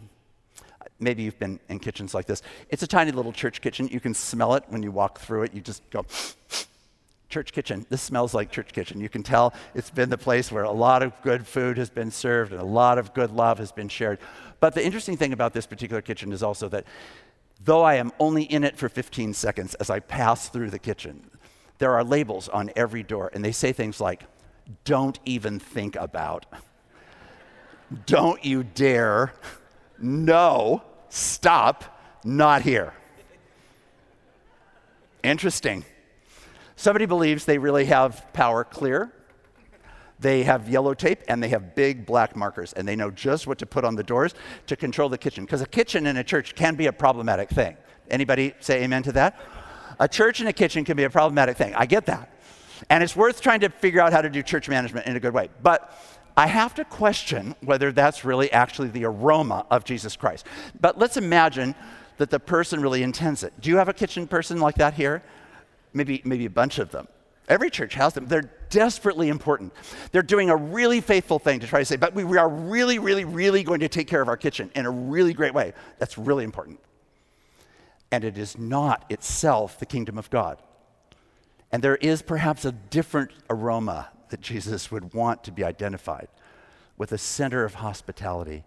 Maybe 1.00 1.24
you've 1.24 1.40
been 1.40 1.60
in 1.70 1.80
kitchens 1.80 2.14
like 2.14 2.26
this. 2.26 2.42
It's 2.70 2.84
a 2.84 2.88
tiny 2.88 3.12
little 3.12 3.32
church 3.32 3.62
kitchen. 3.62 3.88
You 3.88 4.00
can 4.00 4.14
smell 4.14 4.56
it 4.56 4.64
when 4.68 4.84
you 4.84 4.92
walk 4.92 5.20
through 5.20 5.44
it. 5.44 5.54
You 5.54 5.62
just 5.62 5.88
go, 5.92 6.06
church 7.30 7.54
kitchen. 7.54 7.86
This 7.90 8.02
smells 8.02 8.34
like 8.34 8.52
church 8.52 8.74
kitchen. 8.74 9.00
You 9.00 9.10
can 9.10 9.24
tell 9.24 9.54
it's 9.76 9.92
been 9.92 10.10
the 10.10 10.18
place 10.18 10.52
where 10.52 10.64
a 10.64 10.72
lot 10.72 11.04
of 11.04 11.14
good 11.22 11.46
food 11.48 11.78
has 11.78 11.90
been 11.90 12.12
served 12.12 12.52
and 12.52 12.60
a 12.60 12.66
lot 12.66 12.98
of 12.98 13.14
good 13.14 13.32
love 13.32 13.60
has 13.60 13.72
been 13.72 13.88
shared. 13.88 14.20
But 14.60 14.74
the 14.74 14.84
interesting 14.84 15.16
thing 15.16 15.32
about 15.32 15.54
this 15.54 15.68
particular 15.68 16.02
kitchen 16.02 16.34
is 16.34 16.44
also 16.44 16.68
that 16.70 16.86
though 17.64 17.84
I 17.84 17.96
am 17.96 18.12
only 18.20 18.44
in 18.44 18.64
it 18.64 18.78
for 18.78 18.90
15 18.90 19.34
seconds 19.34 19.76
as 19.76 19.90
I 19.90 20.00
pass 20.00 20.50
through 20.50 20.72
the 20.72 20.80
kitchen, 20.80 21.30
there 21.78 21.94
are 21.94 22.04
labels 22.04 22.50
on 22.50 22.72
every 22.76 23.04
door 23.04 23.30
and 23.34 23.46
they 23.46 23.52
say 23.52 23.72
things 23.72 24.02
like, 24.02 24.24
don't 24.84 25.20
even 25.26 25.60
think 25.60 25.96
about, 25.96 26.46
don't 28.06 28.44
you 28.44 28.64
dare, 28.64 29.34
no, 30.00 30.84
stop, 31.10 32.00
not 32.24 32.62
here. 32.64 32.94
Interesting. 35.24 35.86
Somebody 36.80 37.06
believes 37.06 37.44
they 37.44 37.58
really 37.58 37.84
have 37.88 38.26
power 38.32 38.64
clear. 38.64 39.12
They 40.18 40.44
have 40.44 40.70
yellow 40.70 40.94
tape 40.94 41.20
and 41.28 41.44
they 41.44 41.50
have 41.50 41.76
big 41.76 42.06
black 42.06 42.38
markers, 42.38 42.72
and 42.72 42.88
they 42.88 42.96
know 42.96 43.12
just 43.12 43.48
what 43.48 43.58
to 43.58 43.66
put 43.66 43.84
on 43.84 43.98
the 43.98 44.04
doors 44.04 44.34
to 44.68 44.78
control 44.78 45.10
the 45.10 45.18
kitchen. 45.18 45.44
Because 45.44 45.60
a 45.60 45.68
kitchen 45.68 46.08
in 46.08 46.16
a 46.16 46.24
church 46.24 46.56
can 46.56 46.76
be 46.76 46.86
a 46.86 46.94
problematic 46.94 47.50
thing. 47.50 47.76
Anybody 48.10 48.54
say 48.62 48.82
amen 48.82 49.04
to 49.04 49.12
that? 49.12 49.38
A 50.00 50.08
church 50.08 50.40
and 50.40 50.48
a 50.48 50.54
kitchen 50.54 50.86
can 50.86 50.96
be 50.96 51.04
a 51.04 51.10
problematic 51.10 51.58
thing. 51.58 51.76
I 51.76 51.86
get 51.86 52.06
that. 52.06 52.34
And 52.90 53.04
it's 53.04 53.14
worth 53.14 53.42
trying 53.42 53.60
to 53.60 53.68
figure 53.68 54.00
out 54.00 54.14
how 54.14 54.22
to 54.22 54.30
do 54.30 54.42
church 54.42 54.70
management 54.70 55.06
in 55.06 55.18
a 55.18 55.20
good 55.20 55.34
way. 55.34 55.50
But 55.62 55.94
I 56.38 56.48
have 56.48 56.76
to 56.76 56.86
question 56.86 57.56
whether 57.60 57.92
that's 57.92 58.24
really 58.24 58.50
actually 58.54 58.88
the 58.88 59.04
aroma 59.04 59.66
of 59.70 59.84
Jesus 59.84 60.16
Christ. 60.16 60.46
But 60.80 60.98
let's 60.98 61.18
imagine 61.18 61.76
that 62.20 62.30
the 62.30 62.40
person 62.40 62.82
really 62.82 63.04
intends 63.04 63.44
it. 63.44 63.52
Do 63.60 63.70
you 63.70 63.76
have 63.76 63.90
a 63.90 63.94
kitchen 63.94 64.28
person 64.28 64.62
like 64.62 64.76
that 64.76 64.94
here? 64.94 65.24
Maybe, 65.94 66.22
maybe 66.26 66.46
a 66.46 66.50
bunch 66.50 66.80
of 66.80 66.92
them. 66.92 67.08
Every 67.48 67.72
church 67.72 67.96
has 67.96 68.14
them. 68.14 68.28
They're 68.28 68.52
desperately 68.70 69.30
important. 69.30 69.74
They're 70.12 70.22
doing 70.22 70.52
a 70.52 70.56
really 70.56 71.02
faithful 71.02 71.40
thing 71.40 71.60
to 71.62 71.68
try 71.68 71.80
to 71.80 71.86
say, 71.86 71.96
but 71.96 72.14
we, 72.14 72.24
we 72.24 72.38
are 72.38 72.48
really, 72.48 73.00
really, 73.00 73.26
really 73.26 73.64
going 73.64 73.80
to 73.80 73.90
take 73.90 74.08
care 74.08 74.22
of 74.22 74.28
our 74.28 74.38
kitchen 74.38 74.70
in 74.76 74.86
a 74.86 74.92
really 74.92 75.34
great 75.34 75.54
way. 75.54 75.74
That's 75.98 76.18
really 76.18 76.44
important. 76.44 76.80
And 78.12 78.24
it 78.24 78.38
is 78.38 78.58
not 78.58 79.06
itself 79.10 79.80
the 79.80 79.88
kingdom 79.88 80.18
of 80.18 80.30
God. 80.30 80.62
And 81.72 81.84
there 81.84 81.96
is 81.98 82.22
perhaps 82.22 82.66
a 82.66 82.72
different 82.72 83.32
aroma 83.50 84.10
that 84.30 84.42
Jesus 84.42 84.92
would 84.92 85.14
want 85.14 85.44
to 85.44 85.52
be 85.52 85.64
identified 85.64 86.28
with 86.98 87.12
a 87.12 87.18
center 87.18 87.64
of 87.64 87.76
hospitality. 87.76 88.64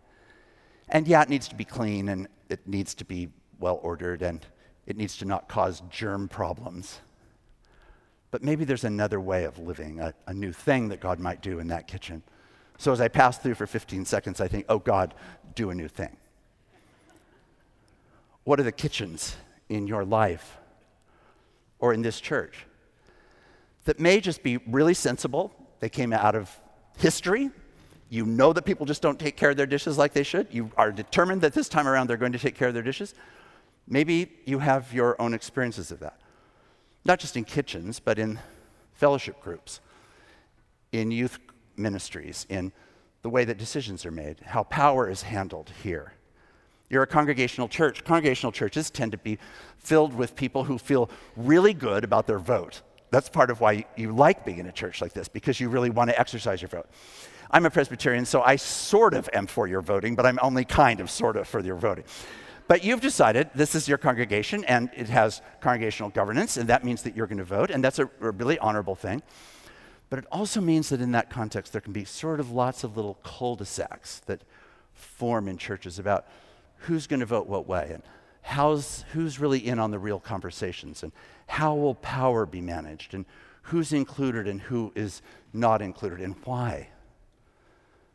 And 0.89 1.07
yeah, 1.07 1.23
it 1.23 1.29
needs 1.29 1.47
to 1.49 1.55
be 1.55 1.65
clean 1.65 2.09
and 2.09 2.27
it 2.49 2.67
needs 2.67 2.95
to 2.97 3.05
be 3.05 3.29
well 3.61 3.79
ordered 3.83 4.23
and 4.23 4.45
it 4.87 4.97
needs 4.97 5.17
to 5.19 5.25
not 5.25 5.49
cause 5.49 5.83
germ 5.89 6.29
problems. 6.29 7.01
But 8.33 8.43
maybe 8.43 8.65
there's 8.65 8.83
another 8.83 9.21
way 9.21 9.45
of 9.45 9.59
living, 9.59 10.01
a, 10.01 10.15
a 10.27 10.33
new 10.33 10.53
thing 10.53 10.89
that 10.89 11.01
God 11.01 11.21
might 11.21 11.43
do 11.43 11.61
in 11.61 11.69
that 11.69 11.87
kitchen. 11.87 12.23
So 12.79 12.91
as 12.91 13.01
I 13.01 13.09
pass 13.09 13.39
through 13.39 13.55
for 13.55 13.67
15 13.67 14.07
seconds, 14.07 14.41
I 14.41 14.49
think, 14.49 14.65
oh, 14.71 14.79
God, 14.79 15.15
do 15.55 15.69
a 15.69 15.75
new 15.75 15.87
thing. 15.87 16.17
What 18.45 18.59
are 18.59 18.63
the 18.63 18.73
kitchens 18.73 19.37
in 19.69 19.87
your 19.87 20.05
life 20.05 20.57
or 21.79 21.93
in 21.93 22.01
this 22.01 22.21
church 22.21 22.67
that 23.85 24.01
may 24.01 24.19
just 24.19 24.43
be 24.43 24.57
really 24.67 24.95
sensible? 24.95 25.55
They 25.81 25.91
came 25.91 26.15
out 26.15 26.35
of 26.35 26.51
history. 26.97 27.51
You 28.09 28.25
know 28.25 28.55
that 28.55 28.63
people 28.63 28.87
just 28.87 29.03
don't 29.03 29.21
take 29.21 29.37
care 29.37 29.51
of 29.51 29.59
their 29.59 29.67
dishes 29.67 29.99
like 29.99 30.15
they 30.15 30.23
should. 30.23 30.49
You 30.51 30.71
are 30.79 30.91
determined 30.91 31.43
that 31.43 31.53
this 31.53 31.69
time 31.69 31.87
around 31.87 32.09
they're 32.09 32.17
going 32.17 32.33
to 32.33 32.39
take 32.39 32.55
care 32.55 32.69
of 32.69 32.75
their 32.75 32.83
dishes. 32.83 33.15
Maybe 33.87 34.33
you 34.47 34.59
have 34.59 34.93
your 34.95 35.21
own 35.21 35.35
experiences 35.35 35.93
of 35.93 36.01
that 36.01 36.22
not 37.05 37.19
just 37.19 37.37
in 37.37 37.45
kitchens, 37.45 38.01
but 38.01 38.19
in 38.19 38.39
fellowship 38.95 39.41
groups, 39.41 39.81
in 40.93 41.11
youth 41.11 41.39
ministries, 41.77 42.47
in 42.49 42.73
the 43.23 43.31
way 43.31 43.45
that 43.45 43.59
decisions 43.59 44.05
are 44.05 44.11
made, 44.11 44.41
how 44.41 44.63
power 44.65 45.09
is 45.09 45.23
handled 45.23 45.71
here. 45.83 46.15
You're 46.91 47.03
a 47.03 47.07
congregational 47.07 47.69
church. 47.69 48.05
Congregational 48.05 48.53
churches 48.53 48.91
tend 48.91 49.13
to 49.13 49.19
be 49.19 49.39
filled 49.79 50.13
with 50.13 50.37
people 50.37 50.65
who 50.65 50.77
feel 50.77 51.09
really 51.37 51.73
good 51.73 52.05
about 52.05 52.27
their 52.27 52.39
vote. 52.39 52.83
That's 53.11 53.29
part 53.29 53.51
of 53.51 53.61
why 53.61 53.87
you 53.97 54.15
like 54.15 54.45
being 54.45 54.59
in 54.59 54.67
a 54.67 54.73
church 54.73 55.01
like 55.01 55.13
this, 55.13 55.29
because 55.29 55.59
you 55.59 55.69
really 55.69 55.91
want 55.91 56.11
to 56.11 56.19
exercise 56.19 56.61
your 56.61 56.69
vote. 56.69 56.87
I'm 57.51 57.67
a 57.67 57.71
Presbyterian, 57.71 58.25
so 58.25 58.43
I 58.43 58.57
sort 58.57 59.15
of 59.15 59.29
am 59.33 59.47
for 59.47 59.67
your 59.67 59.83
voting, 59.83 60.15
but 60.15 60.27
I'm 60.27 60.39
only 60.43 60.65
kind 60.65 61.01
of 61.01 61.11
sort 61.11 61.37
of 61.37 61.47
for 61.47 61.61
your 61.61 61.77
voting. 61.77 62.05
But 62.73 62.85
you've 62.85 63.03
decided 63.03 63.51
this 63.55 63.75
is 63.75 63.87
your 63.87 63.99
congregation 63.99 64.65
and 64.65 64.89
it 64.97 65.11
has 65.11 65.43
congregational 65.61 66.09
governance, 66.09 66.57
and 66.57 66.71
that 66.71 66.85
means 66.85 67.03
that 67.03 67.15
you're 67.15 67.27
going 67.27 67.37
to 67.37 67.45
vote, 67.45 67.71
and 67.71 67.85
that's 67.85 67.99
a, 67.99 68.07
really 68.19 68.59
honorable 68.61 68.95
thing. 68.95 69.21
But 70.09 70.21
it 70.21 70.25
also 70.33 70.63
means 70.63 70.89
that 70.89 71.03
in 71.03 71.13
that 71.13 71.29
context, 71.29 71.73
there 71.73 71.83
can 71.83 71.93
be 71.93 72.07
sort 72.07 72.41
of 72.41 72.51
lots 72.51 72.83
of 72.83 72.97
little 72.97 73.19
cul 73.23 73.57
de 73.57 73.67
sacs 73.67 74.21
that 74.21 74.41
form 74.95 75.49
in 75.49 75.59
churches 75.59 75.99
about 75.99 76.25
who's 76.77 77.07
going 77.07 77.21
to 77.21 77.27
vote 77.27 77.47
what 77.47 77.67
way 77.67 77.91
and 77.93 78.03
how's, 78.41 79.05
who's 79.13 79.39
really 79.39 79.59
in 79.59 79.79
on 79.79 79.91
the 79.91 79.99
real 79.99 80.19
conversations 80.19 81.03
and 81.03 81.13
how 81.49 81.75
will 81.75 81.97
power 81.97 82.47
be 82.47 82.63
managed 82.63 83.13
and 83.13 83.27
who's 83.65 83.93
included 83.93 84.49
and 84.49 84.63
who 84.63 84.93
is 84.95 85.21
not 85.53 85.83
included 85.83 86.23
and 86.23 86.37
why. 86.45 86.89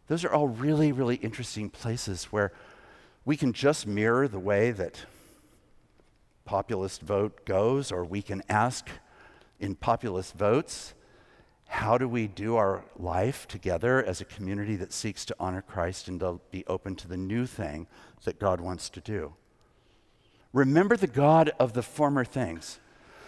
Those 0.08 0.26
are 0.26 0.34
all 0.34 0.48
really, 0.48 0.92
really 0.92 1.18
interesting 1.18 1.70
places 1.70 2.24
where 2.32 2.52
we 3.28 3.36
can 3.36 3.52
just 3.52 3.86
mirror 3.86 4.26
the 4.26 4.40
way 4.40 4.72
that 4.72 5.04
populist 6.46 7.02
vote 7.02 7.46
goes, 7.46 7.92
or 7.92 8.06
we 8.06 8.22
can 8.22 8.42
ask 8.48 8.90
in 9.60 9.76
populist 9.76 10.34
votes, 10.34 10.94
how 11.68 11.98
do 11.98 12.08
we 12.08 12.26
do 12.26 12.56
our 12.56 12.86
life 12.98 13.46
together 13.46 14.02
as 14.02 14.22
a 14.22 14.26
community 14.26 14.78
that 14.78 14.94
seeks 14.94 15.26
to 15.26 15.36
honor 15.42 15.62
Christ 15.62 16.08
and 16.08 16.22
to 16.22 16.40
be 16.52 16.66
open 16.68 16.96
to 16.96 17.08
the 17.10 17.18
new 17.18 17.46
thing 17.46 17.88
that 18.24 18.40
God 18.40 18.62
wants 18.62 18.90
to 18.92 19.02
do? 19.02 19.34
Remember 20.54 20.96
the 20.96 21.06
God 21.06 21.52
of 21.60 21.74
the 21.74 21.84
former 21.84 22.24
things. 22.24 22.80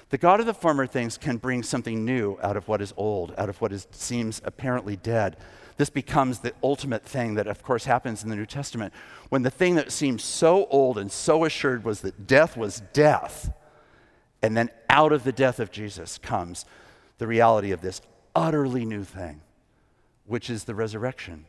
The 0.10 0.18
God 0.18 0.40
of 0.40 0.48
the 0.48 0.54
former 0.54 0.88
things 0.88 1.18
can 1.18 1.38
bring 1.38 1.62
something 1.62 2.04
new 2.04 2.38
out 2.42 2.58
of 2.58 2.68
what 2.68 2.82
is 2.82 2.94
old, 2.98 3.34
out 3.38 3.48
of 3.50 3.62
what 3.62 3.72
is, 3.72 3.88
seems 3.92 4.42
apparently 4.44 4.96
dead. 4.96 5.38
This 5.78 5.90
becomes 5.90 6.40
the 6.40 6.54
ultimate 6.64 7.06
thing 7.06 7.36
that, 7.36 7.48
of 7.48 7.62
course, 7.64 7.86
happens 7.86 8.24
in 8.24 8.30
the 8.30 8.36
New 8.36 8.48
Testament. 8.48 8.94
When 9.30 9.44
the 9.44 9.52
thing 9.52 9.76
that 9.76 9.92
seemed 9.92 10.20
so 10.20 10.66
old 10.66 10.98
and 10.98 11.12
so 11.12 11.46
assured 11.46 11.84
was 11.84 12.02
that 12.02 12.26
death 12.26 12.58
was 12.58 12.82
death, 12.92 13.54
and 14.42 14.58
then 14.58 14.72
out 14.90 15.14
of 15.14 15.24
the 15.24 15.32
death 15.32 15.60
of 15.60 15.72
Jesus 15.72 16.18
comes 16.18 16.66
the 17.20 17.28
reality 17.28 17.72
of 17.72 17.82
this 17.82 18.02
utterly 18.36 18.86
new 18.86 19.04
thing, 19.04 19.42
which 20.26 20.50
is 20.50 20.64
the 20.64 20.76
resurrection. 20.76 21.46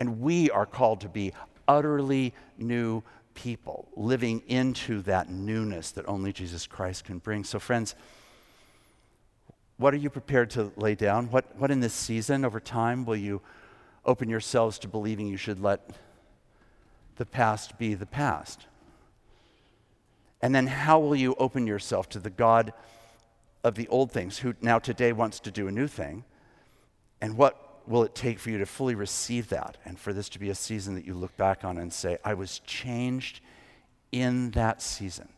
And 0.00 0.20
we 0.20 0.50
are 0.50 0.66
called 0.66 1.00
to 1.02 1.08
be 1.08 1.32
utterly 1.68 2.32
new 2.58 3.02
people, 3.34 3.88
living 3.96 4.42
into 4.46 5.02
that 5.02 5.28
newness 5.28 5.90
that 5.92 6.08
only 6.08 6.32
Jesus 6.32 6.66
Christ 6.66 7.04
can 7.04 7.18
bring. 7.18 7.44
So, 7.44 7.58
friends, 7.58 7.94
what 9.76 9.92
are 9.92 9.98
you 9.98 10.10
prepared 10.10 10.50
to 10.50 10.72
lay 10.76 10.94
down? 10.94 11.30
What, 11.30 11.56
what 11.56 11.70
in 11.70 11.80
this 11.80 11.94
season 11.94 12.44
over 12.44 12.60
time 12.60 13.04
will 13.04 13.16
you 13.16 13.42
open 14.04 14.28
yourselves 14.28 14.78
to 14.80 14.88
believing 14.88 15.26
you 15.26 15.36
should 15.36 15.60
let 15.60 15.90
the 17.16 17.26
past 17.26 17.78
be 17.78 17.94
the 17.94 18.06
past? 18.06 18.66
And 20.40 20.54
then 20.54 20.66
how 20.66 21.00
will 21.00 21.16
you 21.16 21.34
open 21.38 21.66
yourself 21.66 22.08
to 22.10 22.18
the 22.18 22.30
God 22.30 22.72
of 23.64 23.74
the 23.74 23.88
old 23.88 24.12
things 24.12 24.38
who 24.38 24.54
now 24.60 24.78
today 24.78 25.12
wants 25.12 25.40
to 25.40 25.50
do 25.50 25.66
a 25.66 25.72
new 25.72 25.86
thing? 25.86 26.24
And 27.20 27.36
what 27.36 27.63
will 27.86 28.02
it 28.04 28.14
take 28.14 28.38
for 28.38 28.50
you 28.50 28.58
to 28.58 28.66
fully 28.66 28.94
receive 28.94 29.48
that 29.50 29.76
and 29.84 29.98
for 29.98 30.12
this 30.12 30.28
to 30.30 30.38
be 30.38 30.50
a 30.50 30.54
season 30.54 30.94
that 30.94 31.04
you 31.04 31.14
look 31.14 31.36
back 31.36 31.64
on 31.64 31.78
and 31.78 31.92
say, 31.92 32.18
I 32.24 32.34
was 32.34 32.60
changed 32.60 33.40
in 34.12 34.50
that 34.52 34.80
season 34.80 35.28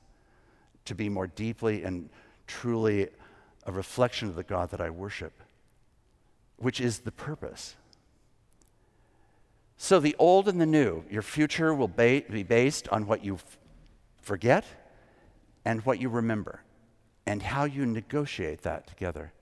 to 0.84 0.94
be 0.94 1.08
more 1.08 1.26
deeply 1.26 1.82
and 1.82 2.08
truly 2.46 3.08
a 3.64 3.72
reflection 3.72 4.28
of 4.28 4.36
the 4.36 4.44
God 4.44 4.70
that 4.70 4.80
I 4.80 4.90
worship, 4.90 5.32
which 6.56 6.80
is 6.80 7.00
the 7.00 7.12
purpose. 7.12 7.74
So, 9.76 10.00
the 10.00 10.16
old 10.18 10.48
and 10.48 10.60
the 10.60 10.66
new, 10.66 11.04
your 11.10 11.22
future 11.22 11.74
will 11.74 11.88
ba- 11.88 12.22
be 12.30 12.44
based 12.44 12.88
on 12.88 13.06
what 13.06 13.24
you 13.24 13.34
f- 13.34 13.58
forget 14.22 14.64
and 15.64 15.84
what 15.84 16.00
you 16.00 16.08
remember, 16.08 16.62
and 17.26 17.42
how 17.42 17.64
you 17.64 17.84
negotiate 17.84 18.62
that 18.62 18.86
together. 18.86 19.32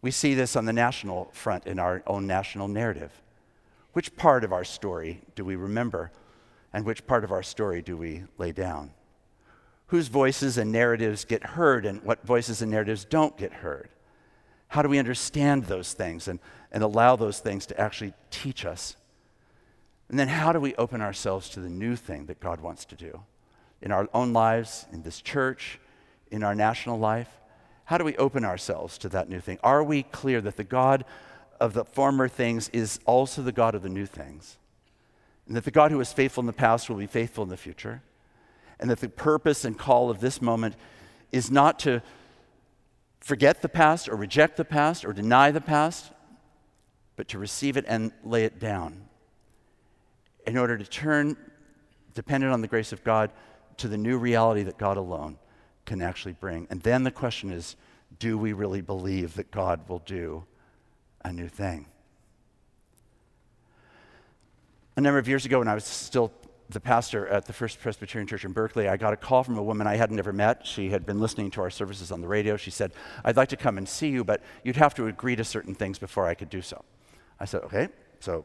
We 0.00 0.10
see 0.10 0.34
this 0.34 0.56
on 0.56 0.64
the 0.64 0.72
national 0.72 1.30
front 1.32 1.66
in 1.66 1.78
our 1.78 2.02
own 2.06 2.26
national 2.26 2.68
narrative. 2.68 3.12
Which 3.92 4.16
part 4.16 4.44
of 4.44 4.52
our 4.52 4.64
story 4.64 5.22
do 5.34 5.44
we 5.44 5.56
remember, 5.56 6.12
and 6.72 6.84
which 6.84 7.06
part 7.06 7.24
of 7.24 7.32
our 7.32 7.42
story 7.42 7.82
do 7.82 7.96
we 7.96 8.24
lay 8.38 8.52
down? 8.52 8.92
whose 9.88 10.08
voices 10.08 10.58
and 10.58 10.70
narratives 10.70 11.24
get 11.24 11.42
heard 11.42 11.84
and 11.84 12.02
what 12.02 12.24
voices 12.24 12.62
and 12.62 12.70
narratives 12.70 13.04
don't 13.04 13.36
get 13.36 13.52
heard. 13.52 13.88
How 14.68 14.82
do 14.82 14.88
we 14.88 14.98
understand 14.98 15.64
those 15.64 15.94
things 15.94 16.28
and, 16.28 16.40
and 16.70 16.82
allow 16.82 17.16
those 17.16 17.40
things 17.40 17.66
to 17.66 17.80
actually 17.80 18.12
teach 18.30 18.66
us? 18.66 18.96
And 20.10 20.18
then 20.18 20.28
how 20.28 20.52
do 20.52 20.60
we 20.60 20.74
open 20.76 21.00
ourselves 21.00 21.48
to 21.50 21.60
the 21.60 21.70
new 21.70 21.96
thing 21.96 22.26
that 22.26 22.40
God 22.40 22.60
wants 22.60 22.84
to 22.86 22.96
do 22.96 23.22
in 23.80 23.90
our 23.90 24.08
own 24.12 24.32
lives, 24.32 24.86
in 24.92 25.02
this 25.02 25.22
church, 25.22 25.80
in 26.30 26.42
our 26.42 26.54
national 26.54 26.98
life? 26.98 27.28
How 27.88 27.98
do 27.98 28.04
we 28.04 28.16
open 28.16 28.44
ourselves 28.44 28.96
to 28.98 29.08
that 29.10 29.28
new 29.28 29.40
thing? 29.40 29.58
Are 29.62 29.82
we 29.82 30.02
clear 30.04 30.40
that 30.40 30.56
the 30.56 30.64
God 30.64 31.04
of 31.60 31.74
the 31.74 31.84
former 31.84 32.28
things 32.28 32.68
is 32.70 33.00
also 33.04 33.42
the 33.42 33.52
God 33.52 33.74
of 33.74 33.82
the 33.82 33.88
new 33.88 34.06
things? 34.06 34.56
And 35.46 35.56
that 35.56 35.64
the 35.64 35.70
God 35.70 35.90
who 35.90 35.98
was 35.98 36.12
faithful 36.12 36.42
in 36.42 36.46
the 36.46 36.52
past 36.52 36.88
will 36.88 36.96
be 36.96 37.06
faithful 37.06 37.44
in 37.44 37.50
the 37.50 37.56
future? 37.56 38.02
and 38.78 38.90
that 38.90 39.00
the 39.00 39.08
purpose 39.08 39.64
and 39.64 39.78
call 39.78 40.10
of 40.10 40.20
this 40.20 40.40
moment 40.40 40.76
is 41.32 41.50
not 41.50 41.78
to 41.80 42.02
forget 43.20 43.60
the 43.60 43.68
past 43.68 44.08
or 44.08 44.16
reject 44.16 44.56
the 44.56 44.64
past 44.64 45.04
or 45.04 45.12
deny 45.12 45.50
the 45.50 45.60
past, 45.60 46.12
but 47.16 47.28
to 47.28 47.38
receive 47.38 47.76
it 47.76 47.84
and 47.88 48.12
lay 48.22 48.44
it 48.44 48.58
down 48.58 49.04
in 50.46 50.56
order 50.56 50.78
to 50.78 50.84
turn, 50.84 51.36
dependent 52.14 52.52
on 52.52 52.60
the 52.60 52.68
grace 52.68 52.92
of 52.92 53.02
God, 53.02 53.30
to 53.76 53.88
the 53.88 53.98
new 53.98 54.16
reality 54.16 54.62
that 54.62 54.78
God 54.78 54.96
alone 54.96 55.36
can 55.88 56.02
actually 56.02 56.34
bring. 56.34 56.68
And 56.70 56.82
then 56.82 57.02
the 57.02 57.10
question 57.10 57.50
is 57.50 57.74
do 58.18 58.38
we 58.38 58.52
really 58.52 58.80
believe 58.80 59.34
that 59.34 59.50
God 59.50 59.88
will 59.88 60.00
do 60.00 60.44
a 61.24 61.32
new 61.32 61.48
thing? 61.48 61.86
A 64.96 65.00
number 65.00 65.18
of 65.18 65.28
years 65.28 65.46
ago, 65.46 65.60
when 65.60 65.68
I 65.68 65.74
was 65.74 65.84
still 65.84 66.32
the 66.70 66.80
pastor 66.80 67.26
at 67.28 67.46
the 67.46 67.52
First 67.52 67.80
Presbyterian 67.80 68.26
Church 68.26 68.44
in 68.44 68.52
Berkeley, 68.52 68.88
I 68.88 68.96
got 68.96 69.12
a 69.12 69.16
call 69.16 69.42
from 69.42 69.56
a 69.56 69.62
woman 69.62 69.86
I 69.86 69.96
had 69.96 70.10
never 70.10 70.32
met. 70.32 70.66
She 70.66 70.90
had 70.90 71.06
been 71.06 71.20
listening 71.20 71.50
to 71.52 71.62
our 71.62 71.70
services 71.70 72.12
on 72.12 72.20
the 72.20 72.28
radio. 72.28 72.56
She 72.56 72.70
said, 72.70 72.92
I'd 73.24 73.36
like 73.36 73.48
to 73.50 73.56
come 73.56 73.78
and 73.78 73.88
see 73.88 74.08
you, 74.08 74.24
but 74.24 74.42
you'd 74.64 74.76
have 74.76 74.94
to 74.94 75.06
agree 75.06 75.36
to 75.36 75.44
certain 75.44 75.74
things 75.74 75.98
before 75.98 76.26
I 76.26 76.34
could 76.34 76.50
do 76.50 76.60
so. 76.60 76.84
I 77.40 77.46
said, 77.46 77.62
Okay, 77.64 77.88
so 78.20 78.44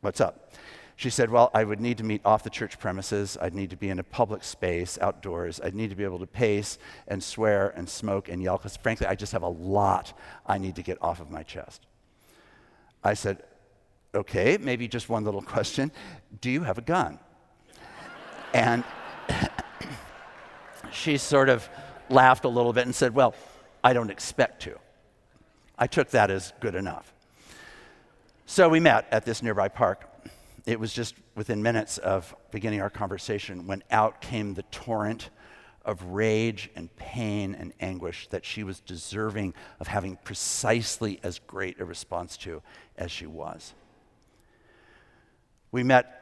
what's 0.00 0.20
up? 0.20 0.54
She 1.00 1.08
said, 1.08 1.30
Well, 1.30 1.50
I 1.54 1.64
would 1.64 1.80
need 1.80 1.96
to 1.96 2.04
meet 2.04 2.20
off 2.26 2.42
the 2.42 2.50
church 2.50 2.78
premises. 2.78 3.38
I'd 3.40 3.54
need 3.54 3.70
to 3.70 3.76
be 3.76 3.88
in 3.88 3.98
a 3.98 4.02
public 4.02 4.44
space, 4.44 4.98
outdoors. 5.00 5.58
I'd 5.58 5.74
need 5.74 5.88
to 5.88 5.96
be 5.96 6.04
able 6.04 6.18
to 6.18 6.26
pace 6.26 6.76
and 7.08 7.24
swear 7.24 7.72
and 7.74 7.88
smoke 7.88 8.28
and 8.28 8.42
yell, 8.42 8.58
because 8.58 8.76
frankly, 8.76 9.06
I 9.06 9.14
just 9.14 9.32
have 9.32 9.42
a 9.42 9.48
lot 9.48 10.12
I 10.44 10.58
need 10.58 10.76
to 10.76 10.82
get 10.82 10.98
off 11.00 11.18
of 11.18 11.30
my 11.30 11.42
chest. 11.42 11.86
I 13.02 13.14
said, 13.14 13.42
Okay, 14.14 14.58
maybe 14.60 14.88
just 14.88 15.08
one 15.08 15.24
little 15.24 15.40
question. 15.56 15.90
Do 16.42 16.50
you 16.50 16.64
have 16.64 16.76
a 16.76 16.82
gun? 16.82 17.18
And 18.52 18.84
she 20.92 21.16
sort 21.16 21.48
of 21.48 21.66
laughed 22.10 22.44
a 22.44 22.50
little 22.50 22.74
bit 22.74 22.84
and 22.84 22.94
said, 22.94 23.14
Well, 23.14 23.34
I 23.82 23.94
don't 23.94 24.10
expect 24.10 24.60
to. 24.64 24.78
I 25.78 25.86
took 25.86 26.10
that 26.10 26.30
as 26.30 26.52
good 26.60 26.74
enough. 26.74 27.10
So 28.44 28.68
we 28.68 28.80
met 28.80 29.08
at 29.10 29.24
this 29.24 29.42
nearby 29.42 29.68
park. 29.68 30.09
It 30.66 30.78
was 30.78 30.92
just 30.92 31.14
within 31.34 31.62
minutes 31.62 31.98
of 31.98 32.34
beginning 32.50 32.80
our 32.80 32.90
conversation 32.90 33.66
when 33.66 33.82
out 33.90 34.20
came 34.20 34.54
the 34.54 34.62
torrent 34.64 35.30
of 35.84 36.02
rage 36.04 36.70
and 36.76 36.94
pain 36.96 37.54
and 37.54 37.72
anguish 37.80 38.28
that 38.28 38.44
she 38.44 38.62
was 38.62 38.80
deserving 38.80 39.54
of 39.78 39.86
having 39.86 40.16
precisely 40.24 41.18
as 41.22 41.38
great 41.38 41.80
a 41.80 41.84
response 41.84 42.36
to 42.36 42.62
as 42.96 43.10
she 43.10 43.26
was. 43.26 43.72
We 45.72 45.82
met 45.82 46.20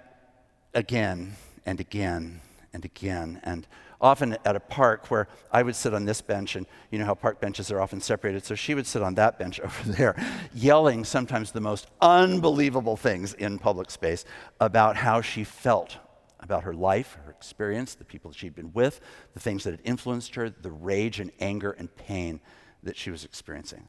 again 0.74 1.34
and 1.66 1.80
again 1.80 2.41
and 2.72 2.84
again. 2.84 3.41
And 3.43 3.66
often 4.01 4.37
at 4.45 4.57
a 4.57 4.61
park 4.61 5.11
where 5.11 5.29
I 5.51 5.63
would 5.63 5.75
sit 5.75 5.93
on 5.95 6.05
this 6.05 6.21
bench, 6.21 6.57
and 6.57 6.67
you 6.91 6.99
know 6.99 7.05
how 7.05 7.15
park 7.15 7.41
benches 7.41 7.71
are 7.71 7.81
often 7.81 8.01
separated, 8.01 8.45
so 8.45 8.55
she 8.55 8.75
would 8.75 8.87
sit 8.87 9.03
on 9.03 9.15
that 9.15 9.39
bench 9.39 9.61
over 9.65 9.93
there, 9.93 10.17
yelling 10.55 11.05
sometimes 11.05 11.53
the 11.53 11.61
most 11.61 11.87
unbelievable 12.01 12.97
things 12.97 13.35
in 13.35 13.59
public 13.59 13.91
space 13.91 14.25
about 14.61 14.97
how 14.97 15.21
she 15.21 15.45
felt 15.45 15.99
about 16.41 16.63
her 16.63 16.75
life, 16.75 17.19
her 17.25 17.31
experience, 17.31 17.95
the 17.95 18.05
people 18.05 18.31
that 18.31 18.39
she'd 18.39 18.55
been 18.55 18.73
with, 18.73 19.01
the 19.35 19.41
things 19.41 19.65
that 19.65 19.73
had 19.73 19.81
influenced 19.85 20.37
her, 20.37 20.49
the 20.49 20.71
rage 20.71 21.19
and 21.19 21.33
anger 21.41 21.73
and 21.73 21.95
pain 21.97 22.41
that 22.85 22.97
she 22.97 23.11
was 23.11 23.25
experiencing. 23.25 23.89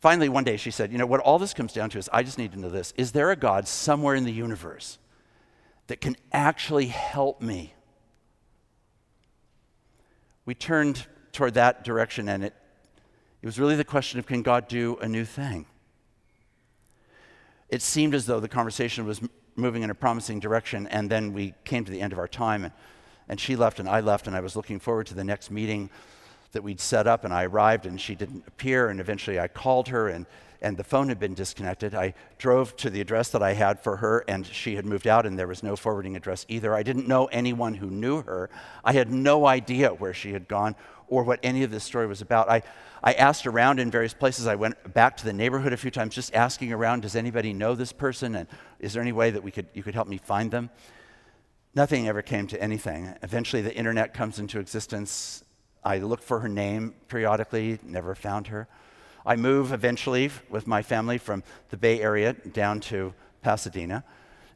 Finally, 0.00 0.28
one 0.28 0.44
day 0.44 0.56
she 0.56 0.70
said, 0.70 0.90
You 0.90 0.98
know, 0.98 1.06
what 1.06 1.20
all 1.20 1.38
this 1.38 1.52
comes 1.52 1.72
down 1.72 1.90
to 1.90 1.98
is 1.98 2.08
I 2.12 2.22
just 2.22 2.38
need 2.38 2.52
to 2.52 2.58
know 2.58 2.70
this. 2.70 2.94
Is 2.96 3.12
there 3.12 3.30
a 3.30 3.36
God 3.36 3.68
somewhere 3.68 4.14
in 4.14 4.24
the 4.24 4.32
universe 4.32 4.98
that 5.88 6.00
can 6.00 6.16
actually 6.32 6.86
help 6.86 7.42
me. 7.42 7.74
We 10.48 10.54
turned 10.54 11.06
toward 11.32 11.52
that 11.54 11.84
direction, 11.84 12.26
and 12.26 12.42
it, 12.42 12.54
it 13.42 13.46
was 13.46 13.60
really 13.60 13.76
the 13.76 13.84
question 13.84 14.18
of 14.18 14.24
can 14.24 14.40
God 14.40 14.66
do 14.66 14.96
a 15.02 15.06
new 15.06 15.26
thing? 15.26 15.66
It 17.68 17.82
seemed 17.82 18.14
as 18.14 18.24
though 18.24 18.40
the 18.40 18.48
conversation 18.48 19.04
was 19.04 19.20
moving 19.56 19.82
in 19.82 19.90
a 19.90 19.94
promising 19.94 20.40
direction, 20.40 20.86
and 20.86 21.10
then 21.10 21.34
we 21.34 21.52
came 21.66 21.84
to 21.84 21.92
the 21.92 22.00
end 22.00 22.14
of 22.14 22.18
our 22.18 22.26
time, 22.26 22.64
and, 22.64 22.72
and 23.28 23.38
she 23.38 23.56
left, 23.56 23.78
and 23.78 23.86
I 23.90 24.00
left, 24.00 24.26
and 24.26 24.34
I 24.34 24.40
was 24.40 24.56
looking 24.56 24.80
forward 24.80 25.06
to 25.08 25.14
the 25.14 25.22
next 25.22 25.50
meeting 25.50 25.90
that 26.52 26.62
we'd 26.62 26.80
set 26.80 27.06
up, 27.06 27.26
and 27.26 27.34
I 27.34 27.44
arrived, 27.44 27.84
and 27.84 28.00
she 28.00 28.14
didn't 28.14 28.44
appear, 28.46 28.88
and 28.88 29.00
eventually 29.00 29.38
I 29.38 29.48
called 29.48 29.88
her, 29.88 30.08
and 30.08 30.24
and 30.60 30.76
the 30.76 30.84
phone 30.84 31.08
had 31.08 31.18
been 31.18 31.34
disconnected. 31.34 31.94
I 31.94 32.14
drove 32.38 32.76
to 32.76 32.90
the 32.90 33.00
address 33.00 33.30
that 33.30 33.42
I 33.42 33.52
had 33.52 33.80
for 33.80 33.96
her, 33.96 34.24
and 34.28 34.46
she 34.46 34.76
had 34.76 34.86
moved 34.86 35.06
out, 35.06 35.26
and 35.26 35.38
there 35.38 35.46
was 35.46 35.62
no 35.62 35.76
forwarding 35.76 36.16
address 36.16 36.44
either. 36.48 36.74
I 36.74 36.82
didn't 36.82 37.08
know 37.08 37.26
anyone 37.26 37.74
who 37.74 37.90
knew 37.90 38.22
her. 38.22 38.50
I 38.84 38.92
had 38.92 39.10
no 39.10 39.46
idea 39.46 39.90
where 39.90 40.14
she 40.14 40.32
had 40.32 40.48
gone 40.48 40.74
or 41.06 41.22
what 41.22 41.40
any 41.42 41.62
of 41.62 41.70
this 41.70 41.84
story 41.84 42.06
was 42.06 42.20
about. 42.20 42.50
I, 42.50 42.62
I 43.02 43.12
asked 43.14 43.46
around 43.46 43.80
in 43.80 43.90
various 43.90 44.14
places. 44.14 44.46
I 44.46 44.56
went 44.56 44.92
back 44.92 45.16
to 45.18 45.24
the 45.24 45.32
neighborhood 45.32 45.72
a 45.72 45.76
few 45.76 45.90
times 45.90 46.14
just 46.14 46.34
asking 46.34 46.72
around, 46.72 47.02
does 47.02 47.16
anybody 47.16 47.52
know 47.52 47.74
this 47.74 47.92
person? 47.92 48.34
And 48.34 48.48
is 48.78 48.92
there 48.92 49.02
any 49.02 49.12
way 49.12 49.30
that 49.30 49.42
we 49.42 49.50
could, 49.50 49.68
you 49.72 49.82
could 49.82 49.94
help 49.94 50.08
me 50.08 50.18
find 50.18 50.50
them? 50.50 50.70
Nothing 51.74 52.08
ever 52.08 52.22
came 52.22 52.46
to 52.48 52.60
anything. 52.60 53.14
Eventually, 53.22 53.62
the 53.62 53.74
internet 53.74 54.12
comes 54.12 54.38
into 54.38 54.58
existence. 54.58 55.44
I 55.84 55.98
looked 55.98 56.24
for 56.24 56.40
her 56.40 56.48
name 56.48 56.94
periodically, 57.08 57.78
never 57.82 58.14
found 58.14 58.48
her. 58.48 58.68
I 59.28 59.36
move 59.36 59.74
eventually 59.74 60.30
with 60.48 60.66
my 60.66 60.80
family 60.80 61.18
from 61.18 61.42
the 61.68 61.76
Bay 61.76 62.00
Area 62.00 62.32
down 62.32 62.80
to 62.80 63.12
Pasadena, 63.42 64.02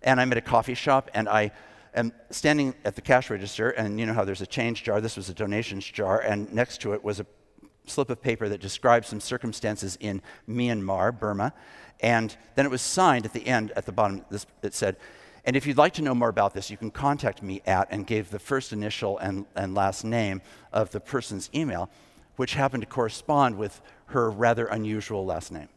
and 0.00 0.18
I'm 0.18 0.32
at 0.32 0.38
a 0.38 0.40
coffee 0.40 0.72
shop, 0.72 1.10
and 1.12 1.28
I 1.28 1.50
am 1.94 2.10
standing 2.30 2.74
at 2.82 2.94
the 2.96 3.02
cash 3.02 3.28
register, 3.28 3.68
and 3.68 4.00
you 4.00 4.06
know 4.06 4.14
how 4.14 4.24
there's 4.24 4.40
a 4.40 4.46
change 4.46 4.82
jar. 4.82 5.02
This 5.02 5.14
was 5.14 5.28
a 5.28 5.34
donations 5.34 5.84
jar, 5.84 6.20
and 6.20 6.50
next 6.54 6.80
to 6.80 6.94
it 6.94 7.04
was 7.04 7.20
a 7.20 7.26
slip 7.84 8.08
of 8.08 8.22
paper 8.22 8.48
that 8.48 8.62
described 8.62 9.04
some 9.04 9.20
circumstances 9.20 9.98
in 10.00 10.22
Myanmar, 10.48 11.18
Burma, 11.18 11.52
and 12.00 12.34
then 12.54 12.64
it 12.64 12.70
was 12.70 12.80
signed 12.80 13.26
at 13.26 13.34
the 13.34 13.46
end, 13.46 13.72
at 13.76 13.84
the 13.84 13.92
bottom, 13.92 14.24
this, 14.30 14.46
it 14.62 14.72
said, 14.72 14.96
and 15.44 15.54
if 15.54 15.66
you'd 15.66 15.76
like 15.76 15.92
to 15.94 16.02
know 16.02 16.14
more 16.14 16.30
about 16.30 16.54
this, 16.54 16.70
you 16.70 16.78
can 16.78 16.90
contact 16.90 17.42
me 17.42 17.60
at, 17.66 17.88
and 17.90 18.06
gave 18.06 18.30
the 18.30 18.38
first 18.38 18.72
initial 18.72 19.18
and, 19.18 19.44
and 19.54 19.74
last 19.74 20.02
name 20.02 20.40
of 20.72 20.92
the 20.92 21.00
person's 21.00 21.50
email, 21.54 21.90
which 22.36 22.54
happened 22.54 22.82
to 22.82 22.88
correspond 22.88 23.56
with 23.56 23.80
her 24.06 24.30
rather 24.30 24.66
unusual 24.66 25.24
last 25.24 25.52
name. 25.52 25.68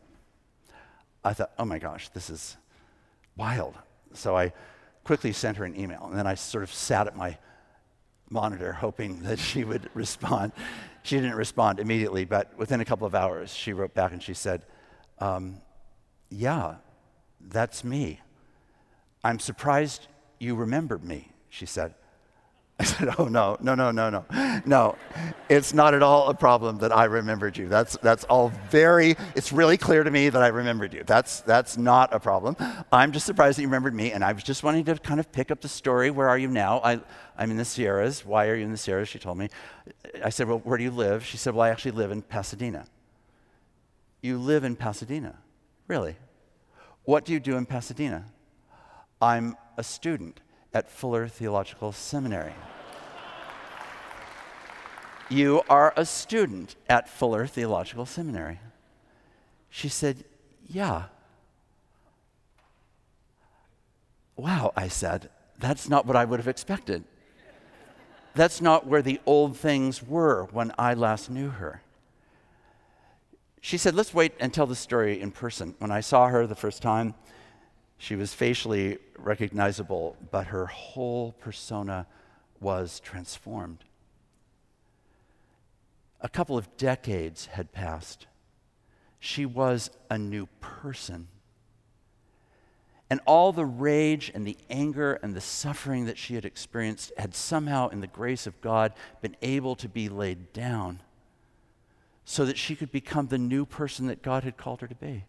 I 1.23 1.33
thought, 1.33 1.51
oh 1.57 1.65
my 1.65 1.79
gosh, 1.79 2.09
this 2.09 2.29
is 2.29 2.57
wild. 3.35 3.75
So 4.13 4.37
I 4.37 4.53
quickly 5.03 5.33
sent 5.33 5.57
her 5.57 5.65
an 5.65 5.79
email, 5.79 6.05
and 6.05 6.17
then 6.17 6.27
I 6.27 6.35
sort 6.35 6.63
of 6.63 6.73
sat 6.73 7.07
at 7.07 7.15
my 7.15 7.37
monitor 8.29 8.73
hoping 8.73 9.21
that 9.23 9.39
she 9.39 9.63
would 9.63 9.89
respond. 9.93 10.51
She 11.03 11.15
didn't 11.15 11.35
respond 11.35 11.79
immediately, 11.79 12.25
but 12.25 12.57
within 12.57 12.81
a 12.81 12.85
couple 12.85 13.07
of 13.07 13.15
hours, 13.15 13.53
she 13.53 13.73
wrote 13.73 13.93
back 13.93 14.11
and 14.11 14.21
she 14.21 14.33
said, 14.33 14.65
um, 15.19 15.61
Yeah, 16.29 16.75
that's 17.39 17.83
me. 17.83 18.19
I'm 19.23 19.39
surprised 19.39 20.07
you 20.39 20.55
remembered 20.55 21.03
me, 21.03 21.29
she 21.49 21.65
said. 21.65 21.95
I 22.77 22.83
said, 22.83 23.15
Oh, 23.17 23.25
no, 23.25 23.57
no, 23.61 23.73
no, 23.73 23.91
no, 23.91 24.09
no. 24.09 24.25
No, 24.65 24.95
it's 25.47 25.73
not 25.73 25.93
at 25.93 26.03
all 26.03 26.29
a 26.29 26.33
problem 26.33 26.79
that 26.79 26.91
I 26.91 27.05
remembered 27.05 27.57
you. 27.57 27.69
That's, 27.69 27.97
that's 27.97 28.25
all 28.25 28.49
very, 28.69 29.15
it's 29.33 29.53
really 29.53 29.77
clear 29.77 30.03
to 30.03 30.11
me 30.11 30.27
that 30.27 30.41
I 30.41 30.47
remembered 30.47 30.93
you. 30.93 31.03
That's, 31.05 31.39
that's 31.41 31.77
not 31.77 32.13
a 32.13 32.19
problem. 32.19 32.57
I'm 32.91 33.13
just 33.13 33.25
surprised 33.25 33.57
that 33.57 33.61
you 33.61 33.69
remembered 33.69 33.93
me, 33.93 34.11
and 34.11 34.25
I 34.25 34.33
was 34.33 34.43
just 34.43 34.61
wanting 34.61 34.83
to 34.85 34.95
kind 34.95 35.21
of 35.21 35.31
pick 35.31 35.51
up 35.51 35.61
the 35.61 35.69
story. 35.69 36.11
Where 36.11 36.27
are 36.27 36.37
you 36.37 36.49
now? 36.49 36.81
I, 36.83 36.99
I'm 37.37 37.49
in 37.49 37.57
the 37.57 37.65
Sierras. 37.65 38.25
Why 38.25 38.47
are 38.47 38.55
you 38.55 38.65
in 38.65 38.71
the 38.71 38.77
Sierras? 38.77 39.07
She 39.07 39.19
told 39.19 39.37
me. 39.37 39.49
I 40.23 40.29
said, 40.29 40.47
Well, 40.47 40.59
where 40.59 40.77
do 40.77 40.83
you 40.83 40.91
live? 40.91 41.25
She 41.25 41.37
said, 41.37 41.53
Well, 41.53 41.63
I 41.63 41.69
actually 41.69 41.91
live 41.91 42.11
in 42.11 42.21
Pasadena. 42.21 42.85
You 44.21 44.37
live 44.37 44.63
in 44.63 44.75
Pasadena? 44.75 45.37
Really? 45.87 46.17
What 47.03 47.23
do 47.23 47.31
you 47.31 47.39
do 47.39 47.55
in 47.55 47.65
Pasadena? 47.65 48.25
I'm 49.21 49.55
a 49.77 49.83
student 49.83 50.41
at 50.75 50.89
Fuller 50.89 51.25
Theological 51.29 51.93
Seminary. 51.93 52.53
you 55.29 55.61
are 55.69 55.93
a 55.95 56.05
student 56.05 56.75
at 56.89 57.07
Fuller 57.07 57.47
Theological 57.47 58.05
Seminary. 58.05 58.59
She 59.69 59.87
said, 59.87 60.25
Yeah. 60.67 61.03
Wow, 64.35 64.73
I 64.75 64.89
said, 64.89 65.29
that's 65.57 65.87
not 65.87 66.05
what 66.05 66.17
I 66.17 66.25
would 66.25 66.41
have 66.41 66.47
expected. 66.49 67.05
That's 68.33 68.59
not 68.59 68.85
where 68.85 69.01
the 69.01 69.21
old 69.25 69.55
things 69.55 70.03
were 70.03 70.43
when 70.51 70.73
I 70.77 70.93
last 70.93 71.29
knew 71.29 71.51
her. 71.51 71.83
She 73.61 73.77
said, 73.77 73.95
Let's 73.95 74.13
wait 74.13 74.33
and 74.41 74.53
tell 74.53 74.67
the 74.67 74.75
story 74.75 75.21
in 75.21 75.31
person. 75.31 75.75
When 75.79 75.89
I 75.89 76.01
saw 76.01 76.27
her 76.27 76.45
the 76.45 76.53
first 76.53 76.81
time, 76.81 77.15
she 77.97 78.15
was 78.15 78.33
facially 78.33 78.97
recognizable, 79.17 80.17
but 80.31 80.47
her 80.47 80.65
whole 80.67 81.31
persona 81.33 82.07
was 82.59 82.99
transformed. 82.99 83.83
A 86.21 86.29
couple 86.29 86.57
of 86.57 86.75
decades 86.77 87.47
had 87.47 87.71
passed. 87.71 88.27
She 89.19 89.45
was 89.45 89.89
a 90.09 90.17
new 90.17 90.47
person. 90.59 91.27
And 93.09 93.19
all 93.25 93.51
the 93.51 93.65
rage 93.65 94.31
and 94.33 94.45
the 94.45 94.57
anger 94.69 95.19
and 95.21 95.35
the 95.35 95.41
suffering 95.41 96.05
that 96.05 96.17
she 96.17 96.35
had 96.35 96.45
experienced 96.45 97.11
had 97.17 97.35
somehow, 97.35 97.89
in 97.89 98.01
the 98.01 98.07
grace 98.07 98.47
of 98.47 98.59
God, 98.61 98.93
been 99.21 99.35
able 99.41 99.75
to 99.75 99.87
be 99.87 100.09
laid 100.09 100.51
down 100.53 101.01
so 102.25 102.45
that 102.45 102.57
she 102.57 102.75
could 102.75 102.91
become 102.91 103.27
the 103.27 103.37
new 103.37 103.65
person 103.65 104.07
that 104.07 104.23
God 104.23 104.43
had 104.43 104.57
called 104.57 104.81
her 104.81 104.87
to 104.87 104.95
be. 104.95 105.25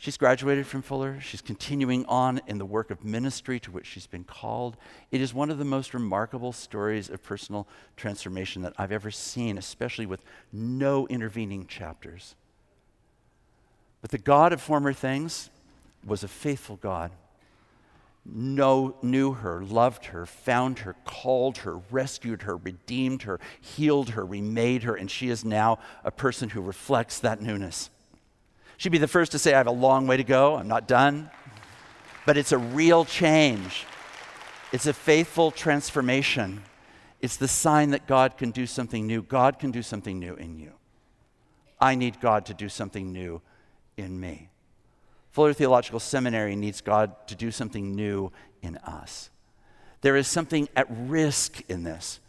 She's 0.00 0.16
graduated 0.16 0.64
from 0.64 0.82
Fuller. 0.82 1.20
She's 1.20 1.42
continuing 1.42 2.06
on 2.06 2.40
in 2.46 2.58
the 2.58 2.64
work 2.64 2.92
of 2.92 3.04
ministry 3.04 3.58
to 3.58 3.72
which 3.72 3.84
she's 3.84 4.06
been 4.06 4.22
called. 4.22 4.76
It 5.10 5.20
is 5.20 5.34
one 5.34 5.50
of 5.50 5.58
the 5.58 5.64
most 5.64 5.92
remarkable 5.92 6.52
stories 6.52 7.10
of 7.10 7.20
personal 7.24 7.66
transformation 7.96 8.62
that 8.62 8.74
I've 8.78 8.92
ever 8.92 9.10
seen, 9.10 9.58
especially 9.58 10.06
with 10.06 10.22
no 10.52 11.08
intervening 11.08 11.66
chapters. 11.66 12.36
But 14.00 14.12
the 14.12 14.18
God 14.18 14.52
of 14.52 14.62
former 14.62 14.92
things 14.92 15.50
was 16.06 16.22
a 16.22 16.28
faithful 16.28 16.76
God. 16.76 17.10
Know, 18.24 18.94
knew 19.02 19.32
her, 19.32 19.64
loved 19.64 20.06
her, 20.06 20.26
found 20.26 20.80
her, 20.80 20.94
called 21.04 21.58
her, 21.58 21.80
rescued 21.90 22.42
her, 22.42 22.56
redeemed 22.56 23.22
her, 23.22 23.40
healed 23.60 24.10
her, 24.10 24.24
remade 24.24 24.84
her, 24.84 24.94
and 24.94 25.10
she 25.10 25.28
is 25.28 25.44
now 25.44 25.80
a 26.04 26.12
person 26.12 26.50
who 26.50 26.60
reflects 26.60 27.18
that 27.18 27.42
newness. 27.42 27.90
She'd 28.78 28.90
be 28.90 28.98
the 28.98 29.08
first 29.08 29.32
to 29.32 29.40
say, 29.40 29.52
I 29.52 29.58
have 29.58 29.66
a 29.66 29.72
long 29.72 30.06
way 30.06 30.16
to 30.16 30.24
go, 30.24 30.54
I'm 30.54 30.68
not 30.68 30.86
done. 30.86 31.30
But 32.24 32.36
it's 32.36 32.52
a 32.52 32.58
real 32.58 33.04
change, 33.04 33.84
it's 34.72 34.86
a 34.86 34.92
faithful 34.94 35.50
transformation. 35.50 36.62
It's 37.20 37.36
the 37.36 37.48
sign 37.48 37.90
that 37.90 38.06
God 38.06 38.36
can 38.36 38.52
do 38.52 38.64
something 38.64 39.04
new. 39.04 39.22
God 39.22 39.58
can 39.58 39.72
do 39.72 39.82
something 39.82 40.20
new 40.20 40.34
in 40.34 40.56
you. 40.56 40.70
I 41.80 41.96
need 41.96 42.20
God 42.20 42.46
to 42.46 42.54
do 42.54 42.68
something 42.68 43.12
new 43.12 43.42
in 43.96 44.20
me. 44.20 44.50
Fuller 45.32 45.52
Theological 45.52 45.98
Seminary 45.98 46.54
needs 46.54 46.80
God 46.80 47.26
to 47.26 47.34
do 47.34 47.50
something 47.50 47.96
new 47.96 48.30
in 48.62 48.76
us. 48.76 49.30
There 50.02 50.14
is 50.14 50.28
something 50.28 50.68
at 50.76 50.86
risk 50.88 51.68
in 51.68 51.82
this, 51.82 52.20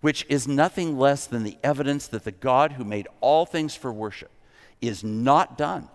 which 0.00 0.26
is 0.28 0.48
nothing 0.48 0.98
less 0.98 1.26
than 1.26 1.44
the 1.44 1.56
evidence 1.62 2.08
that 2.08 2.24
the 2.24 2.32
God 2.32 2.72
who 2.72 2.82
made 2.82 3.06
all 3.20 3.46
things 3.46 3.76
for 3.76 3.92
worship 3.92 4.32
is 4.88 5.04
not 5.04 5.58
done 5.58 5.88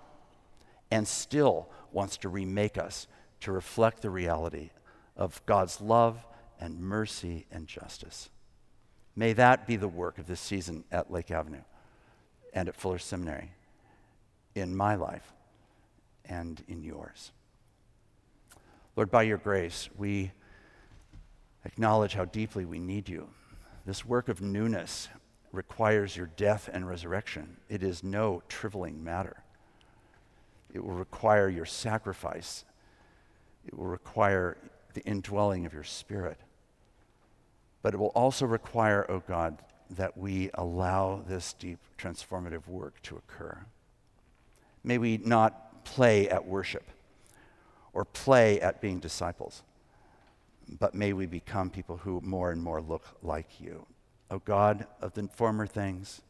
and 0.92 1.08
still 1.08 1.70
wants 1.92 2.18
to 2.18 2.30
remake 2.30 2.78
us 2.78 3.08
to 3.42 3.52
reflect 3.52 4.02
the 4.02 4.10
reality 4.10 4.70
of 5.16 5.46
God's 5.46 5.82
love 5.82 6.26
and 6.60 6.80
mercy 6.80 7.46
and 7.52 7.68
justice. 7.68 8.30
May 9.16 9.34
that 9.34 9.68
be 9.68 9.76
the 9.76 9.88
work 9.88 10.18
of 10.18 10.28
this 10.28 10.40
season 10.40 10.84
at 10.92 11.12
Lake 11.12 11.32
Avenue 11.32 11.64
and 12.54 12.68
at 12.68 12.76
Fuller 12.76 13.00
Seminary 13.00 13.52
in 14.56 14.76
my 14.76 14.96
life 14.96 15.34
and 16.26 16.64
in 16.68 16.84
yours. 16.84 17.32
Lord, 18.96 19.12
by 19.12 19.24
your 19.24 19.38
grace, 19.38 19.90
we 19.98 20.32
acknowledge 21.66 22.14
how 22.14 22.26
deeply 22.26 22.66
we 22.66 22.80
need 22.80 23.10
you. 23.10 23.30
This 23.86 24.06
work 24.06 24.30
of 24.30 24.42
newness 24.42 25.10
requires 25.52 26.16
your 26.16 26.30
death 26.38 26.70
and 26.72 26.88
resurrection. 26.88 27.58
It 27.70 27.84
is 27.84 28.04
no 28.04 28.43
trivialing 28.50 29.02
matter. 29.02 29.43
It 30.74 30.84
will 30.84 30.93
require 30.93 31.50
your 31.50 31.66
sacrifice. 31.66 32.66
It 33.66 33.78
will 33.78 33.88
require 33.88 34.58
the 34.93 35.02
indwelling 35.02 35.66
of 35.66 35.74
your 35.74 35.84
spirit. 35.84 36.38
But 37.82 37.93
it 37.93 37.97
will 37.97 38.08
also 38.08 38.45
require, 38.45 39.06
O 39.10 39.16
oh 39.16 39.24
God, 39.28 39.58
that 39.91 40.18
we 40.18 40.52
allow 40.54 41.24
this 41.28 41.54
deep 41.54 41.80
transformative 41.97 42.68
work 42.68 43.02
to 43.04 43.18
occur. 43.18 43.66
May 44.84 44.97
we 44.97 45.18
not 45.18 45.84
play 45.84 46.30
at 46.30 46.45
worship 46.45 46.84
or 47.93 48.06
play 48.06 48.62
at 48.62 48.82
being 48.82 49.00
disciples, 49.00 49.64
but 50.80 50.93
may 50.93 51.14
we 51.14 51.26
become 51.26 51.70
people 51.70 51.97
who 51.97 52.22
more 52.22 52.52
and 52.52 52.62
more 52.62 52.82
look 52.82 53.18
like 53.24 53.60
you. 53.60 53.86
O 54.32 54.40
God 54.40 54.86
of 55.02 55.14
the 55.14 55.28
former 55.34 55.66
things, 55.66 56.22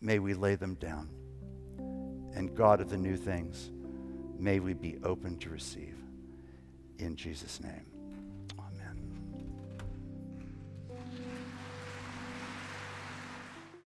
may 0.00 0.18
we 0.18 0.34
lay 0.34 0.54
them 0.54 0.74
down. 0.74 1.08
And 2.34 2.54
God 2.54 2.80
of 2.80 2.90
the 2.90 2.96
new 2.96 3.16
things, 3.16 3.70
may 4.38 4.60
we 4.60 4.74
be 4.74 4.98
open 5.04 5.38
to 5.38 5.50
receive. 5.50 5.96
In 6.98 7.16
Jesus' 7.16 7.60
name. 7.60 7.91